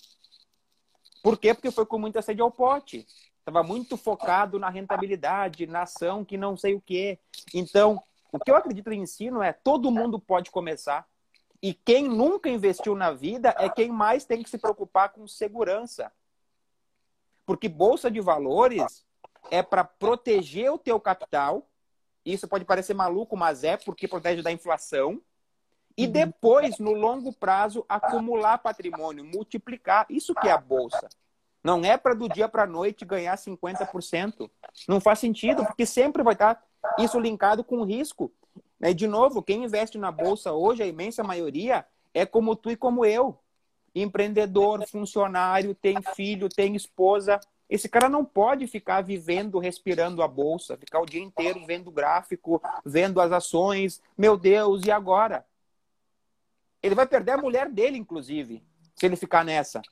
Por 1.23 1.39
quê? 1.39 1.55
Porque 1.55 1.71
foi 1.71 1.87
com 1.87 1.99
muita 1.99 2.23
sede 2.23 2.41
ao 2.41 2.51
pote. 2.51 3.07
Estava 3.39 3.63
muito 3.63 3.97
focado 3.97 4.59
na 4.59 4.69
rentabilidade, 4.69 5.67
na 5.67 5.83
ação, 5.83 6.25
que 6.25 6.37
não 6.37 6.57
sei 6.57 6.75
o 6.75 6.81
quê. 6.81 7.19
Então, 7.55 8.03
o 8.33 8.39
que 8.39 8.51
eu 8.51 8.57
acredito 8.57 8.89
no 8.89 8.95
ensino 8.95 9.43
é 9.43 9.53
todo 9.53 9.91
mundo 9.91 10.19
pode 10.19 10.51
começar. 10.51 11.07
E 11.63 11.73
quem 11.73 12.09
nunca 12.09 12.49
investiu 12.49 12.95
na 12.95 13.13
vida 13.13 13.55
é 13.59 13.69
quem 13.69 13.91
mais 13.91 14.25
tem 14.25 14.43
que 14.43 14.51
se 14.51 14.59
preocupar 14.59 15.11
com 15.11 15.27
segurança. 15.27 16.13
Porque 17.45 17.69
bolsa 17.69 18.11
de 18.11 18.21
valores 18.21 19.07
é 19.51 19.63
para 19.63 19.85
proteger 19.85 20.71
o 20.73 20.79
teu 20.79 21.01
capital. 21.01 21.69
Isso 22.25 22.49
pode 22.49 22.65
parecer 22.65 22.95
maluco, 22.95 23.37
mas 23.37 23.65
é 23.65 23.77
porque 23.77 24.09
protege 24.09 24.43
da 24.43 24.51
inflação. 24.51 25.23
E 25.97 26.07
uhum. 26.07 26.13
depois, 26.13 26.79
no 26.79 26.93
longo 26.93 27.33
prazo, 27.33 27.85
acumular 27.89 28.59
patrimônio, 28.59 29.25
multiplicar. 29.25 30.07
Isso 30.11 30.35
que 30.35 30.49
é 30.49 30.53
a 30.53 30.59
bolsa. 30.59 31.09
Não 31.65 31.85
é 31.85 31.97
para 31.97 32.15
do 32.15 32.29
dia 32.29 32.49
para 32.49 32.63
a 32.63 32.67
noite 32.67 33.05
ganhar 33.05 33.37
50%. 33.37 34.51
Não 34.87 35.01
faz 35.01 35.19
sentido, 35.19 35.65
porque 35.65 35.87
sempre 35.87 36.23
vai 36.23 36.35
estar 36.35 36.63
isso 36.99 37.19
linkado 37.19 37.65
com 37.65 37.83
risco. 37.83 38.31
E, 38.81 38.93
de 38.95 39.07
novo, 39.07 39.43
quem 39.43 39.65
investe 39.65 39.99
na 39.99 40.13
bolsa 40.13 40.53
hoje, 40.53 40.83
a 40.83 40.87
imensa 40.87 41.25
maioria, 41.25 41.85
é 42.13 42.25
como 42.25 42.55
tu 42.55 42.71
e 42.71 42.77
como 42.77 43.05
eu 43.05 43.39
empreendedor, 44.03 44.87
funcionário, 44.87 45.75
tem 45.75 45.97
filho, 46.15 46.49
tem 46.49 46.77
esposa. 46.77 47.41
Esse 47.69 47.89
cara 47.89 48.09
não 48.09 48.25
pode 48.25 48.67
ficar 48.67 49.01
vivendo, 49.01 49.59
respirando 49.59 50.23
a 50.23 50.29
bolsa, 50.29 50.77
ficar 50.77 51.01
o 51.01 51.07
dia 51.07 51.23
inteiro 51.23 51.65
vendo 51.67 51.89
o 51.89 51.93
gráfico, 51.93 52.61
vendo 52.85 53.21
as 53.21 53.33
ações. 53.33 54.01
Meu 54.17 54.37
Deus, 54.37 54.85
e 54.85 54.91
agora? 54.91 55.45
Ele 56.87 56.95
vai 56.95 57.07
perder 57.07 57.33
a 57.33 57.39
mulher 57.39 57.69
dele, 57.69 57.99
inclusive, 57.99 58.63
se 58.95 59.07
ele 59.07 59.17
ficar 59.17 59.45
nessa. 59.45 59.83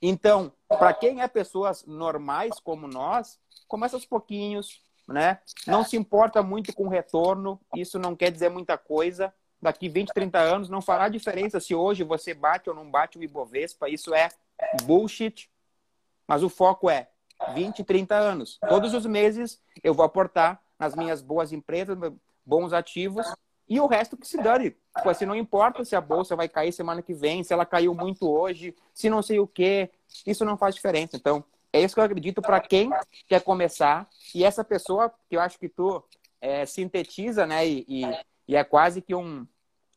Então, 0.00 0.52
para 0.68 0.94
quem 0.94 1.20
é 1.20 1.28
pessoas 1.28 1.84
normais 1.84 2.58
como 2.60 2.86
nós, 2.86 3.38
começa 3.68 3.96
aos 3.96 4.06
pouquinhos, 4.06 4.80
né? 5.08 5.40
Não 5.66 5.84
se 5.84 5.96
importa 5.96 6.42
muito 6.42 6.72
com 6.72 6.86
o 6.86 6.88
retorno, 6.88 7.60
isso 7.74 7.98
não 7.98 8.14
quer 8.14 8.30
dizer 8.30 8.48
muita 8.48 8.78
coisa 8.78 9.32
daqui 9.62 9.88
20, 9.88 10.12
30 10.12 10.38
anos 10.40 10.68
não 10.68 10.82
fará 10.82 11.08
diferença 11.08 11.60
se 11.60 11.72
hoje 11.72 12.02
você 12.02 12.34
bate 12.34 12.68
ou 12.68 12.74
não 12.74 12.90
bate 12.90 13.16
o 13.16 13.22
Ibovespa. 13.22 13.88
Isso 13.88 14.12
é 14.12 14.28
bullshit. 14.82 15.48
Mas 16.26 16.42
o 16.42 16.48
foco 16.48 16.90
é 16.90 17.08
20, 17.54 17.84
30 17.84 18.14
anos. 18.16 18.58
Todos 18.68 18.92
os 18.92 19.06
meses 19.06 19.62
eu 19.82 19.94
vou 19.94 20.04
aportar 20.04 20.60
nas 20.78 20.96
minhas 20.96 21.22
boas 21.22 21.52
empresas, 21.52 21.96
bons 22.44 22.72
ativos 22.72 23.26
e 23.72 23.80
o 23.80 23.86
resto 23.86 24.18
que 24.18 24.28
se 24.28 24.36
dane. 24.36 24.76
Tipo 24.94 25.08
assim, 25.08 25.24
não 25.24 25.34
importa 25.34 25.82
se 25.82 25.96
a 25.96 26.00
bolsa 26.00 26.36
vai 26.36 26.46
cair 26.46 26.72
semana 26.72 27.00
que 27.00 27.14
vem, 27.14 27.42
se 27.42 27.54
ela 27.54 27.64
caiu 27.64 27.94
muito 27.94 28.30
hoje, 28.30 28.76
se 28.92 29.08
não 29.08 29.22
sei 29.22 29.40
o 29.40 29.46
quê. 29.46 29.88
Isso 30.26 30.44
não 30.44 30.58
faz 30.58 30.74
diferença. 30.74 31.16
Então, 31.16 31.42
é 31.72 31.80
isso 31.80 31.94
que 31.94 32.00
eu 32.00 32.04
acredito 32.04 32.42
para 32.42 32.60
quem 32.60 32.90
quer 33.26 33.40
começar. 33.40 34.06
E 34.34 34.44
essa 34.44 34.62
pessoa, 34.62 35.10
que 35.26 35.36
eu 35.36 35.40
acho 35.40 35.58
que 35.58 35.70
tu 35.70 36.04
é, 36.38 36.66
sintetiza, 36.66 37.46
né? 37.46 37.66
E, 37.66 37.86
e, 37.88 38.02
e, 38.46 38.56
é 38.56 38.62
quase 38.62 39.00
que 39.00 39.14
um, 39.14 39.46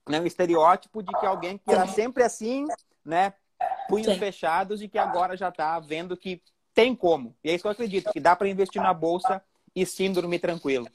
né, 0.07 0.21
um 0.21 0.25
estereótipo 0.25 1.03
de 1.03 1.11
que 1.19 1.25
alguém 1.25 1.57
que 1.57 1.69
era 1.69 1.85
sempre 1.85 2.23
assim, 2.23 2.65
né? 3.03 3.33
Punhos 3.89 4.13
Sim. 4.13 4.19
fechados 4.19 4.81
e 4.81 4.87
que 4.87 4.97
agora 4.97 5.35
já 5.35 5.49
está 5.49 5.77
vendo 5.81 6.15
que 6.15 6.41
tem 6.73 6.95
como. 6.95 7.35
E 7.43 7.49
é 7.49 7.53
isso 7.53 7.63
que 7.63 7.67
eu 7.67 7.71
acredito, 7.73 8.13
que 8.13 8.21
dá 8.21 8.37
para 8.37 8.47
investir 8.47 8.81
na 8.81 8.93
bolsa 8.93 9.43
e 9.75 9.85
sim 9.85 10.13
dormir 10.13 10.39
tranquilo. 10.39 10.87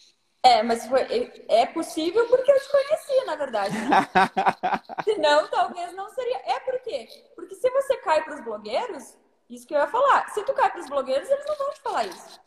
É, 0.42 0.62
mas 0.62 0.86
foi, 0.86 1.30
é 1.48 1.66
possível 1.66 2.26
porque 2.28 2.50
eu 2.50 2.60
te 2.60 2.70
conheci, 2.70 3.24
na 3.26 3.36
verdade. 3.36 3.74
Né? 3.90 5.04
Senão, 5.04 5.48
talvez 5.48 5.94
não 5.94 6.08
seria. 6.10 6.36
É 6.44 6.60
por 6.60 6.78
quê? 6.80 7.08
Porque 7.34 7.54
se 7.54 7.70
você 7.70 7.96
cai 7.98 8.22
para 8.22 8.34
os 8.34 8.44
blogueiros, 8.44 9.16
isso 9.48 9.66
que 9.66 9.74
eu 9.74 9.78
ia 9.78 9.86
falar. 9.86 10.28
Se 10.30 10.42
tu 10.44 10.52
cai 10.54 10.70
para 10.70 10.80
os 10.80 10.88
blogueiros, 10.88 11.28
eles 11.28 11.46
não 11.46 11.56
vão 11.56 11.70
te 11.70 11.80
falar 11.80 12.04
isso. 12.06 12.40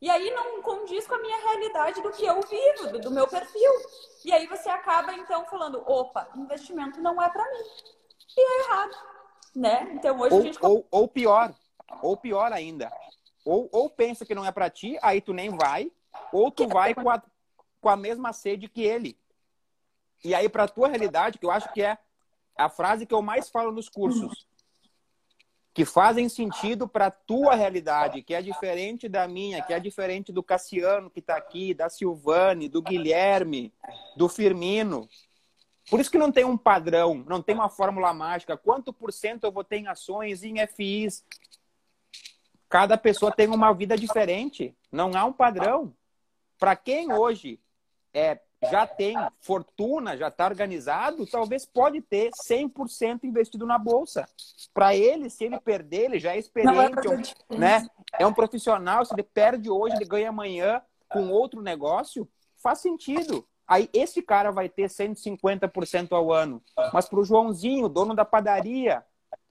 E 0.00 0.10
aí 0.10 0.30
não 0.32 0.60
condiz 0.60 1.06
com 1.06 1.14
a 1.14 1.18
minha 1.18 1.38
realidade 1.38 2.02
do 2.02 2.12
que 2.12 2.24
eu 2.24 2.40
vivo, 2.42 2.92
do, 2.92 3.00
do 3.00 3.10
meu 3.10 3.26
perfil. 3.26 3.70
E 4.24 4.32
aí 4.32 4.46
você 4.46 4.68
acaba 4.68 5.14
então 5.14 5.44
falando, 5.46 5.82
opa, 5.86 6.28
investimento 6.36 7.00
não 7.00 7.20
é 7.22 7.28
para 7.30 7.44
mim. 7.50 7.64
E 8.36 8.40
é 8.40 8.64
errado, 8.64 8.96
né? 9.56 9.90
Então 9.94 10.20
hoje 10.20 10.34
ou, 10.34 10.40
a 10.40 10.44
gente 10.44 10.58
ou, 10.60 10.86
ou 10.90 11.08
pior, 11.08 11.54
ou 12.02 12.16
pior 12.16 12.52
ainda. 12.52 12.92
Ou, 13.44 13.68
ou 13.72 13.88
pensa 13.88 14.26
que 14.26 14.34
não 14.34 14.44
é 14.44 14.52
para 14.52 14.68
ti, 14.68 14.98
aí 15.00 15.20
tu 15.20 15.32
nem 15.32 15.50
vai, 15.50 15.90
ou 16.32 16.50
tu 16.50 16.68
vai 16.68 16.94
com 16.94 17.08
a, 17.10 17.22
com 17.80 17.88
a 17.88 17.96
mesma 17.96 18.32
sede 18.32 18.68
que 18.68 18.82
ele. 18.82 19.18
E 20.24 20.34
aí 20.34 20.48
para 20.48 20.68
tua 20.68 20.88
realidade, 20.88 21.38
que 21.38 21.46
eu 21.46 21.50
acho 21.50 21.72
que 21.72 21.82
é 21.82 21.98
a 22.56 22.68
frase 22.68 23.06
que 23.06 23.14
eu 23.14 23.22
mais 23.22 23.48
falo 23.48 23.72
nos 23.72 23.88
cursos, 23.88 24.46
que 25.74 25.84
fazem 25.84 26.28
sentido 26.28 26.86
para 26.86 27.06
a 27.06 27.10
tua 27.10 27.54
realidade, 27.56 28.22
que 28.22 28.32
é 28.32 28.40
diferente 28.40 29.08
da 29.08 29.26
minha, 29.26 29.60
que 29.60 29.72
é 29.72 29.80
diferente 29.80 30.32
do 30.32 30.42
Cassiano 30.42 31.10
que 31.10 31.18
está 31.18 31.36
aqui, 31.36 31.74
da 31.74 31.88
Silvane, 31.88 32.68
do 32.68 32.80
Guilherme, 32.80 33.72
do 34.16 34.28
Firmino. 34.28 35.08
Por 35.90 36.00
isso 36.00 36.10
que 36.10 36.16
não 36.18 36.30
tem 36.30 36.44
um 36.44 36.56
padrão, 36.56 37.24
não 37.28 37.42
tem 37.42 37.56
uma 37.56 37.68
fórmula 37.68 38.14
mágica. 38.14 38.56
Quanto 38.56 38.92
por 38.92 39.12
cento 39.12 39.44
eu 39.44 39.52
vou 39.52 39.64
ter 39.64 39.78
em 39.78 39.88
ações, 39.88 40.44
em 40.44 40.64
FIs? 40.66 41.24
Cada 42.68 42.96
pessoa 42.96 43.32
tem 43.32 43.48
uma 43.48 43.72
vida 43.72 43.96
diferente. 43.96 44.74
Não 44.90 45.10
há 45.14 45.24
um 45.24 45.32
padrão. 45.32 45.92
Para 46.58 46.76
quem 46.76 47.12
hoje 47.12 47.60
é 48.12 48.40
já 48.70 48.86
tem 48.86 49.16
fortuna, 49.40 50.16
já 50.16 50.28
está 50.28 50.46
organizado, 50.46 51.26
talvez 51.26 51.66
pode 51.66 52.00
ter 52.00 52.30
100% 52.30 53.24
investido 53.24 53.66
na 53.66 53.78
bolsa. 53.78 54.26
Para 54.72 54.94
ele, 54.94 55.28
se 55.30 55.44
ele 55.44 55.58
perder, 55.60 56.04
ele 56.04 56.18
já 56.18 56.34
é 56.34 56.38
experiente, 56.38 56.72
é 57.50 57.56
né? 57.56 57.86
É 58.18 58.26
um 58.26 58.32
profissional, 58.32 59.04
se 59.04 59.14
ele 59.14 59.22
perde 59.22 59.70
hoje, 59.70 59.96
ele 59.96 60.04
ganha 60.04 60.30
amanhã 60.30 60.82
com 61.08 61.30
outro 61.30 61.60
negócio, 61.60 62.28
faz 62.56 62.80
sentido. 62.80 63.46
Aí 63.66 63.88
esse 63.92 64.20
cara 64.22 64.50
vai 64.50 64.68
ter 64.68 64.88
150% 64.88 66.12
ao 66.12 66.32
ano. 66.32 66.62
Mas 66.92 67.08
para 67.08 67.20
o 67.20 67.24
Joãozinho, 67.24 67.88
dono 67.88 68.14
da 68.14 68.24
padaria, 68.24 69.04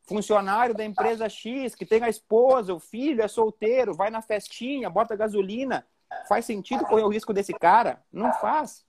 funcionário 0.03 0.75
da 0.75 0.83
empresa 0.83 1.27
X, 1.29 1.73
que 1.73 1.85
tem 1.85 2.03
a 2.03 2.09
esposa, 2.09 2.73
o 2.73 2.79
filho, 2.79 3.21
é 3.21 3.27
solteiro, 3.27 3.93
vai 3.93 4.09
na 4.09 4.21
festinha, 4.21 4.89
bota 4.89 5.15
gasolina, 5.15 5.85
faz 6.27 6.45
sentido 6.45 6.85
correr 6.85 7.03
o 7.03 7.09
risco 7.09 7.33
desse 7.33 7.53
cara? 7.53 8.01
Não 8.11 8.31
faz. 8.33 8.85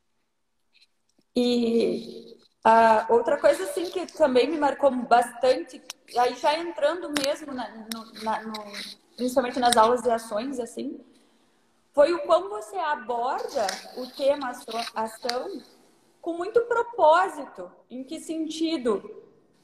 E 1.37 2.37
uh, 2.65 3.13
outra 3.13 3.39
coisa 3.39 3.65
assim 3.65 3.91
que 3.91 4.07
também 4.07 4.49
me 4.49 4.57
marcou 4.57 4.91
bastante, 4.91 5.83
aí 6.17 6.35
já 6.37 6.57
entrando 6.59 7.13
mesmo 7.21 7.53
na, 7.53 7.69
no, 7.93 8.23
na, 8.23 8.43
no, 8.43 8.55
principalmente 9.17 9.59
nas 9.59 9.77
aulas 9.77 10.03
de 10.03 10.11
ações, 10.11 10.61
assim, 10.61 11.01
foi 11.93 12.13
o 12.13 12.21
como 12.27 12.49
você 12.49 12.77
aborda 12.77 13.67
o 13.97 14.07
tema 14.07 14.53
ação 14.95 15.63
com 16.21 16.35
muito 16.35 16.61
propósito. 16.63 17.71
Em 17.91 18.05
que 18.05 18.21
sentido? 18.21 19.23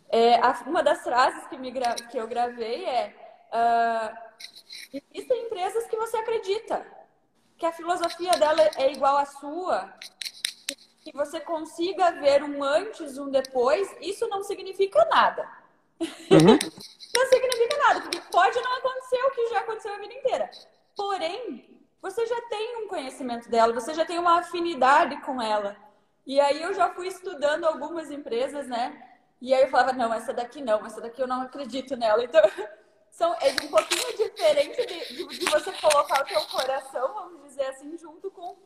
É, 0.08 0.40
uma 0.66 0.82
das 0.82 1.02
frases 1.02 1.46
que, 1.46 1.56
me, 1.56 1.72
que 2.11 2.18
eu 2.18 2.26
gravei 2.26 2.84
é: 2.84 3.14
uh, 3.52 4.16
existem 4.92 5.46
empresas 5.46 5.86
que 5.86 5.96
você 5.96 6.16
acredita 6.16 6.99
que 7.61 7.66
a 7.66 7.72
filosofia 7.72 8.32
dela 8.38 8.62
é 8.76 8.90
igual 8.90 9.18
à 9.18 9.26
sua, 9.26 9.92
que 11.02 11.12
você 11.12 11.38
consiga 11.38 12.11
ver 12.12 12.42
um 12.42 12.64
antes, 12.64 13.18
um 13.18 13.30
depois, 13.30 13.94
isso 14.00 14.26
não 14.28 14.42
significa 14.42 15.04
nada. 15.11 15.46
Uhum. 16.00 16.56
não 17.14 17.26
significa 17.28 17.76
nada, 17.76 18.00
porque 18.00 18.20
pode 18.32 18.58
não 18.62 18.78
acontecer 18.78 19.22
o 19.22 19.30
que 19.32 19.48
já 19.48 19.61
aconteceu 19.61 19.92
a 19.92 19.98
vida 19.98 20.14
inteira. 20.14 20.50
Porém, 20.96 21.78
você 22.00 22.24
já 22.24 22.40
tem 22.48 22.82
um 22.82 22.88
conhecimento 22.88 23.50
dela, 23.50 23.74
você 23.74 23.92
já 23.92 24.06
tem 24.06 24.18
uma 24.18 24.38
afinidade 24.38 25.20
com 25.20 25.40
ela. 25.40 25.76
E 26.26 26.40
aí 26.40 26.62
eu 26.62 26.72
já 26.72 26.88
fui 26.94 27.08
estudando 27.08 27.66
algumas 27.66 28.11
empresas, 28.11 28.66
né? 28.66 29.06
E 29.38 29.52
aí 29.52 29.62
eu 29.62 29.68
falava, 29.68 29.92
não, 29.92 30.14
essa 30.14 30.32
daqui 30.32 30.62
não, 30.62 30.84
essa 30.86 31.00
daqui 31.00 31.20
eu 31.20 31.28
não 31.28 31.42
acredito 31.42 31.94
nela. 31.94 32.24
Então, 32.30 32.42
são, 33.11 33.34
é 33.40 33.50
um 33.50 33.68
pouquinho 33.68 34.16
diferente 34.16 34.86
de, 34.86 35.14
de, 35.14 35.38
de 35.38 35.50
você 35.50 35.72
colocar 35.72 36.22
o 36.22 36.24
teu 36.24 36.40
coração, 36.46 37.12
vamos 37.12 37.42
dizer 37.42 37.49
assim, 37.68 37.96
junto 37.96 38.30
com 38.30 38.56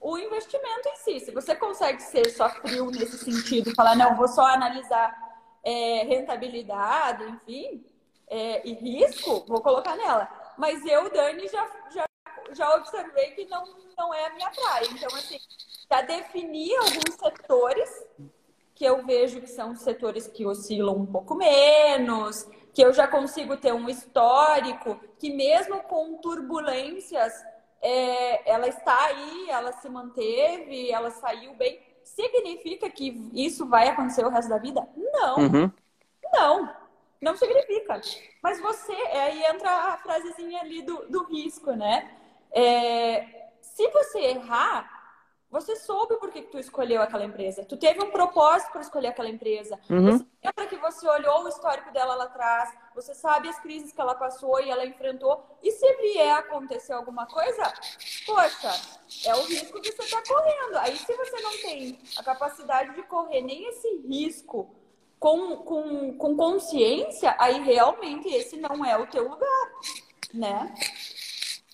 o 0.00 0.18
investimento 0.18 0.88
em 0.88 0.96
si. 0.96 1.20
Se 1.20 1.30
você 1.30 1.54
consegue 1.54 2.02
ser 2.02 2.30
só 2.30 2.48
frio 2.48 2.90
nesse 2.90 3.18
sentido, 3.18 3.74
falar, 3.74 3.94
não, 3.94 4.16
vou 4.16 4.28
só 4.28 4.46
analisar 4.46 5.14
é, 5.62 6.04
rentabilidade, 6.04 7.24
enfim, 7.24 7.84
é, 8.28 8.66
e 8.66 8.72
risco, 8.72 9.44
vou 9.46 9.60
colocar 9.60 9.96
nela. 9.96 10.28
Mas 10.56 10.84
eu, 10.86 11.10
Dani, 11.10 11.48
já, 11.48 11.70
já, 11.90 12.04
já 12.52 12.74
observei 12.76 13.32
que 13.32 13.44
não, 13.46 13.64
não 13.96 14.14
é 14.14 14.26
a 14.26 14.34
minha 14.34 14.50
praia. 14.50 14.86
Então, 14.90 15.08
assim, 15.16 15.38
já 15.90 16.00
defini 16.02 16.74
alguns 16.76 17.14
setores 17.14 18.06
que 18.74 18.84
eu 18.84 19.04
vejo 19.04 19.42
que 19.42 19.46
são 19.46 19.76
setores 19.76 20.26
que 20.26 20.46
oscilam 20.46 20.96
um 20.96 21.04
pouco 21.04 21.34
menos, 21.34 22.48
que 22.72 22.82
eu 22.82 22.92
já 22.94 23.06
consigo 23.06 23.56
ter 23.56 23.74
um 23.74 23.88
histórico, 23.88 24.98
que 25.18 25.30
mesmo 25.30 25.82
com 25.82 26.16
turbulências, 26.16 27.32
é, 27.82 28.50
ela 28.50 28.68
está 28.68 29.06
aí, 29.06 29.50
ela 29.50 29.72
se 29.72 29.88
manteve, 29.88 30.90
ela 30.90 31.10
saiu 31.10 31.54
bem. 31.54 31.80
Significa 32.02 32.90
que 32.90 33.30
isso 33.32 33.66
vai 33.66 33.88
acontecer 33.88 34.24
o 34.24 34.30
resto 34.30 34.48
da 34.48 34.58
vida? 34.58 34.86
Não. 34.96 35.36
Uhum. 35.38 35.72
Não, 36.32 36.76
não 37.20 37.36
significa. 37.36 38.00
Mas 38.42 38.60
você, 38.60 38.92
aí 38.92 39.44
entra 39.44 39.70
a 39.70 39.98
frasezinha 39.98 40.60
ali 40.60 40.82
do, 40.82 41.08
do 41.08 41.24
risco, 41.24 41.72
né? 41.72 42.10
É, 42.52 43.50
se 43.60 43.88
você 43.88 44.18
errar, 44.20 44.89
você 45.50 45.74
soube 45.74 46.16
por 46.16 46.30
que, 46.30 46.42
que 46.42 46.50
tu 46.52 46.58
escolheu 46.58 47.02
aquela 47.02 47.24
empresa. 47.24 47.64
Tu 47.64 47.76
teve 47.76 48.00
um 48.00 48.10
propósito 48.10 48.70
para 48.70 48.82
escolher 48.82 49.08
aquela 49.08 49.28
empresa. 49.28 49.80
Uhum. 49.90 50.18
Você 50.18 50.26
lembra 50.44 50.66
que 50.68 50.76
você 50.76 51.08
olhou 51.08 51.42
o 51.42 51.48
histórico 51.48 51.92
dela 51.92 52.14
lá 52.14 52.24
atrás, 52.24 52.72
você 52.94 53.12
sabe 53.14 53.48
as 53.48 53.58
crises 53.58 53.92
que 53.92 54.00
ela 54.00 54.14
passou 54.14 54.60
e 54.60 54.70
ela 54.70 54.86
enfrentou. 54.86 55.44
E 55.60 55.72
se 55.72 55.92
vier 55.96 56.36
acontecer 56.36 56.92
alguma 56.92 57.26
coisa, 57.26 57.72
poxa, 58.24 58.70
é 59.26 59.34
o 59.34 59.42
risco 59.46 59.80
que 59.80 59.90
você 59.90 60.02
está 60.02 60.22
correndo. 60.22 60.78
Aí 60.78 60.96
se 60.96 61.12
você 61.12 61.40
não 61.40 61.58
tem 61.58 61.98
a 62.16 62.22
capacidade 62.22 62.94
de 62.94 63.02
correr 63.02 63.40
nem 63.40 63.68
esse 63.70 63.96
risco 64.06 64.72
com, 65.18 65.56
com, 65.56 66.16
com 66.16 66.36
consciência, 66.36 67.34
aí 67.38 67.60
realmente 67.60 68.28
esse 68.28 68.56
não 68.56 68.84
é 68.84 68.96
o 68.96 69.06
teu 69.08 69.28
lugar, 69.28 69.70
né? 70.32 70.72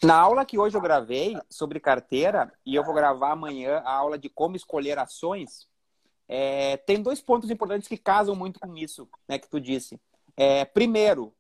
Na 0.02 0.18
aula 0.18 0.44
que 0.44 0.58
hoje 0.58 0.76
eu 0.76 0.80
gravei 0.80 1.38
sobre 1.48 1.80
carteira, 1.80 2.52
e 2.64 2.74
eu 2.74 2.84
vou 2.84 2.94
gravar 2.94 3.32
amanhã 3.32 3.78
a 3.84 3.92
aula 3.92 4.18
de 4.18 4.28
como 4.28 4.56
escolher 4.56 4.98
ações, 4.98 5.66
é, 6.28 6.76
tem 6.78 7.02
dois 7.02 7.20
pontos 7.20 7.50
importantes 7.50 7.88
que 7.88 7.96
casam 7.96 8.34
muito 8.34 8.60
com 8.60 8.76
isso, 8.76 9.08
né, 9.28 9.38
que 9.38 9.48
tu 9.48 9.60
disse. 9.60 10.00
É, 10.36 10.64
primeiro, 10.64 11.32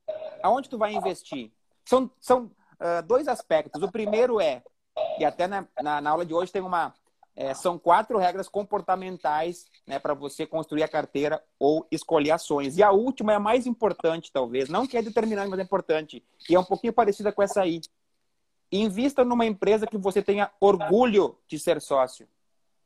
aonde 0.42 0.70
tu 0.70 0.78
vai 0.78 0.94
investir? 0.94 1.52
São, 1.84 2.10
são 2.18 2.44
uh, 2.80 3.02
dois 3.06 3.28
aspectos. 3.28 3.82
O 3.82 3.90
primeiro 3.90 4.40
é, 4.40 4.62
e 5.18 5.24
até 5.24 5.46
na, 5.46 5.66
na, 5.82 6.00
na 6.00 6.10
aula 6.10 6.24
de 6.24 6.32
hoje 6.32 6.50
tem 6.50 6.62
uma, 6.62 6.94
é, 7.36 7.52
são 7.52 7.78
quatro 7.78 8.16
regras 8.16 8.48
comportamentais 8.48 9.66
né, 9.86 9.98
para 9.98 10.14
você 10.14 10.46
construir 10.46 10.82
a 10.82 10.88
carteira 10.88 11.42
ou 11.58 11.86
escolher 11.90 12.30
ações. 12.30 12.78
E 12.78 12.82
a 12.82 12.90
última 12.90 13.32
é 13.32 13.36
a 13.36 13.40
mais 13.40 13.66
importante, 13.66 14.32
talvez. 14.32 14.70
Não 14.70 14.86
que 14.86 14.96
é 14.96 15.02
determinante, 15.02 15.50
mas 15.50 15.60
é 15.60 15.62
importante. 15.62 16.24
E 16.48 16.54
é 16.54 16.58
um 16.58 16.64
pouquinho 16.64 16.94
parecida 16.94 17.30
com 17.30 17.42
essa 17.42 17.60
aí. 17.60 17.80
Invista 18.70 19.24
numa 19.24 19.46
empresa 19.46 19.86
que 19.86 19.96
você 19.96 20.22
tenha 20.22 20.50
orgulho 20.60 21.38
de 21.46 21.58
ser 21.58 21.80
sócio. 21.80 22.28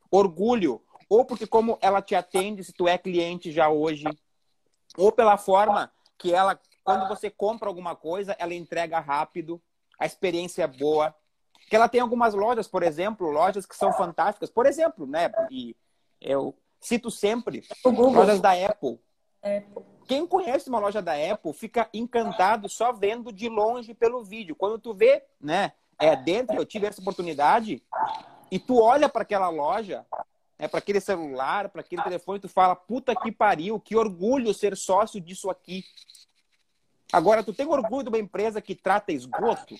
Orgulho. 0.09 0.81
Ou 1.09 1.25
porque 1.25 1.47
como 1.47 1.77
ela 1.81 2.01
te 2.01 2.15
atende, 2.15 2.63
se 2.63 2.71
tu 2.71 2.87
é 2.87 2.97
cliente 2.97 3.51
já 3.51 3.69
hoje. 3.69 4.05
Ou 4.97 5.11
pela 5.11 5.37
forma 5.37 5.91
que 6.17 6.33
ela, 6.33 6.59
quando 6.83 7.07
você 7.07 7.29
compra 7.29 7.67
alguma 7.67 7.95
coisa, 7.95 8.35
ela 8.39 8.53
entrega 8.53 8.99
rápido. 8.99 9.61
A 9.99 10.05
experiência 10.05 10.63
é 10.63 10.67
boa 10.67 11.15
que 11.69 11.75
ela 11.75 11.87
tem 11.87 12.01
algumas 12.01 12.33
lojas, 12.33 12.67
por 12.67 12.83
exemplo, 12.83 13.29
lojas 13.29 13.65
que 13.65 13.75
são 13.75 13.93
fantásticas. 13.93 14.49
Por 14.49 14.65
exemplo, 14.65 15.07
né? 15.07 15.31
E 15.49 15.73
eu 16.19 16.53
cito 16.81 17.09
sempre 17.09 17.63
lojas 17.85 18.41
da 18.41 18.51
Apple. 18.51 18.99
Apple. 19.41 19.90
Quem 20.11 20.27
conhece 20.27 20.67
uma 20.67 20.77
loja 20.77 21.01
da 21.01 21.13
Apple 21.13 21.53
fica 21.53 21.89
encantado 21.93 22.67
só 22.67 22.91
vendo 22.91 23.31
de 23.31 23.47
longe 23.47 23.93
pelo 23.93 24.21
vídeo. 24.21 24.57
Quando 24.57 24.77
tu 24.77 24.93
vê, 24.93 25.23
né? 25.39 25.71
É 25.97 26.17
dentro, 26.17 26.53
eu 26.57 26.65
tive 26.65 26.85
essa 26.85 26.99
oportunidade 26.99 27.81
e 28.51 28.59
tu 28.59 28.81
olha 28.81 29.07
para 29.07 29.21
aquela 29.21 29.47
loja, 29.47 30.05
é 30.59 30.67
para 30.67 30.79
aquele 30.79 30.99
celular, 30.99 31.69
para 31.69 31.79
aquele 31.79 32.03
telefone, 32.03 32.41
tu 32.41 32.49
fala, 32.49 32.75
puta 32.75 33.15
que 33.15 33.31
pariu, 33.31 33.79
que 33.79 33.95
orgulho 33.95 34.53
ser 34.53 34.75
sócio 34.75 35.21
disso 35.21 35.49
aqui. 35.49 35.85
Agora, 37.13 37.41
tu 37.41 37.53
tem 37.53 37.65
orgulho 37.65 38.03
de 38.03 38.09
uma 38.09 38.19
empresa 38.19 38.61
que 38.61 38.75
trata 38.75 39.13
esgoto? 39.13 39.75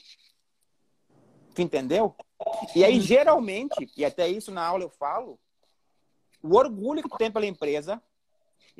Tu 1.53 1.61
entendeu? 1.61 2.15
E 2.73 2.85
aí, 2.85 3.01
geralmente, 3.01 3.91
e 3.97 4.05
até 4.05 4.29
isso 4.29 4.49
na 4.49 4.65
aula 4.65 4.85
eu 4.85 4.89
falo, 4.89 5.37
o 6.41 6.55
orgulho 6.55 7.03
que 7.03 7.09
tu 7.09 7.17
tem 7.17 7.29
pela 7.29 7.45
empresa, 7.45 8.01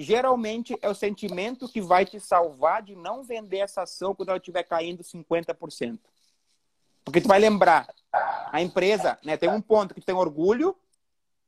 geralmente 0.01 0.77
é 0.81 0.89
o 0.89 0.95
sentimento 0.95 1.67
que 1.67 1.81
vai 1.81 2.05
te 2.05 2.19
salvar 2.19 2.81
de 2.81 2.95
não 2.95 3.23
vender 3.23 3.59
essa 3.59 3.83
ação 3.83 4.15
quando 4.15 4.29
ela 4.29 4.37
estiver 4.37 4.63
caindo 4.63 5.03
50%. 5.03 5.99
Porque 7.03 7.21
tu 7.21 7.27
vai 7.27 7.39
lembrar, 7.39 7.87
a 8.51 8.61
empresa 8.61 9.17
né, 9.23 9.35
tem 9.37 9.49
um 9.49 9.61
ponto 9.61 9.93
que 9.93 10.01
tem 10.01 10.15
orgulho, 10.15 10.75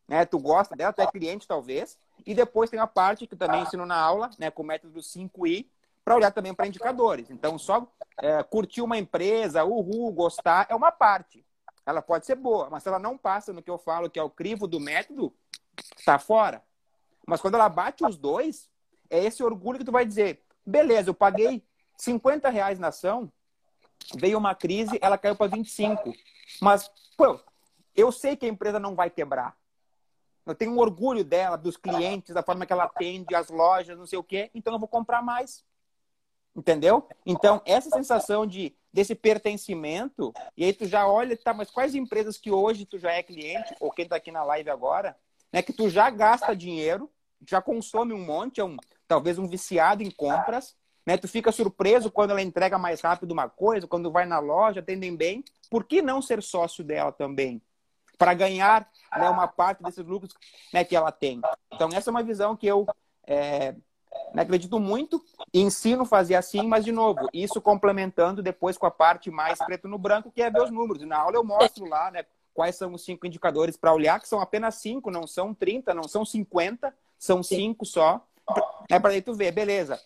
né, 0.07 0.25
tu 0.25 0.39
gosta 0.39 0.75
dela, 0.75 0.91
tu 0.91 1.01
é 1.01 1.07
cliente 1.07 1.47
talvez, 1.47 1.97
e 2.25 2.33
depois 2.33 2.69
tem 2.69 2.79
a 2.79 2.87
parte 2.87 3.27
que 3.27 3.35
também 3.35 3.61
ensino 3.61 3.85
na 3.85 3.95
aula, 3.95 4.29
né, 4.37 4.49
com 4.49 4.63
o 4.63 4.65
método 4.65 4.99
5I, 4.99 5.67
para 6.03 6.15
olhar 6.15 6.31
também 6.31 6.53
para 6.53 6.67
indicadores. 6.67 7.29
Então, 7.29 7.57
só 7.57 7.87
é, 8.21 8.43
curtir 8.43 8.81
uma 8.81 8.97
empresa, 8.97 9.63
uhul, 9.63 10.11
gostar, 10.11 10.67
é 10.69 10.75
uma 10.75 10.91
parte. 10.91 11.45
Ela 11.85 12.01
pode 12.01 12.25
ser 12.25 12.35
boa, 12.35 12.69
mas 12.69 12.83
se 12.83 12.89
ela 12.89 12.99
não 12.99 13.17
passa 13.17 13.53
no 13.53 13.61
que 13.61 13.69
eu 13.69 13.77
falo, 13.77 14.09
que 14.09 14.19
é 14.19 14.23
o 14.23 14.29
crivo 14.29 14.67
do 14.67 14.79
método, 14.79 15.33
está 15.97 16.19
fora. 16.19 16.61
Mas 17.25 17.41
quando 17.41 17.55
ela 17.55 17.69
bate 17.69 18.05
os 18.05 18.17
dois, 18.17 18.69
é 19.09 19.23
esse 19.23 19.43
orgulho 19.43 19.79
que 19.79 19.85
tu 19.85 19.91
vai 19.91 20.05
dizer, 20.05 20.41
beleza, 20.65 21.09
eu 21.09 21.13
paguei 21.13 21.63
50 21.97 22.49
reais 22.49 22.79
na 22.79 22.87
ação, 22.87 23.31
veio 24.15 24.37
uma 24.37 24.55
crise, 24.55 24.97
ela 25.01 25.17
caiu 25.17 25.35
para 25.35 25.55
25. 25.55 26.13
Mas, 26.61 26.89
pô, 27.17 27.39
eu 27.95 28.11
sei 28.11 28.35
que 28.35 28.45
a 28.45 28.49
empresa 28.49 28.79
não 28.79 28.95
vai 28.95 29.09
quebrar. 29.09 29.55
Eu 30.45 30.53
tenho 30.53 30.71
um 30.73 30.79
orgulho 30.79 31.23
dela, 31.23 31.55
dos 31.55 31.77
clientes, 31.77 32.33
da 32.33 32.43
forma 32.43 32.65
que 32.65 32.73
ela 32.73 32.83
atende, 32.83 33.33
as 33.33 33.49
lojas, 33.49 33.97
não 33.97 34.05
sei 34.05 34.19
o 34.19 34.23
quê, 34.23 34.51
então 34.53 34.73
eu 34.73 34.79
vou 34.79 34.89
comprar 34.89 35.21
mais. 35.21 35.63
Entendeu? 36.55 37.07
Então, 37.25 37.61
essa 37.65 37.89
sensação 37.89 38.45
de 38.45 38.75
desse 38.91 39.15
pertencimento, 39.15 40.31
e 40.55 40.65
aí 40.65 40.71
tu 40.71 40.85
já 40.85 41.07
olha, 41.07 41.35
tá, 41.35 41.51
mas 41.51 41.71
quais 41.71 41.95
empresas 41.95 42.37
que 42.37 42.51
hoje 42.51 42.85
tu 42.85 42.99
já 42.99 43.11
é 43.11 43.23
cliente, 43.23 43.75
ou 43.79 43.89
quem 43.89 44.07
tá 44.07 44.17
aqui 44.17 44.31
na 44.31 44.43
live 44.43 44.69
agora, 44.69 45.17
né, 45.53 45.61
que 45.61 45.71
tu 45.71 45.87
já 45.87 46.09
gasta 46.09 46.55
dinheiro, 46.55 47.09
já 47.47 47.61
consome 47.61 48.11
um 48.11 48.25
monte, 48.25 48.59
é 48.59 48.65
um, 48.65 48.75
talvez 49.07 49.37
um 49.37 49.47
viciado 49.47 50.01
em 50.01 50.09
compras, 50.09 50.75
né? 51.05 51.17
Tu 51.17 51.27
fica 51.27 51.51
surpreso 51.51 52.09
quando 52.09 52.31
ela 52.31 52.41
entrega 52.41 52.77
mais 52.77 53.01
rápido 53.01 53.31
uma 53.31 53.47
coisa, 53.47 53.87
quando 53.87 54.11
vai 54.11 54.25
na 54.25 54.39
loja, 54.39 54.79
atendem 54.79 55.15
bem. 55.15 55.43
Por 55.69 55.83
que 55.83 56.01
não 56.01 56.21
ser 56.21 56.41
sócio 56.41 56.83
dela 56.83 57.11
também? 57.11 57.61
Para 58.17 58.33
ganhar 58.33 58.89
né, 59.15 59.29
uma 59.29 59.47
parte 59.47 59.83
desses 59.83 60.05
lucros 60.05 60.33
né, 60.73 60.83
que 60.83 60.95
ela 60.95 61.11
tem. 61.11 61.41
Então, 61.71 61.89
essa 61.93 62.09
é 62.09 62.11
uma 62.11 62.23
visão 62.23 62.55
que 62.55 62.65
eu 62.65 62.87
é, 63.27 63.73
né, 64.33 64.43
acredito 64.43 64.79
muito, 64.79 65.21
ensino 65.53 66.03
a 66.03 66.05
fazer 66.05 66.35
assim, 66.35 66.65
mas 66.67 66.85
de 66.85 66.91
novo, 66.91 67.27
isso 67.33 67.61
complementando 67.61 68.41
depois 68.41 68.77
com 68.77 68.85
a 68.85 68.91
parte 68.91 69.29
mais 69.29 69.59
preto 69.59 69.87
no 69.87 69.97
branco, 69.97 70.31
que 70.31 70.41
é 70.41 70.49
ver 70.49 70.61
os 70.61 70.71
números. 70.71 71.03
Na 71.03 71.17
aula 71.17 71.35
eu 71.35 71.43
mostro 71.43 71.85
lá, 71.85 72.11
né, 72.11 72.25
quais 72.53 72.75
são 72.75 72.93
os 72.93 73.03
cinco 73.03 73.25
indicadores 73.25 73.75
para 73.75 73.93
olhar, 73.93 74.19
que 74.19 74.27
são 74.27 74.39
apenas 74.39 74.75
cinco, 74.75 75.11
não 75.11 75.25
são 75.25 75.53
30, 75.53 75.93
não 75.93 76.03
são 76.07 76.23
50, 76.23 76.93
são 77.17 77.41
cinco 77.41 77.85
só. 77.85 78.25
É 78.89 78.99
para 78.99 79.11
aí 79.11 79.21
tu 79.21 79.33
ver, 79.33 79.51
beleza. 79.51 79.99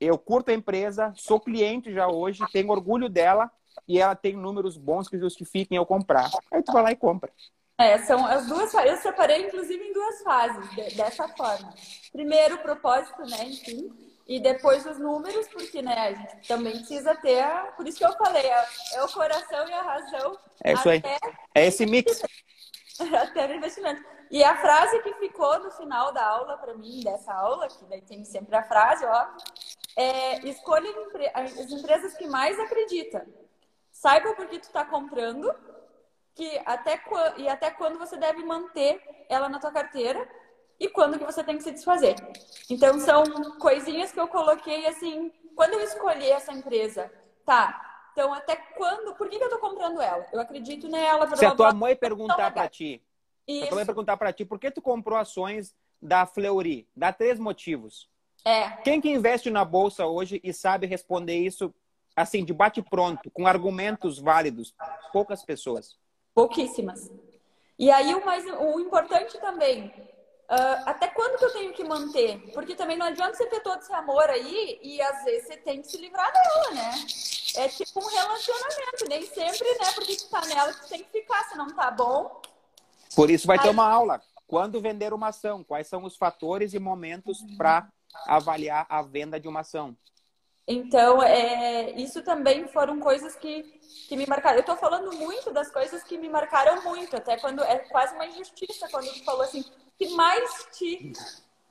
Eu 0.00 0.18
curto 0.18 0.50
a 0.50 0.54
empresa, 0.54 1.12
sou 1.16 1.40
cliente 1.40 1.92
já 1.92 2.08
hoje, 2.08 2.44
tenho 2.52 2.70
orgulho 2.70 3.08
dela 3.08 3.50
e 3.88 3.98
ela 4.00 4.14
tem 4.14 4.36
números 4.36 4.76
bons 4.76 5.08
que 5.08 5.18
justifiquem 5.18 5.76
eu 5.76 5.86
comprar. 5.86 6.30
Aí 6.52 6.62
tu 6.62 6.72
vai 6.72 6.82
lá 6.82 6.92
e 6.92 6.96
compra. 6.96 7.32
É, 7.78 7.98
são 7.98 8.24
as 8.24 8.46
duas 8.46 8.72
Eu 8.72 8.96
separei, 8.98 9.46
inclusive, 9.46 9.82
em 9.82 9.92
duas 9.92 10.22
fases, 10.22 10.70
de, 10.70 10.96
dessa 10.96 11.28
forma. 11.28 11.74
Primeiro, 12.12 12.56
o 12.56 12.58
propósito, 12.58 13.22
né, 13.22 13.46
enfim, 13.46 13.90
e 14.26 14.40
depois 14.40 14.86
os 14.86 14.98
números, 14.98 15.46
porque, 15.48 15.82
né, 15.82 15.98
a 15.98 16.12
gente 16.12 16.48
também 16.48 16.72
precisa 16.72 17.14
ter. 17.16 17.42
A... 17.42 17.72
Por 17.76 17.86
isso 17.86 17.98
que 17.98 18.04
eu 18.04 18.12
falei, 18.14 18.46
é, 18.46 19.02
o 19.02 19.08
coração 19.08 19.68
e 19.68 19.72
a 19.72 19.82
razão. 19.82 20.38
É 20.62 20.72
isso 20.72 20.88
aí. 20.88 21.02
É 21.54 21.66
esse 21.66 21.84
mix. 21.84 22.22
Até 23.22 23.46
o 23.46 23.54
investimento. 23.54 24.02
E 24.30 24.42
a 24.42 24.56
frase 24.56 25.02
que 25.02 25.12
ficou 25.14 25.58
no 25.60 25.70
final 25.70 26.12
da 26.12 26.24
aula, 26.24 26.56
para 26.56 26.74
mim, 26.74 27.00
dessa 27.02 27.32
aula, 27.34 27.68
que 27.68 27.84
daí 27.84 28.00
tem 28.00 28.24
sempre 28.24 28.56
a 28.56 28.62
frase, 28.62 29.04
óbvio, 29.04 29.44
é 29.96 30.48
escolha 30.48 30.88
as 31.34 31.70
empresas 31.70 32.14
que 32.14 32.26
mais 32.26 32.58
acredita. 32.58 33.26
Saiba 33.92 34.34
por 34.34 34.48
que 34.48 34.58
tu 34.58 34.64
está 34.64 34.84
comprando 34.84 35.54
que 36.34 36.60
até 36.66 37.00
e 37.36 37.48
até 37.48 37.70
quando 37.70 37.98
você 37.98 38.16
deve 38.16 38.42
manter 38.44 39.00
ela 39.28 39.48
na 39.48 39.60
tua 39.60 39.70
carteira 39.70 40.28
e 40.84 40.88
quando 40.90 41.18
que 41.18 41.24
você 41.24 41.42
tem 41.42 41.56
que 41.56 41.62
se 41.62 41.72
desfazer. 41.72 42.14
Então 42.68 42.98
são 43.00 43.24
coisinhas 43.58 44.12
que 44.12 44.20
eu 44.20 44.28
coloquei 44.28 44.86
assim, 44.86 45.32
quando 45.54 45.74
eu 45.74 45.80
escolhi 45.80 46.30
essa 46.30 46.52
empresa, 46.52 47.10
tá? 47.44 48.08
Então 48.12 48.32
até 48.34 48.54
quando, 48.54 49.14
por 49.14 49.28
que, 49.28 49.38
que 49.38 49.44
eu 49.44 49.50
tô 49.50 49.58
comprando 49.58 50.00
ela? 50.00 50.26
Eu 50.32 50.40
acredito 50.40 50.88
nela. 50.88 51.34
Se 51.36 51.46
a 51.46 51.54
tua 51.54 51.72
mãe 51.72 51.96
perguntar 51.96 52.50
para 52.52 52.68
ti, 52.68 53.02
Isso. 53.48 53.60
se 53.60 53.64
a 53.64 53.68
tua 53.68 53.76
mãe 53.76 53.86
perguntar 53.86 54.16
para 54.16 54.32
ti, 54.32 54.44
por 54.44 54.58
que 54.58 54.70
tu 54.70 54.82
comprou 54.82 55.18
ações 55.18 55.74
da 56.00 56.26
Fleury? 56.26 56.86
Dá 56.94 57.12
três 57.12 57.38
motivos. 57.38 58.08
É. 58.44 58.70
Quem 58.82 59.00
que 59.00 59.08
investe 59.10 59.50
na 59.50 59.64
bolsa 59.64 60.06
hoje 60.06 60.38
e 60.44 60.52
sabe 60.52 60.86
responder 60.86 61.38
isso 61.38 61.74
assim 62.14 62.44
de 62.44 62.52
bate 62.52 62.82
pronto, 62.82 63.30
com 63.30 63.46
argumentos 63.46 64.18
válidos? 64.18 64.74
Poucas 65.12 65.42
pessoas. 65.42 65.96
Pouquíssimas. 66.34 67.10
E 67.78 67.90
aí 67.90 68.14
o 68.14 68.24
mais 68.24 68.44
o 68.44 68.78
importante 68.78 69.40
também, 69.40 69.92
uh, 70.54 70.82
até 70.86 71.08
quando 71.08 71.38
que 71.38 71.44
eu 71.44 71.52
tenho 71.52 71.72
que 71.72 71.84
manter? 71.84 72.38
Porque 72.52 72.74
também 72.74 72.96
não 72.96 73.06
adianta 73.06 73.34
você 73.34 73.46
ter 73.46 73.60
todo 73.60 73.80
esse 73.80 73.92
amor 73.92 74.28
aí 74.30 74.78
e 74.82 75.00
às 75.02 75.24
vezes 75.24 75.48
você 75.48 75.56
tem 75.56 75.82
que 75.82 75.88
se 75.88 75.96
livrar 75.98 76.32
dela, 76.32 76.70
né? 76.72 76.92
É 77.56 77.68
tipo 77.68 78.00
um 78.00 78.06
relacionamento, 78.06 79.08
nem 79.08 79.26
sempre, 79.26 79.68
né? 79.78 79.92
Porque 79.94 80.16
tu 80.16 80.28
tá 80.28 80.40
nela, 80.46 80.72
tu 80.72 80.88
tem 80.88 81.02
que 81.02 81.10
ficar, 81.10 81.44
se 81.48 81.56
não 81.56 81.68
tá 81.68 81.90
bom. 81.90 82.40
Por 83.14 83.30
isso 83.30 83.46
vai 83.46 83.58
ter 83.58 83.68
uma 83.68 83.88
aula. 83.88 84.20
Quando 84.46 84.80
vender 84.80 85.12
uma 85.12 85.28
ação? 85.28 85.64
Quais 85.64 85.86
são 85.86 86.04
os 86.04 86.16
fatores 86.16 86.74
e 86.74 86.78
momentos 86.78 87.38
para 87.56 87.88
avaliar 88.26 88.86
a 88.88 89.02
venda 89.02 89.38
de 89.38 89.48
uma 89.48 89.60
ação? 89.60 89.96
Então, 90.66 91.22
é, 91.22 91.90
isso 91.92 92.22
também 92.22 92.66
foram 92.68 92.98
coisas 92.98 93.36
que, 93.36 93.62
que 94.08 94.16
me 94.16 94.26
marcaram. 94.26 94.56
Eu 94.56 94.60
estou 94.60 94.76
falando 94.76 95.12
muito 95.12 95.52
das 95.52 95.70
coisas 95.70 96.02
que 96.02 96.16
me 96.16 96.28
marcaram 96.28 96.82
muito, 96.82 97.16
até 97.16 97.36
quando 97.36 97.62
é 97.62 97.78
quase 97.80 98.14
uma 98.14 98.26
injustiça 98.26 98.88
quando 98.90 99.06
tu 99.12 99.24
falou 99.24 99.42
assim, 99.42 99.60
o 99.60 99.98
que 99.98 100.08
mais 100.14 100.66
te, 100.72 101.12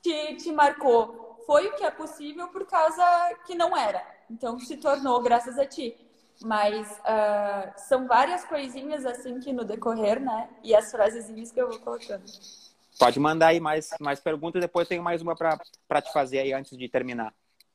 te, 0.00 0.36
te 0.36 0.52
marcou 0.52 1.42
foi 1.44 1.66
o 1.66 1.74
que 1.74 1.84
é 1.84 1.90
possível 1.90 2.48
por 2.48 2.66
causa 2.66 3.02
que 3.46 3.54
não 3.54 3.76
era. 3.76 4.02
Então, 4.30 4.58
se 4.60 4.76
tornou 4.76 5.20
graças 5.20 5.58
a 5.58 5.66
ti. 5.66 5.96
Mas 6.42 6.90
uh, 6.90 7.72
são 7.76 8.08
várias 8.08 8.44
coisinhas 8.44 9.06
assim 9.06 9.38
que 9.38 9.52
no 9.52 9.64
decorrer, 9.64 10.20
né? 10.20 10.48
E 10.64 10.74
as 10.74 10.90
frasezinhas 10.90 11.52
que 11.52 11.60
eu 11.60 11.68
vou 11.68 11.78
colocando. 11.78 12.24
Pode 12.98 13.18
mandar 13.20 13.48
aí 13.48 13.60
mais, 13.60 13.90
mais 14.00 14.20
perguntas, 14.20 14.60
depois 14.60 14.88
tenho 14.88 15.02
mais 15.02 15.22
uma 15.22 15.34
para 15.36 16.02
te 16.02 16.12
fazer 16.12 16.40
aí 16.40 16.52
antes 16.52 16.76
de 16.76 16.88
terminar. 16.88 17.32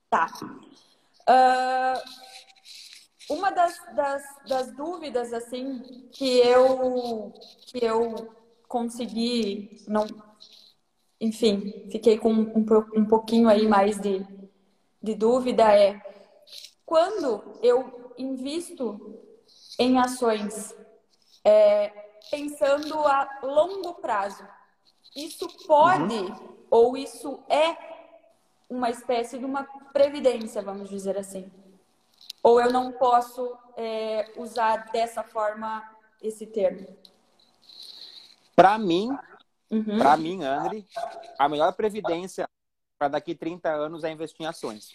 Tá. 0.10 0.28
Uh, 1.30 2.02
uma 3.30 3.52
das, 3.52 3.78
das, 3.96 4.24
das, 4.48 4.76
dúvidas, 4.76 5.32
assim, 5.32 6.08
que 6.12 6.40
eu, 6.40 7.32
que 7.68 7.86
eu 7.86 8.34
consegui, 8.68 9.84
não, 9.88 10.08
enfim, 11.22 11.88
fiquei 11.92 12.18
com 12.18 12.34
um, 12.34 12.66
um 12.96 13.06
pouquinho 13.06 13.48
aí 13.48 13.68
mais 13.68 14.00
de, 14.00 14.26
de 15.02 15.14
dúvida 15.14 15.72
é 15.72 16.02
quando 16.84 17.60
eu 17.62 18.12
invisto 18.18 19.20
em 19.78 20.00
ações 20.00 20.76
é, 21.44 21.90
pensando 22.32 22.98
a 23.00 23.40
longo 23.44 23.94
prazo, 23.96 24.44
isso 25.16 25.48
pode 25.68 26.16
uhum. 26.16 26.58
ou 26.72 26.98
isso 26.98 27.44
é 27.48 27.89
uma 28.70 28.90
espécie 28.90 29.40
de 29.40 29.46
uma 29.46 29.64
previdência, 29.92 30.62
vamos 30.62 30.90
dizer 30.90 31.18
assim. 31.18 31.52
Ou 32.44 32.62
eu 32.62 32.72
não 32.72 32.92
posso 32.92 33.58
é, 33.76 34.32
usar 34.38 34.92
dessa 34.92 35.24
forma 35.24 35.84
esse 36.22 36.46
termo? 36.46 36.88
Para 38.56 38.78
mim, 38.78 39.10
uhum. 39.72 39.98
para 39.98 40.16
mim, 40.16 40.44
André, 40.44 40.86
a 41.38 41.50
melhor 41.50 41.74
previdência 41.74 42.48
para 42.98 43.08
daqui 43.08 43.34
30 43.34 43.70
anos 43.70 44.04
é 44.04 44.12
investir 44.12 44.42
em 44.42 44.48
ações. 44.48 44.92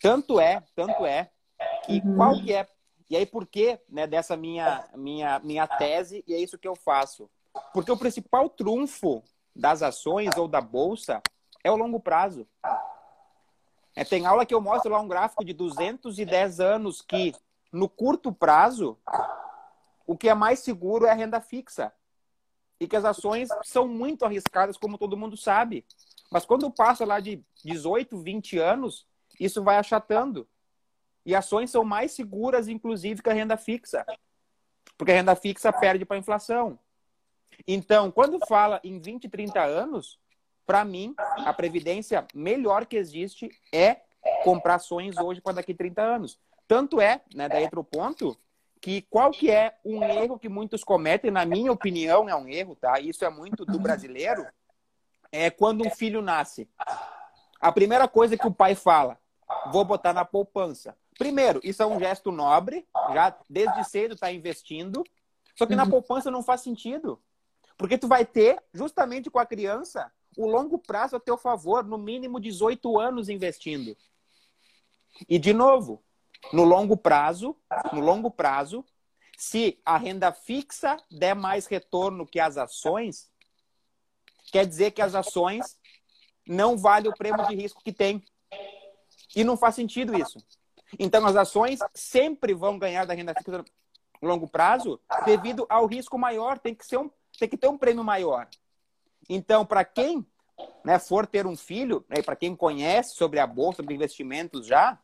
Tanto 0.00 0.38
é, 0.38 0.62
tanto 0.74 1.04
é 1.04 1.30
que 1.84 1.98
uhum. 2.00 2.16
qual 2.16 2.40
que 2.40 2.52
é 2.52 2.68
e 3.08 3.16
aí 3.16 3.26
por 3.26 3.44
que, 3.44 3.80
né, 3.88 4.06
dessa 4.06 4.36
minha 4.36 4.88
minha 4.94 5.40
minha 5.40 5.66
tese 5.66 6.22
e 6.26 6.32
é 6.32 6.38
isso 6.38 6.58
que 6.58 6.68
eu 6.68 6.76
faço? 6.76 7.28
Porque 7.74 7.90
o 7.90 7.96
principal 7.96 8.48
trunfo 8.48 9.22
das 9.54 9.82
ações 9.82 10.36
ou 10.36 10.46
da 10.46 10.60
bolsa 10.60 11.20
é 11.62 11.70
o 11.70 11.76
longo 11.76 12.00
prazo. 12.00 12.46
É, 13.94 14.04
tem 14.04 14.26
aula 14.26 14.46
que 14.46 14.54
eu 14.54 14.60
mostro 14.60 14.90
lá 14.90 15.00
um 15.00 15.08
gráfico 15.08 15.44
de 15.44 15.52
210 15.52 16.60
anos 16.60 17.02
que, 17.02 17.34
no 17.72 17.88
curto 17.88 18.32
prazo, 18.32 18.98
o 20.06 20.16
que 20.16 20.28
é 20.28 20.34
mais 20.34 20.60
seguro 20.60 21.06
é 21.06 21.10
a 21.10 21.14
renda 21.14 21.40
fixa. 21.40 21.92
E 22.78 22.88
que 22.88 22.96
as 22.96 23.04
ações 23.04 23.48
são 23.62 23.86
muito 23.86 24.24
arriscadas, 24.24 24.78
como 24.78 24.96
todo 24.96 25.16
mundo 25.16 25.36
sabe. 25.36 25.84
Mas 26.30 26.46
quando 26.46 26.70
passa 26.70 27.04
lá 27.04 27.20
de 27.20 27.44
18, 27.64 28.18
20 28.22 28.58
anos, 28.58 29.06
isso 29.38 29.62
vai 29.62 29.76
achatando. 29.76 30.48
E 31.26 31.34
ações 31.34 31.70
são 31.70 31.84
mais 31.84 32.12
seguras, 32.12 32.68
inclusive, 32.68 33.22
que 33.22 33.28
a 33.28 33.34
renda 33.34 33.56
fixa. 33.56 34.06
Porque 34.96 35.12
a 35.12 35.16
renda 35.16 35.36
fixa 35.36 35.72
perde 35.72 36.06
para 36.06 36.16
a 36.16 36.20
inflação. 36.20 36.78
Então, 37.66 38.10
quando 38.10 38.38
fala 38.46 38.80
em 38.82 38.98
20, 38.98 39.28
30 39.28 39.62
anos, 39.62 40.18
para 40.70 40.84
mim, 40.84 41.16
a 41.18 41.52
previdência 41.52 42.24
melhor 42.32 42.86
que 42.86 42.96
existe 42.96 43.50
é 43.72 44.02
comprar 44.44 44.76
ações 44.76 45.18
hoje 45.18 45.40
para 45.40 45.54
daqui 45.54 45.74
30 45.74 46.00
anos. 46.00 46.38
Tanto 46.68 47.00
é, 47.00 47.22
né, 47.34 47.48
daí 47.48 47.64
outro 47.64 47.82
ponto, 47.82 48.38
que 48.80 49.02
qual 49.02 49.32
que 49.32 49.50
é 49.50 49.76
um 49.84 50.00
erro 50.04 50.38
que 50.38 50.48
muitos 50.48 50.84
cometem, 50.84 51.28
na 51.28 51.44
minha 51.44 51.72
opinião, 51.72 52.28
é 52.28 52.36
um 52.36 52.46
erro, 52.46 52.76
tá? 52.76 53.00
Isso 53.00 53.24
é 53.24 53.30
muito 53.30 53.64
do 53.66 53.80
brasileiro, 53.80 54.46
é 55.32 55.50
quando 55.50 55.84
um 55.84 55.90
filho 55.90 56.22
nasce. 56.22 56.70
A 57.60 57.72
primeira 57.72 58.06
coisa 58.06 58.36
que 58.36 58.46
o 58.46 58.54
pai 58.54 58.76
fala, 58.76 59.18
vou 59.72 59.84
botar 59.84 60.12
na 60.12 60.24
poupança. 60.24 60.96
Primeiro, 61.18 61.60
isso 61.64 61.82
é 61.82 61.86
um 61.86 61.98
gesto 61.98 62.30
nobre, 62.30 62.86
já 63.12 63.36
desde 63.48 63.82
cedo 63.90 64.14
está 64.14 64.30
investindo, 64.30 65.02
só 65.56 65.66
que 65.66 65.74
na 65.74 65.82
uhum. 65.82 65.90
poupança 65.90 66.30
não 66.30 66.44
faz 66.44 66.60
sentido. 66.60 67.20
Porque 67.76 67.98
tu 67.98 68.06
vai 68.06 68.24
ter, 68.24 68.62
justamente 68.72 69.28
com 69.28 69.40
a 69.40 69.44
criança, 69.44 70.12
o 70.36 70.46
longo 70.46 70.78
prazo 70.78 71.16
a 71.16 71.20
teu 71.20 71.36
favor, 71.36 71.84
no 71.84 71.98
mínimo 71.98 72.40
18 72.40 72.98
anos 72.98 73.28
investindo. 73.28 73.96
E 75.28 75.38
de 75.38 75.52
novo, 75.52 76.02
no 76.52 76.64
longo 76.64 76.96
prazo, 76.96 77.56
no 77.92 78.00
longo 78.00 78.30
prazo, 78.30 78.84
se 79.36 79.80
a 79.84 79.96
renda 79.96 80.32
fixa 80.32 80.96
der 81.10 81.34
mais 81.34 81.66
retorno 81.66 82.26
que 82.26 82.38
as 82.38 82.56
ações, 82.56 83.30
quer 84.52 84.66
dizer 84.66 84.90
que 84.92 85.02
as 85.02 85.14
ações 85.14 85.78
não 86.46 86.76
valem 86.76 87.10
o 87.10 87.16
prêmio 87.16 87.46
de 87.46 87.54
risco 87.54 87.82
que 87.82 87.92
tem. 87.92 88.22
E 89.34 89.44
não 89.44 89.56
faz 89.56 89.74
sentido 89.74 90.16
isso. 90.18 90.38
Então 90.98 91.24
as 91.24 91.36
ações 91.36 91.78
sempre 91.94 92.52
vão 92.52 92.78
ganhar 92.78 93.04
da 93.04 93.14
renda 93.14 93.34
fixa 93.34 93.64
no 94.20 94.28
longo 94.28 94.48
prazo 94.48 95.00
devido 95.24 95.64
ao 95.68 95.86
risco 95.86 96.18
maior, 96.18 96.58
tem 96.58 96.74
que 96.74 96.84
ser 96.84 96.98
um, 96.98 97.10
tem 97.38 97.48
que 97.48 97.56
ter 97.56 97.68
um 97.68 97.78
prêmio 97.78 98.04
maior. 98.04 98.48
Então, 99.32 99.64
para 99.64 99.84
quem 99.84 100.26
né, 100.84 100.98
for 100.98 101.24
ter 101.24 101.46
um 101.46 101.56
filho, 101.56 102.04
né, 102.08 102.20
para 102.20 102.34
quem 102.34 102.56
conhece 102.56 103.14
sobre 103.14 103.38
a 103.38 103.46
bolsa, 103.46 103.76
sobre 103.76 103.94
investimentos 103.94 104.66
já, 104.66 104.98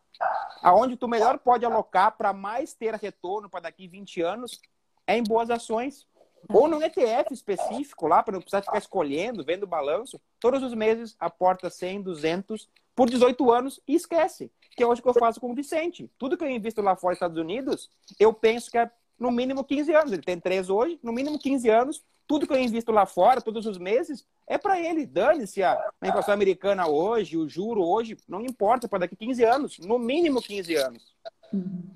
aonde 0.60 0.96
tu 0.96 1.06
melhor 1.06 1.38
pode 1.38 1.64
alocar 1.64 2.16
para 2.16 2.32
mais 2.32 2.74
ter 2.74 2.92
retorno 2.96 3.48
para 3.48 3.60
daqui 3.60 3.86
20 3.86 4.20
anos 4.22 4.60
é 5.06 5.16
em 5.16 5.22
boas 5.22 5.48
ações. 5.48 6.08
Ou 6.48 6.66
num 6.66 6.82
ETF 6.82 7.32
específico 7.32 8.08
lá, 8.08 8.20
para 8.20 8.32
não 8.32 8.40
precisar 8.40 8.62
ficar 8.62 8.78
escolhendo, 8.78 9.44
vendo 9.44 9.62
o 9.62 9.68
balanço. 9.68 10.20
Todos 10.40 10.60
os 10.60 10.74
meses 10.74 11.14
aporta 11.20 11.70
100, 11.70 12.02
200 12.02 12.68
por 12.96 13.08
18 13.08 13.52
anos 13.52 13.80
e 13.86 13.94
esquece. 13.94 14.50
Que 14.76 14.82
é 14.82 14.86
hoje 14.86 15.00
que 15.00 15.08
eu 15.08 15.14
faço 15.14 15.40
com 15.40 15.52
o 15.52 15.54
Vicente. 15.54 16.10
Tudo 16.18 16.36
que 16.36 16.42
eu 16.42 16.50
invisto 16.50 16.82
lá 16.82 16.96
fora 16.96 17.12
nos 17.12 17.16
Estados 17.16 17.38
Unidos, 17.38 17.88
eu 18.18 18.32
penso 18.32 18.72
que 18.72 18.78
é 18.78 18.90
no 19.18 19.30
mínimo 19.30 19.62
15 19.62 19.94
anos. 19.94 20.12
Ele 20.12 20.22
tem 20.22 20.40
três 20.40 20.68
hoje, 20.68 20.98
no 21.00 21.12
mínimo 21.12 21.38
15 21.38 21.68
anos, 21.68 22.04
tudo 22.26 22.46
que 22.46 22.52
eu 22.52 22.58
invisto 22.58 22.90
lá 22.90 23.06
fora, 23.06 23.40
todos 23.40 23.66
os 23.66 23.78
meses, 23.78 24.26
é 24.46 24.58
para 24.58 24.80
ele. 24.80 25.06
Dane-se 25.06 25.62
a, 25.62 25.90
inflação 26.02 26.34
americana 26.34 26.86
hoje, 26.86 27.36
o 27.36 27.48
juro 27.48 27.82
hoje, 27.82 28.16
não 28.28 28.44
importa, 28.44 28.88
para 28.88 29.00
daqui 29.00 29.16
15 29.16 29.44
anos, 29.44 29.78
no 29.78 29.98
mínimo 29.98 30.42
15 30.42 30.74
anos. 30.74 31.14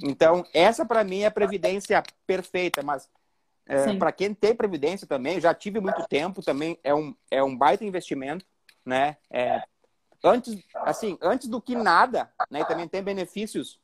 Então, 0.02 0.44
essa 0.54 0.86
para 0.86 1.02
mim 1.02 1.20
é 1.20 1.26
a 1.26 1.30
previdência 1.30 2.02
perfeita, 2.26 2.82
mas 2.82 3.08
é, 3.66 3.94
para 3.94 4.12
quem 4.12 4.32
tem 4.32 4.54
previdência 4.54 5.06
também, 5.06 5.40
já 5.40 5.52
tive 5.54 5.80
muito 5.80 6.06
tempo, 6.08 6.42
também 6.42 6.78
é 6.82 6.94
um, 6.94 7.14
é 7.30 7.42
um 7.42 7.56
baita 7.56 7.84
investimento, 7.84 8.44
né? 8.84 9.16
É, 9.30 9.62
antes, 10.24 10.58
assim, 10.74 11.18
antes 11.20 11.48
do 11.48 11.60
que 11.60 11.74
nada, 11.74 12.32
né? 12.50 12.64
Também 12.64 12.88
tem 12.88 13.02
benefícios 13.02 13.80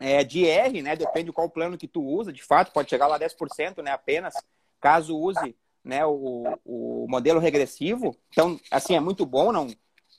é, 0.00 0.22
de 0.22 0.46
R, 0.46 0.82
né? 0.82 0.96
Depende 0.96 1.26
de 1.26 1.32
qual 1.32 1.48
plano 1.48 1.78
que 1.78 1.88
tu 1.88 2.02
usa, 2.02 2.32
de 2.32 2.42
fato, 2.42 2.72
pode 2.72 2.90
chegar 2.90 3.06
lá 3.06 3.16
a 3.16 3.20
10%, 3.20 3.82
né? 3.82 3.92
Apenas, 3.92 4.34
caso 4.80 5.16
use 5.16 5.56
né, 5.86 6.04
o, 6.04 6.58
o 6.64 7.06
modelo 7.08 7.38
regressivo. 7.38 8.16
Então, 8.30 8.58
assim, 8.72 8.96
é 8.96 9.00
muito 9.00 9.24
bom, 9.24 9.52
não, 9.52 9.68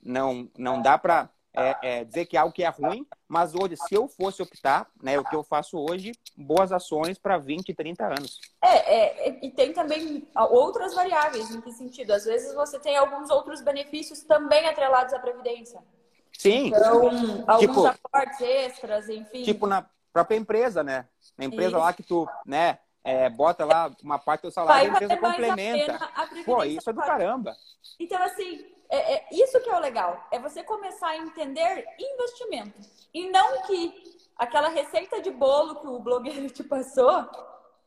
não, 0.01 0.49
não 0.57 0.81
dá 0.81 0.97
para 0.97 1.29
é, 1.53 1.75
é, 1.81 2.03
dizer 2.05 2.25
que 2.25 2.37
é 2.37 2.39
algo 2.39 2.53
que 2.53 2.63
é 2.63 2.69
ruim, 2.69 3.05
mas 3.27 3.53
hoje, 3.53 3.75
se 3.75 3.93
eu 3.93 4.07
fosse 4.07 4.41
optar, 4.41 4.87
né, 5.03 5.19
o 5.19 5.25
que 5.25 5.35
eu 5.35 5.43
faço 5.43 5.77
hoje, 5.77 6.13
boas 6.37 6.71
ações 6.71 7.19
para 7.19 7.37
20, 7.37 7.73
30 7.73 8.05
anos. 8.05 8.39
É, 8.63 9.27
é, 9.27 9.45
e 9.45 9.51
tem 9.51 9.73
também 9.73 10.25
outras 10.35 10.93
variáveis, 10.93 11.51
em 11.51 11.59
que 11.59 11.73
sentido? 11.73 12.11
Às 12.11 12.23
vezes 12.23 12.53
você 12.53 12.79
tem 12.79 12.95
alguns 12.95 13.29
outros 13.29 13.61
benefícios 13.61 14.23
também 14.23 14.65
atrelados 14.69 15.13
à 15.13 15.19
Previdência. 15.19 15.83
Sim. 16.31 16.67
Então, 16.67 17.43
alguns 17.45 17.59
tipo, 17.59 17.85
aportes 17.87 18.39
extras, 18.39 19.09
enfim. 19.09 19.43
Tipo 19.43 19.67
na 19.67 19.85
própria 20.13 20.37
empresa, 20.37 20.81
né? 20.81 21.07
Na 21.37 21.43
empresa 21.43 21.71
Isso. 21.71 21.77
lá 21.77 21.91
que 21.91 22.03
tu, 22.03 22.25
né, 22.45 22.79
é, 23.07 23.29
bota 23.29 23.63
lá 23.63 23.89
uma 24.03 24.19
parte 24.19 24.41
do 24.41 24.51
salário, 24.51 24.91
a 24.91 24.93
empresa 24.93 25.15
complementa. 25.15 25.95
A 26.13 26.27
Pô, 26.43 26.61
isso 26.65 26.89
é 26.89 26.93
do 26.93 26.99
caramba. 26.99 27.55
Então, 27.97 28.21
assim, 28.21 28.65
é, 28.89 29.13
é, 29.13 29.27
isso 29.31 29.61
que 29.61 29.69
é 29.69 29.75
o 29.75 29.79
legal. 29.79 30.27
É 30.29 30.37
você 30.37 30.61
começar 30.61 31.07
a 31.07 31.17
entender 31.17 31.85
investimento. 31.97 32.77
E 33.13 33.29
não 33.29 33.61
que 33.61 34.17
aquela 34.35 34.67
receita 34.67 35.21
de 35.21 35.31
bolo 35.31 35.79
que 35.79 35.87
o 35.87 35.99
blogueiro 35.99 36.49
te 36.51 36.65
passou 36.65 37.25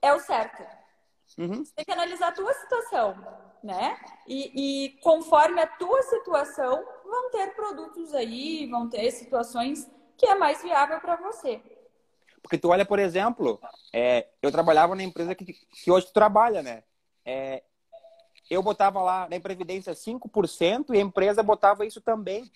é 0.01 0.11
o 0.11 0.21
certo. 0.21 0.63
Uhum. 1.37 1.67
Você 1.67 1.75
tem 1.75 1.85
que 1.85 1.93
analisar 1.93 2.29
a 2.29 2.33
tua 2.33 2.55
situação, 2.55 3.15
né? 3.63 4.01
E, 4.27 4.87
e 4.87 4.89
conforme 5.03 5.61
a 5.61 5.67
tua 5.67 6.01
situação, 6.01 6.83
vão 7.05 7.31
ter 7.31 7.55
produtos 7.55 8.15
aí, 8.15 8.67
vão 8.71 8.89
ter 8.89 9.11
situações 9.11 9.87
que 10.17 10.25
é 10.25 10.35
mais 10.35 10.63
viável 10.63 10.99
para 10.99 11.17
você. 11.17 11.63
Porque 12.43 12.59
tu 12.59 12.69
olha, 12.69 12.85
por 12.85 12.99
exemplo, 12.99 13.61
é, 13.93 14.29
eu 14.43 14.51
trabalhava 14.51 14.95
na 14.95 15.03
empresa 15.03 15.35
que, 15.35 15.45
que 15.45 15.91
hoje 15.91 16.07
tu 16.07 16.13
trabalha, 16.13 16.63
né? 16.63 16.83
É, 17.25 17.63
eu 18.49 18.63
botava 18.63 19.01
lá 19.01 19.29
na 19.29 19.39
Previdência 19.39 19.93
5% 19.93 20.95
e 20.95 20.99
a 20.99 21.01
empresa 21.01 21.43
botava 21.43 21.87
isso 21.87 22.01
também. 22.01 22.51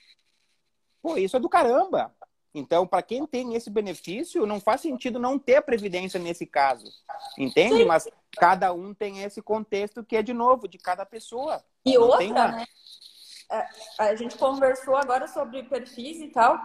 Pô, 1.03 1.17
isso 1.17 1.37
é 1.37 1.41
do 1.41 1.49
caramba. 1.49 2.15
Então, 2.53 2.87
para 2.87 3.03
quem 3.03 3.27
tem 3.27 3.55
esse 3.55 3.69
benefício, 3.69 4.47
não 4.47 4.61
faz 4.61 4.81
sentido 4.81 5.19
não 5.19 5.39
ter 5.39 5.57
a 5.57 5.63
Previdência 5.63 6.19
nesse 6.19 6.47
caso. 6.47 6.91
Entende? 7.37 7.79
Sim. 7.79 7.85
Mas 7.85 8.09
cada 8.39 8.73
um 8.73 8.95
tem 8.95 9.23
esse 9.23 9.43
contexto 9.43 10.05
que 10.05 10.17
é, 10.17 10.23
de 10.23 10.33
novo, 10.33 10.67
de 10.67 10.79
cada 10.79 11.05
pessoa. 11.05 11.63
E 11.85 11.95
não 11.95 12.03
outra, 12.03 12.25
uma... 12.25 12.49
né? 12.49 12.67
É, 13.51 13.67
a 13.99 14.15
gente 14.17 14.39
conversou 14.39 14.97
agora 14.97 15.29
sobre 15.29 15.63
perfis 15.65 16.21
e 16.21 16.29
tal 16.29 16.59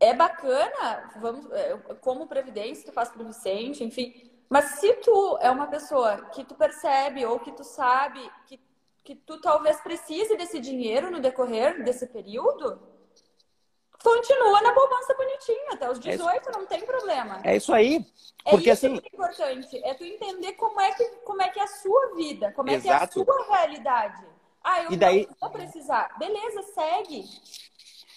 é 0.00 0.14
bacana, 0.14 1.10
vamos, 1.20 1.50
é, 1.52 1.76
como 2.00 2.26
previdência, 2.26 2.86
tu 2.86 2.92
faz 2.92 3.08
pro 3.08 3.24
Vicente, 3.24 3.84
enfim. 3.84 4.30
Mas 4.48 4.64
se 4.80 4.92
tu 4.94 5.38
é 5.40 5.50
uma 5.50 5.66
pessoa 5.66 6.26
que 6.30 6.44
tu 6.44 6.54
percebe 6.54 7.24
ou 7.26 7.38
que 7.38 7.52
tu 7.52 7.64
sabe 7.64 8.20
que, 8.46 8.60
que 9.04 9.14
tu 9.14 9.40
talvez 9.40 9.80
precise 9.80 10.36
desse 10.36 10.58
dinheiro 10.58 11.10
no 11.10 11.20
decorrer 11.20 11.84
desse 11.84 12.06
período, 12.06 12.80
continua 14.02 14.62
na 14.62 14.72
poupança 14.72 15.14
bonitinha, 15.14 15.72
até 15.72 15.90
os 15.90 15.98
18 15.98 16.48
é 16.48 16.52
não 16.52 16.66
tem 16.66 16.84
problema. 16.84 17.40
É 17.44 17.56
isso 17.56 17.72
aí. 17.72 18.06
É 18.44 18.50
Porque 18.50 18.70
é 18.70 18.72
isso 18.72 18.86
assim... 18.86 19.00
que 19.00 19.06
é 19.06 19.10
importante, 19.12 19.84
é 19.84 19.94
tu 19.94 20.04
entender 20.04 20.52
como 20.54 20.80
é 20.80 20.92
que, 20.92 21.04
como 21.24 21.42
é, 21.42 21.48
que 21.48 21.60
é 21.60 21.64
a 21.64 21.66
sua 21.66 22.14
vida, 22.14 22.52
como 22.52 22.70
é 22.70 22.80
que 22.80 22.88
é 22.88 22.92
a 22.92 23.06
sua 23.06 23.46
realidade. 23.48 24.24
Ah, 24.64 24.82
eu 24.82 24.92
e 24.92 24.96
daí... 24.96 25.26
não 25.26 25.36
vou 25.40 25.50
precisar. 25.50 26.16
Beleza, 26.18 26.62
segue. 26.74 27.24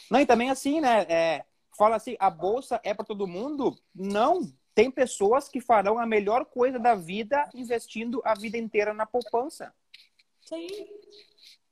Não, 0.09 0.19
e 0.19 0.25
também 0.25 0.49
assim, 0.49 0.81
né? 0.81 1.05
É, 1.09 1.45
fala 1.81 1.95
assim, 1.95 2.15
a 2.19 2.29
bolsa 2.29 2.79
é 2.83 2.93
para 2.93 3.03
todo 3.03 3.25
mundo? 3.25 3.75
Não. 3.93 4.53
Tem 4.75 4.91
pessoas 4.91 5.49
que 5.49 5.59
farão 5.59 5.97
a 5.97 6.05
melhor 6.05 6.45
coisa 6.45 6.77
da 6.77 6.93
vida 6.93 7.49
investindo 7.55 8.21
a 8.23 8.35
vida 8.35 8.55
inteira 8.55 8.93
na 8.93 9.03
poupança. 9.03 9.73
Sim. 10.41 10.67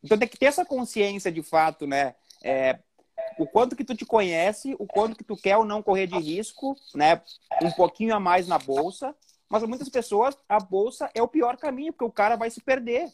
Então 0.03 0.18
tem 0.18 0.28
que 0.28 0.38
ter 0.38 0.47
essa 0.47 0.66
consciência 0.66 1.32
de 1.32 1.43
fato, 1.43 1.86
né? 1.86 2.16
É, 2.43 2.80
o 3.38 3.45
quanto 3.45 3.76
que 3.76 3.84
tu 3.84 3.95
te 3.95 4.03
conhece, 4.03 4.76
o 4.80 4.88
quanto 4.88 5.16
que 5.16 5.24
tu 5.24 5.38
quer 5.38 5.57
ou 5.57 5.64
não 5.64 5.84
correr 5.84 6.07
de 6.07 6.18
risco, 6.18 6.76
né? 6.95 7.22
Um 7.62 7.72
pouquinho 7.72 8.16
a 8.16 8.20
mais 8.20 8.47
na 8.47 8.57
bolsa. 8.57 9.16
Mas 9.47 9.62
muitas 9.62 9.89
pessoas, 9.89 10.36
a 10.49 10.60
bolsa 10.60 11.07
é 11.14 11.22
o 11.22 11.28
pior 11.28 11.55
caminho, 11.55 11.93
porque 11.93 12.05
o 12.05 12.12
cara 12.12 12.36
vai 12.36 12.49
se 12.49 12.62
perder. 12.62 13.14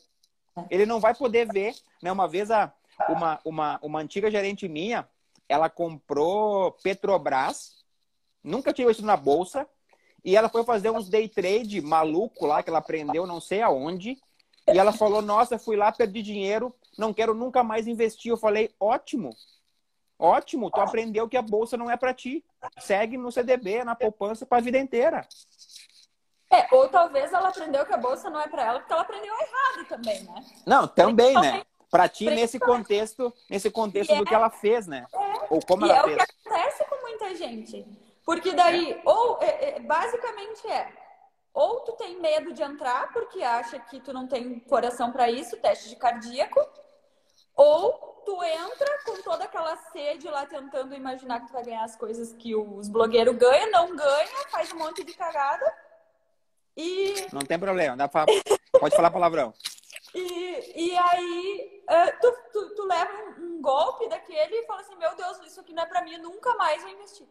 Ele 0.70 0.86
não 0.86 1.02
vai 1.02 1.14
poder 1.14 1.46
ver, 1.52 1.76
né? 2.02 2.10
Uma 2.10 2.28
vez 2.28 2.50
a, 2.50 2.74
uma, 3.10 3.40
uma, 3.44 3.80
uma 3.84 4.00
antiga 4.00 4.32
gerente 4.32 4.66
minha, 4.70 5.06
ela 5.48 5.70
comprou 5.70 6.72
Petrobras, 6.84 7.76
nunca 8.44 8.74
tinha 8.74 8.88
visto 8.88 9.06
na 9.06 9.18
bolsa, 9.18 9.68
e 10.24 10.36
ela 10.36 10.50
foi 10.50 10.64
fazer 10.64 10.90
uns 10.90 11.08
day 11.08 11.28
trade 11.30 11.82
maluco 11.82 12.46
lá, 12.46 12.64
que 12.64 12.70
ela 12.70 12.80
aprendeu 12.80 13.28
não 13.28 13.40
sei 13.40 13.62
aonde, 13.62 14.18
e 14.68 14.80
ela 14.80 14.92
falou, 14.92 15.22
nossa, 15.22 15.60
fui 15.60 15.76
lá, 15.76 15.92
perdi 15.92 16.24
dinheiro, 16.24 16.74
não 16.98 17.14
quero 17.14 17.36
nunca 17.36 17.64
mais 17.64 17.88
investir. 17.88 18.32
Eu 18.32 18.38
falei, 18.38 18.74
ótimo, 18.80 19.30
ótimo, 20.18 20.72
tu 20.72 20.82
aprendeu 20.82 21.30
que 21.30 21.38
a 21.38 21.42
bolsa 21.42 21.78
não 21.78 21.90
é 21.90 21.96
para 21.96 22.14
ti. 22.14 22.44
Segue 22.80 23.16
no 23.16 23.32
CDB, 23.32 23.84
na 23.84 23.96
poupança 23.96 24.46
para 24.46 24.58
a 24.58 24.62
vida 24.62 24.80
inteira. 24.80 25.28
É, 26.52 26.68
ou 26.74 26.88
talvez 26.88 27.32
ela 27.32 27.50
aprendeu 27.50 27.86
que 27.86 27.94
a 27.94 27.98
bolsa 27.98 28.30
não 28.30 28.40
é 28.40 28.48
para 28.48 28.66
ela 28.66 28.80
porque 28.80 28.94
ela 28.94 29.02
aprendeu 29.02 29.34
errado 29.34 29.88
também, 29.88 30.24
né? 30.24 30.46
Não, 30.66 30.88
também, 30.88 31.34
né? 31.36 31.64
Para 31.90 32.08
ti 32.10 32.26
nesse 32.26 32.60
contexto, 32.60 33.34
nesse 33.50 33.70
contexto 33.70 34.16
do 34.16 34.26
que 34.26 34.34
ela 34.34 34.50
fez, 34.50 34.88
né? 34.88 35.06
É, 35.14 35.48
ou 35.50 35.60
como 35.66 35.86
ela 35.86 36.00
é 36.00 36.04
fez. 36.04 36.18
É 36.18 36.24
o 36.24 36.26
que 36.26 36.34
acontece 36.48 36.86
com 36.86 37.02
muita 37.02 37.36
gente. 37.36 37.86
Porque 38.26 38.54
daí, 38.54 38.94
é. 38.94 39.02
ou 39.06 39.40
é, 39.42 39.76
é, 39.76 39.80
basicamente 39.80 40.68
é, 40.68 40.92
ou 41.54 41.82
tu 41.82 41.94
tem 41.94 42.20
medo 42.20 42.52
de 42.52 42.64
entrar 42.64 43.14
porque 43.14 43.42
acha 43.44 43.80
que 43.80 44.00
tu 44.02 44.12
não 44.12 44.28
tem 44.28 44.60
coração 44.60 45.12
para 45.12 45.30
isso, 45.30 45.56
teste 45.58 45.90
de 45.90 45.96
cardíaco, 45.96 46.60
ou 47.56 48.22
tu 48.26 48.44
entra 48.44 49.00
com 49.06 49.22
toda 49.22 49.46
aquela 49.46 49.78
sede 49.92 50.28
lá 50.28 50.46
tentando 50.46 50.96
imaginar 50.96 51.40
que 51.40 51.48
tu 51.48 51.54
vai 51.54 51.64
ganhar 51.64 51.84
as 51.84 51.96
coisas 51.96 52.34
que 52.34 52.56
os 52.56 52.90
blogueiros 52.90 53.38
ganham, 53.38 53.72
não 53.72 53.96
ganha, 53.96 54.48
faz 54.50 54.74
um 54.74 54.80
monte 54.80 55.04
de 55.04 55.14
cagada. 55.14 55.74
E. 56.76 57.28
Não 57.32 57.42
tem 57.42 57.58
problema, 57.58 57.96
dá 57.96 58.08
pra... 58.08 58.26
pode 58.80 58.96
falar 58.96 59.12
palavrão. 59.12 59.54
E, 60.16 60.92
e 60.92 60.98
aí 60.98 61.84
uh, 61.84 62.20
tu, 62.22 62.34
tu, 62.54 62.76
tu, 62.76 62.88
leva 62.88 63.12
um, 63.12 63.58
um, 63.58 63.62
golpe 63.62 64.08
daquele 64.08 64.56
e 64.56 64.66
fala 64.66 64.80
assim, 64.80 64.96
meu 64.96 65.14
Deus, 65.14 65.40
isso 65.46 65.60
aqui 65.60 65.74
não 65.74 65.84
é 65.84 65.86
para 65.86 66.02
mim, 66.04 66.18
nunca 66.20 66.56
mais 66.56 66.82
vou 66.82 66.92
investir. 66.92 67.28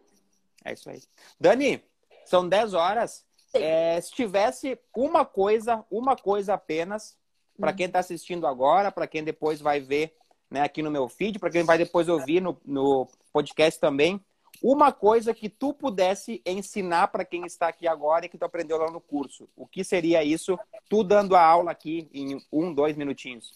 É 0.63 0.75
isso 0.75 0.91
aí. 0.91 1.03
Dani, 1.41 1.83
são 2.27 2.47
10 2.47 2.75
horas. 2.75 3.25
É, 3.55 3.99
se 4.03 4.11
tivesse 4.13 4.79
uma 4.95 5.25
coisa, 5.25 5.83
uma 5.91 6.15
coisa 6.15 6.55
apenas, 6.55 7.17
para 7.59 7.73
quem 7.73 7.87
está 7.87 8.01
assistindo 8.01 8.47
agora, 8.47 8.93
para 8.93 9.07
quem 9.07 9.25
depois 9.25 9.61
vai 9.61 9.81
ver 9.81 10.15
né, 10.51 10.61
aqui 10.61 10.83
no 10.83 10.91
meu 10.91 11.09
feed, 11.09 11.39
para 11.39 11.51
quem 11.51 11.63
vai 11.63 11.79
depois 11.79 12.09
ouvir 12.09 12.43
no, 12.43 12.61
no 12.67 13.09
podcast 13.33 13.81
também, 13.81 14.23
uma 14.67 14.91
coisa 14.91 15.35
que 15.35 15.51
tu 15.51 15.75
pudesse 15.75 16.41
ensinar 16.47 17.09
para 17.09 17.23
quem 17.23 17.45
está 17.45 17.69
aqui 17.69 17.87
agora 17.87 18.25
e 18.25 18.31
que 18.31 18.39
tu 18.39 18.47
aprendeu 18.47 18.79
lá 18.79 18.91
no 18.91 18.99
curso. 18.99 19.47
O 19.55 19.67
que 19.67 19.85
seria 19.85 20.25
isso? 20.25 20.59
Tu 20.89 21.05
dando 21.05 21.37
a 21.37 21.45
aula 21.45 21.71
aqui 21.71 22.09
em 22.15 22.43
um, 22.51 22.73
dois 22.73 22.97
minutinhos. 22.97 23.53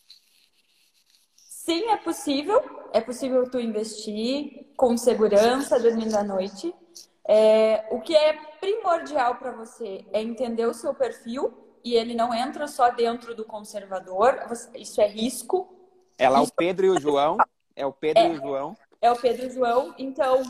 Sim, 1.35 1.89
é 1.89 1.97
possível. 1.97 2.63
É 2.93 3.01
possível 3.01 3.51
tu 3.51 3.59
investir 3.59 4.67
com 4.77 4.99
segurança, 4.99 5.81
dormindo 5.81 6.15
à 6.15 6.23
noite. 6.23 6.75
É, 7.27 7.87
o 7.91 8.03
que 8.03 8.15
é 8.15 8.35
primordial 8.61 9.37
para 9.37 9.53
você 9.53 10.05
é 10.13 10.21
entender 10.21 10.67
o 10.67 10.75
seu 10.75 10.93
perfil 10.93 11.55
e 11.83 11.95
ele 11.95 12.15
não 12.15 12.35
entra 12.35 12.69
só 12.69 12.91
dentro 12.91 13.35
do 13.35 13.47
conservador. 13.47 14.39
Isso 14.75 15.01
é 15.01 15.09
risco. 15.09 15.75
É 16.19 16.29
lá 16.29 16.43
o 16.43 16.53
Pedro 16.53 16.85
e 16.85 16.91
o 16.91 17.01
João. 17.01 17.39
É 17.75 17.87
o 17.87 17.93
Pedro 17.95 18.23
é, 18.23 18.29
e 18.29 18.33
o 18.33 18.37
João. 18.37 18.77
É 19.01 19.11
o 19.11 19.17
Pedro 19.17 19.47
e 19.47 19.49
o 19.49 19.51
João. 19.51 19.95
Então, 19.97 20.43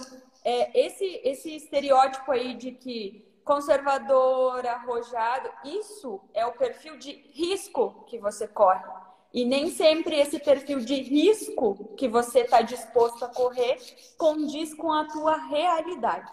é, 0.45 0.87
esse, 0.87 1.21
esse 1.25 1.57
estereótipo 1.57 2.31
aí 2.31 2.55
de 2.55 2.73
que 2.73 3.27
conservador, 3.45 4.67
arrojado, 4.67 5.49
isso 5.65 6.21
é 6.35 6.45
o 6.45 6.53
perfil 6.53 6.99
de 6.99 7.13
risco 7.33 8.05
que 8.07 8.19
você 8.19 8.47
corre. 8.47 8.85
E 9.33 9.45
nem 9.45 9.71
sempre 9.71 10.17
esse 10.19 10.39
perfil 10.39 10.81
de 10.81 10.95
risco 10.95 11.95
que 11.97 12.09
você 12.09 12.41
está 12.41 12.63
disposto 12.63 13.25
a 13.25 13.29
correr 13.29 13.79
condiz 14.17 14.75
com 14.75 14.93
a 14.93 15.07
tua 15.07 15.37
realidade. 15.37 16.31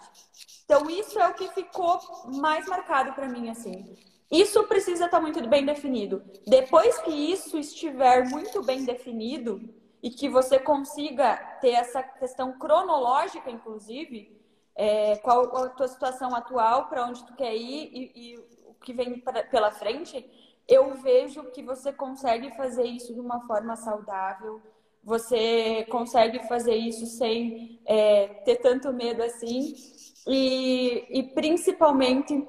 Então, 0.64 0.90
isso 0.90 1.18
é 1.18 1.28
o 1.28 1.34
que 1.34 1.48
ficou 1.48 1.98
mais 2.36 2.66
marcado 2.66 3.12
para 3.12 3.28
mim, 3.28 3.48
assim. 3.48 3.96
Isso 4.30 4.62
precisa 4.64 5.04
estar 5.04 5.18
tá 5.18 5.20
muito 5.20 5.46
bem 5.48 5.64
definido. 5.64 6.22
Depois 6.46 6.98
que 6.98 7.10
isso 7.10 7.56
estiver 7.58 8.28
muito 8.28 8.62
bem 8.62 8.84
definido, 8.84 9.60
e 10.06 10.10
que 10.10 10.28
você 10.28 10.56
consiga 10.56 11.36
ter 11.60 11.72
essa 11.72 12.00
questão 12.00 12.56
cronológica, 12.56 13.50
inclusive, 13.50 14.40
é, 14.76 15.16
qual 15.16 15.56
a 15.56 15.68
tua 15.70 15.88
situação 15.88 16.32
atual, 16.32 16.86
para 16.86 17.06
onde 17.06 17.24
tu 17.24 17.34
quer 17.34 17.56
ir 17.56 17.90
e, 17.92 18.12
e 18.14 18.38
o 18.68 18.74
que 18.74 18.92
vem 18.92 19.18
pra, 19.18 19.42
pela 19.42 19.72
frente, 19.72 20.24
eu 20.68 20.94
vejo 20.94 21.50
que 21.50 21.60
você 21.60 21.92
consegue 21.92 22.56
fazer 22.56 22.84
isso 22.84 23.12
de 23.12 23.18
uma 23.18 23.44
forma 23.48 23.74
saudável, 23.74 24.62
você 25.02 25.84
consegue 25.90 26.38
fazer 26.46 26.76
isso 26.76 27.04
sem 27.06 27.80
é, 27.84 28.28
ter 28.44 28.58
tanto 28.58 28.92
medo 28.92 29.24
assim, 29.24 29.74
e, 30.24 31.04
e 31.18 31.22
principalmente 31.34 32.46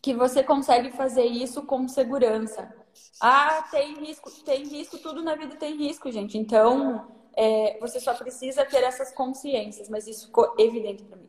que 0.00 0.14
você 0.14 0.42
consegue 0.42 0.92
fazer 0.92 1.26
isso 1.26 1.60
com 1.66 1.86
segurança. 1.86 2.74
Ah, 3.20 3.68
tem 3.70 3.94
risco, 4.04 4.30
tem 4.44 4.64
risco, 4.64 4.98
tudo 4.98 5.22
na 5.22 5.34
vida 5.34 5.56
tem 5.56 5.76
risco, 5.76 6.10
gente. 6.10 6.38
Então, 6.38 7.10
é, 7.36 7.78
você 7.80 8.00
só 8.00 8.14
precisa 8.14 8.64
ter 8.64 8.82
essas 8.82 9.12
consciências, 9.12 9.88
mas 9.88 10.06
isso 10.06 10.26
ficou 10.26 10.54
evidente 10.58 11.04
para 11.04 11.16
mim. 11.16 11.28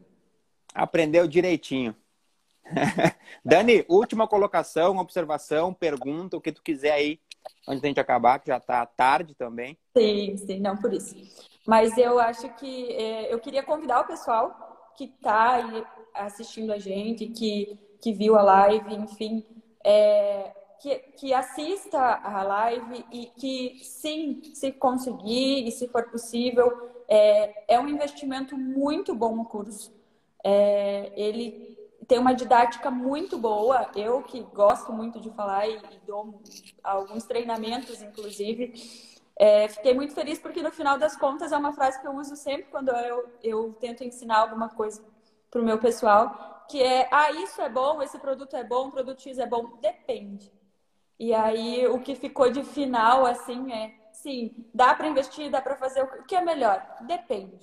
Aprendeu 0.74 1.28
direitinho. 1.28 1.95
Dani, 3.43 3.86
última 3.89 4.28
colocação, 4.28 4.97
observação, 4.97 5.74
pergunta, 5.74 6.38
o 6.38 6.41
que 6.41 6.51
tu 6.51 6.62
quiser 6.62 6.91
aí, 6.91 7.20
antes 7.68 7.82
da 7.82 7.88
gente 7.88 7.99
acabar, 7.99 8.39
que 8.39 8.47
já 8.47 8.57
está 8.57 8.86
tarde 8.86 9.36
também. 9.36 9.78
Sim, 9.97 10.38
sim, 10.38 10.59
não 10.59 10.78
por 10.78 10.93
isso. 10.93 11.16
Mas 11.68 11.97
eu 11.97 12.20
acho 12.20 12.49
que 12.55 12.91
é, 12.93 13.34
eu 13.34 13.39
queria 13.39 13.64
convidar 13.64 14.01
o 14.01 14.07
pessoal 14.07 14.93
que 14.97 15.05
está 15.05 15.55
aí 15.55 15.84
assistindo 16.14 16.72
a 16.72 16.80
gente, 16.80 17.28
que, 17.28 17.78
que 18.01 18.14
viu 18.14 18.36
a 18.36 18.41
live, 18.41 18.93
enfim, 18.95 19.45
é, 19.84 20.53
que, 20.82 20.95
que 21.15 21.34
assista 21.34 21.99
a 21.99 22.41
live 22.41 23.05
e 23.11 23.27
que, 23.27 23.79
sim, 23.84 24.41
se 24.53 24.71
conseguir 24.71 25.67
e 25.67 25.71
se 25.71 25.88
for 25.88 26.09
possível, 26.09 26.89
é, 27.07 27.75
é 27.75 27.79
um 27.79 27.88
investimento 27.88 28.57
muito 28.57 29.13
bom 29.13 29.39
o 29.39 29.45
curso. 29.45 29.93
É, 30.43 31.11
ele 31.15 31.77
tem 32.07 32.17
uma 32.17 32.34
didática 32.34 32.89
muito 32.89 33.38
boa. 33.38 33.91
Eu 33.95 34.23
que 34.23 34.41
gosto 34.41 34.91
muito 34.91 35.19
de 35.19 35.29
falar 35.29 35.67
e, 35.67 35.75
e 35.75 35.99
dou 36.05 36.41
alguns 36.84 37.25
treinamentos, 37.25 38.01
inclusive, 38.01 38.73
é, 39.36 39.67
fiquei 39.67 39.93
muito 39.93 40.15
feliz 40.15 40.39
porque 40.39 40.63
no 40.63 40.71
final 40.71 40.97
das 40.97 41.15
contas 41.15 41.51
é 41.51 41.57
uma 41.57 41.73
frase 41.73 42.01
que 42.01 42.07
eu 42.07 42.15
uso 42.15 42.36
sempre 42.36 42.65
quando 42.71 42.89
eu, 42.89 43.29
eu 43.43 43.73
tento 43.79 44.03
ensinar 44.03 44.39
alguma 44.39 44.69
coisa 44.69 45.03
para 45.51 45.61
o 45.61 45.63
meu 45.63 45.77
pessoal, 45.77 46.65
que 46.67 46.82
é, 46.82 47.07
ah, 47.11 47.32
isso 47.32 47.61
é 47.61 47.69
bom, 47.69 48.01
esse 48.01 48.17
produto 48.17 48.55
é 48.55 48.63
bom, 48.63 48.88
o 48.88 48.91
produto 48.91 49.21
X 49.21 49.38
é 49.38 49.45
bom. 49.45 49.77
Depende. 49.79 50.51
E 51.22 51.36
aí 51.36 51.86
o 51.86 51.99
que 51.99 52.15
ficou 52.15 52.49
de 52.49 52.63
final, 52.63 53.28
assim, 53.28 53.72
é, 53.72 53.93
sim, 54.11 54.55
dá 54.74 54.95
para 54.95 55.07
investir, 55.07 55.51
dá 55.51 55.61
para 55.61 55.76
fazer 55.76 56.01
o 56.01 56.24
que 56.24 56.36
é 56.36 56.41
melhor? 56.41 56.84
Depende. 57.01 57.59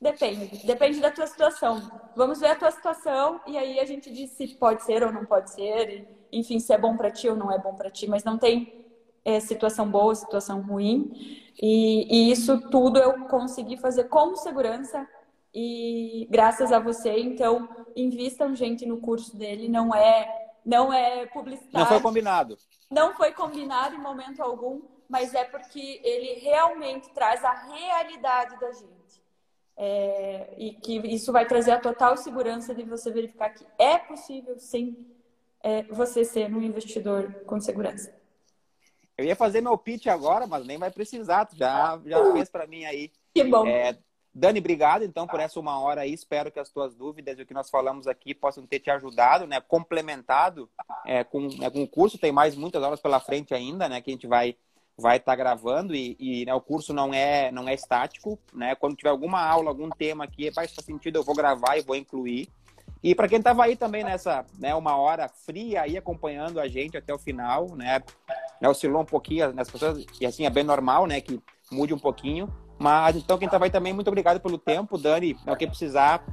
Depende, 0.00 0.64
depende 0.64 1.00
da 1.00 1.10
tua 1.10 1.26
situação. 1.26 1.90
Vamos 2.14 2.38
ver 2.38 2.52
a 2.52 2.54
tua 2.54 2.70
situação 2.70 3.40
e 3.48 3.58
aí 3.58 3.80
a 3.80 3.84
gente 3.84 4.12
diz 4.12 4.30
se 4.30 4.46
pode 4.54 4.84
ser 4.84 5.02
ou 5.02 5.12
não 5.12 5.24
pode 5.24 5.50
ser, 5.50 6.06
enfim, 6.30 6.60
se 6.60 6.72
é 6.72 6.78
bom 6.78 6.96
para 6.96 7.10
ti 7.10 7.28
ou 7.28 7.34
não 7.34 7.50
é 7.50 7.58
bom 7.58 7.74
para 7.74 7.90
ti, 7.90 8.06
mas 8.06 8.22
não 8.22 8.38
tem 8.38 8.86
é, 9.24 9.40
situação 9.40 9.90
boa, 9.90 10.14
situação 10.14 10.62
ruim. 10.62 11.10
E, 11.60 12.28
e, 12.28 12.30
isso 12.30 12.70
tudo 12.70 12.96
eu 12.96 13.26
consegui 13.26 13.76
fazer 13.76 14.04
com 14.04 14.36
segurança 14.36 15.04
e 15.52 16.28
graças 16.30 16.70
a 16.70 16.78
você. 16.78 17.18
Então, 17.18 17.68
invistam 17.96 18.54
gente 18.54 18.86
no 18.86 18.98
curso 18.98 19.36
dele, 19.36 19.68
não 19.68 19.92
é 19.92 20.41
não 20.64 20.92
é 20.92 21.26
publicidade. 21.26 21.72
Não 21.72 21.86
foi 21.86 22.00
combinado. 22.00 22.58
Não 22.90 23.14
foi 23.14 23.32
combinado 23.32 23.94
em 23.94 24.00
momento 24.00 24.42
algum, 24.42 24.82
mas 25.08 25.34
é 25.34 25.44
porque 25.44 26.00
ele 26.04 26.40
realmente 26.40 27.10
traz 27.10 27.44
a 27.44 27.52
realidade 27.52 28.58
da 28.60 28.72
gente. 28.72 29.22
É, 29.76 30.54
e 30.58 30.74
que 30.74 30.98
isso 30.98 31.32
vai 31.32 31.46
trazer 31.46 31.72
a 31.72 31.80
total 31.80 32.16
segurança 32.16 32.74
de 32.74 32.82
você 32.82 33.10
verificar 33.10 33.50
que 33.50 33.66
é 33.78 33.98
possível, 33.98 34.58
sim, 34.58 34.96
é, 35.62 35.82
você 35.84 36.24
ser 36.24 36.52
um 36.54 36.62
investidor 36.62 37.32
com 37.46 37.58
segurança. 37.58 38.14
Eu 39.16 39.24
ia 39.24 39.36
fazer 39.36 39.60
meu 39.60 39.76
pitch 39.78 40.06
agora, 40.06 40.46
mas 40.46 40.66
nem 40.66 40.78
vai 40.78 40.90
precisar, 40.90 41.46
tu 41.46 41.56
já, 41.56 42.00
já 42.04 42.18
fez 42.32 42.50
para 42.50 42.66
mim 42.66 42.84
aí. 42.84 43.10
Que 43.34 43.44
bom. 43.44 43.66
É, 43.66 43.98
Dani, 44.34 44.60
obrigado 44.60 45.04
então 45.04 45.26
por 45.26 45.40
essa 45.40 45.60
uma 45.60 45.78
hora 45.78 46.02
aí. 46.02 46.12
Espero 46.12 46.50
que 46.50 46.58
as 46.58 46.70
tuas 46.70 46.94
dúvidas 46.94 47.38
e 47.38 47.42
o 47.42 47.46
que 47.46 47.52
nós 47.52 47.68
falamos 47.68 48.06
aqui 48.06 48.34
possam 48.34 48.66
ter 48.66 48.80
te 48.80 48.90
ajudado, 48.90 49.46
né? 49.46 49.60
Complementado 49.60 50.70
é, 51.04 51.22
com, 51.22 51.48
né, 51.58 51.68
com 51.68 51.82
o 51.82 51.88
curso. 51.88 52.18
Tem 52.18 52.32
mais 52.32 52.56
muitas 52.56 52.82
aulas 52.82 53.00
pela 53.00 53.20
frente 53.20 53.52
ainda, 53.52 53.88
né? 53.88 54.00
Que 54.00 54.10
a 54.10 54.14
gente 54.14 54.26
vai 54.26 54.56
vai 54.96 55.16
estar 55.16 55.32
tá 55.32 55.36
gravando 55.36 55.94
e, 55.94 56.16
e 56.18 56.44
né, 56.44 56.54
o 56.54 56.60
curso 56.60 56.92
não 56.92 57.12
é 57.12 57.50
não 57.50 57.68
é 57.68 57.74
estático, 57.74 58.38
né? 58.54 58.74
Quando 58.74 58.96
tiver 58.96 59.10
alguma 59.10 59.40
aula, 59.40 59.68
algum 59.68 59.90
tema 59.90 60.24
aqui 60.24 60.50
faz 60.52 60.72
sentido, 60.82 61.16
eu 61.16 61.24
vou 61.24 61.34
gravar 61.34 61.76
e 61.76 61.82
vou 61.82 61.96
incluir. 61.96 62.48
E 63.02 63.14
para 63.14 63.28
quem 63.28 63.38
estava 63.38 63.64
aí 63.64 63.74
também 63.74 64.04
nessa, 64.04 64.46
né, 64.58 64.72
uma 64.76 64.96
hora 64.96 65.28
fria 65.28 65.82
aí 65.82 65.96
acompanhando 65.96 66.60
a 66.60 66.68
gente 66.68 66.96
até 66.96 67.12
o 67.12 67.18
final, 67.18 67.74
né, 67.74 68.00
né 68.60 68.68
oscilou 68.68 69.02
um 69.02 69.06
pouquinho 69.06 69.52
nas 69.52 69.68
pessoas 69.68 70.06
e 70.20 70.24
assim 70.24 70.46
é 70.46 70.50
bem 70.50 70.62
normal, 70.62 71.06
né, 71.06 71.20
que 71.20 71.42
mude 71.70 71.92
um 71.92 71.98
pouquinho. 71.98 72.48
Mas 72.78 73.16
então, 73.16 73.38
quem 73.38 73.46
estava 73.46 73.64
aí 73.64 73.70
também, 73.70 73.92
muito 73.92 74.08
obrigado 74.08 74.40
pelo 74.40 74.58
tempo, 74.58 74.98
Dani. 74.98 75.36
É 75.46 75.52
o 75.52 75.56
que 75.56 75.66
precisar, 75.66 76.24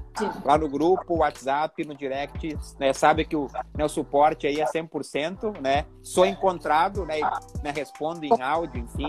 lá 0.44 0.58
no 0.58 0.68
grupo, 0.68 1.18
WhatsApp, 1.18 1.86
no 1.86 1.96
direct, 1.96 2.58
né? 2.80 2.92
Sabe 2.92 3.26
que 3.26 3.36
o, 3.36 3.48
né, 3.78 3.86
o 3.86 3.90
suporte 3.90 4.48
aí 4.48 4.60
é 4.60 4.66
100%, 4.66 5.62
né? 5.62 5.86
Sou 6.02 6.26
encontrado, 6.26 7.06
né? 7.06 7.20
E, 7.20 7.24
né? 7.64 7.72
Respondo 7.72 8.26
em 8.26 8.42
áudio, 8.42 8.82
enfim. 8.82 9.08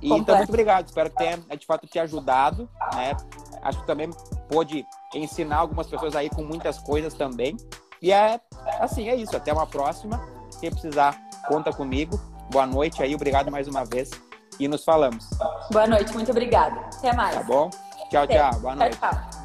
E, 0.00 0.12
então, 0.12 0.36
muito 0.36 0.48
obrigado. 0.48 0.86
Espero 0.86 1.10
que 1.10 1.16
tenha, 1.16 1.38
né, 1.38 1.56
de 1.56 1.66
fato, 1.66 1.86
te 1.86 1.98
ajudado, 1.98 2.68
né? 2.94 3.16
Acho 3.62 3.80
que 3.80 3.86
também 3.86 4.08
pôde 4.48 4.84
ensinar 5.14 5.56
algumas 5.56 5.88
pessoas 5.88 6.14
aí 6.14 6.30
com 6.30 6.42
muitas 6.42 6.78
coisas 6.78 7.14
também. 7.14 7.56
E 8.00 8.12
é 8.12 8.40
assim, 8.78 9.08
é 9.08 9.16
isso. 9.16 9.36
Até 9.36 9.52
uma 9.52 9.66
próxima. 9.66 10.20
Se 10.50 10.70
precisar, 10.70 11.16
conta 11.48 11.72
comigo. 11.72 12.20
Boa 12.50 12.66
noite 12.66 13.02
aí. 13.02 13.14
Obrigado 13.14 13.50
mais 13.50 13.66
uma 13.66 13.84
vez 13.84 14.10
e 14.58 14.68
nos 14.68 14.84
falamos. 14.84 15.28
Boa 15.70 15.86
noite, 15.86 16.12
muito 16.12 16.30
obrigada. 16.30 16.80
Até 16.98 17.12
mais. 17.12 17.34
Tá 17.34 17.42
bom? 17.42 17.70
Tchau, 18.10 18.24
Até. 18.24 18.38
tchau. 18.38 18.60
Boa 18.60 18.74
noite. 18.76 18.98
Tchau, 18.98 19.10
tchau. 19.10 19.35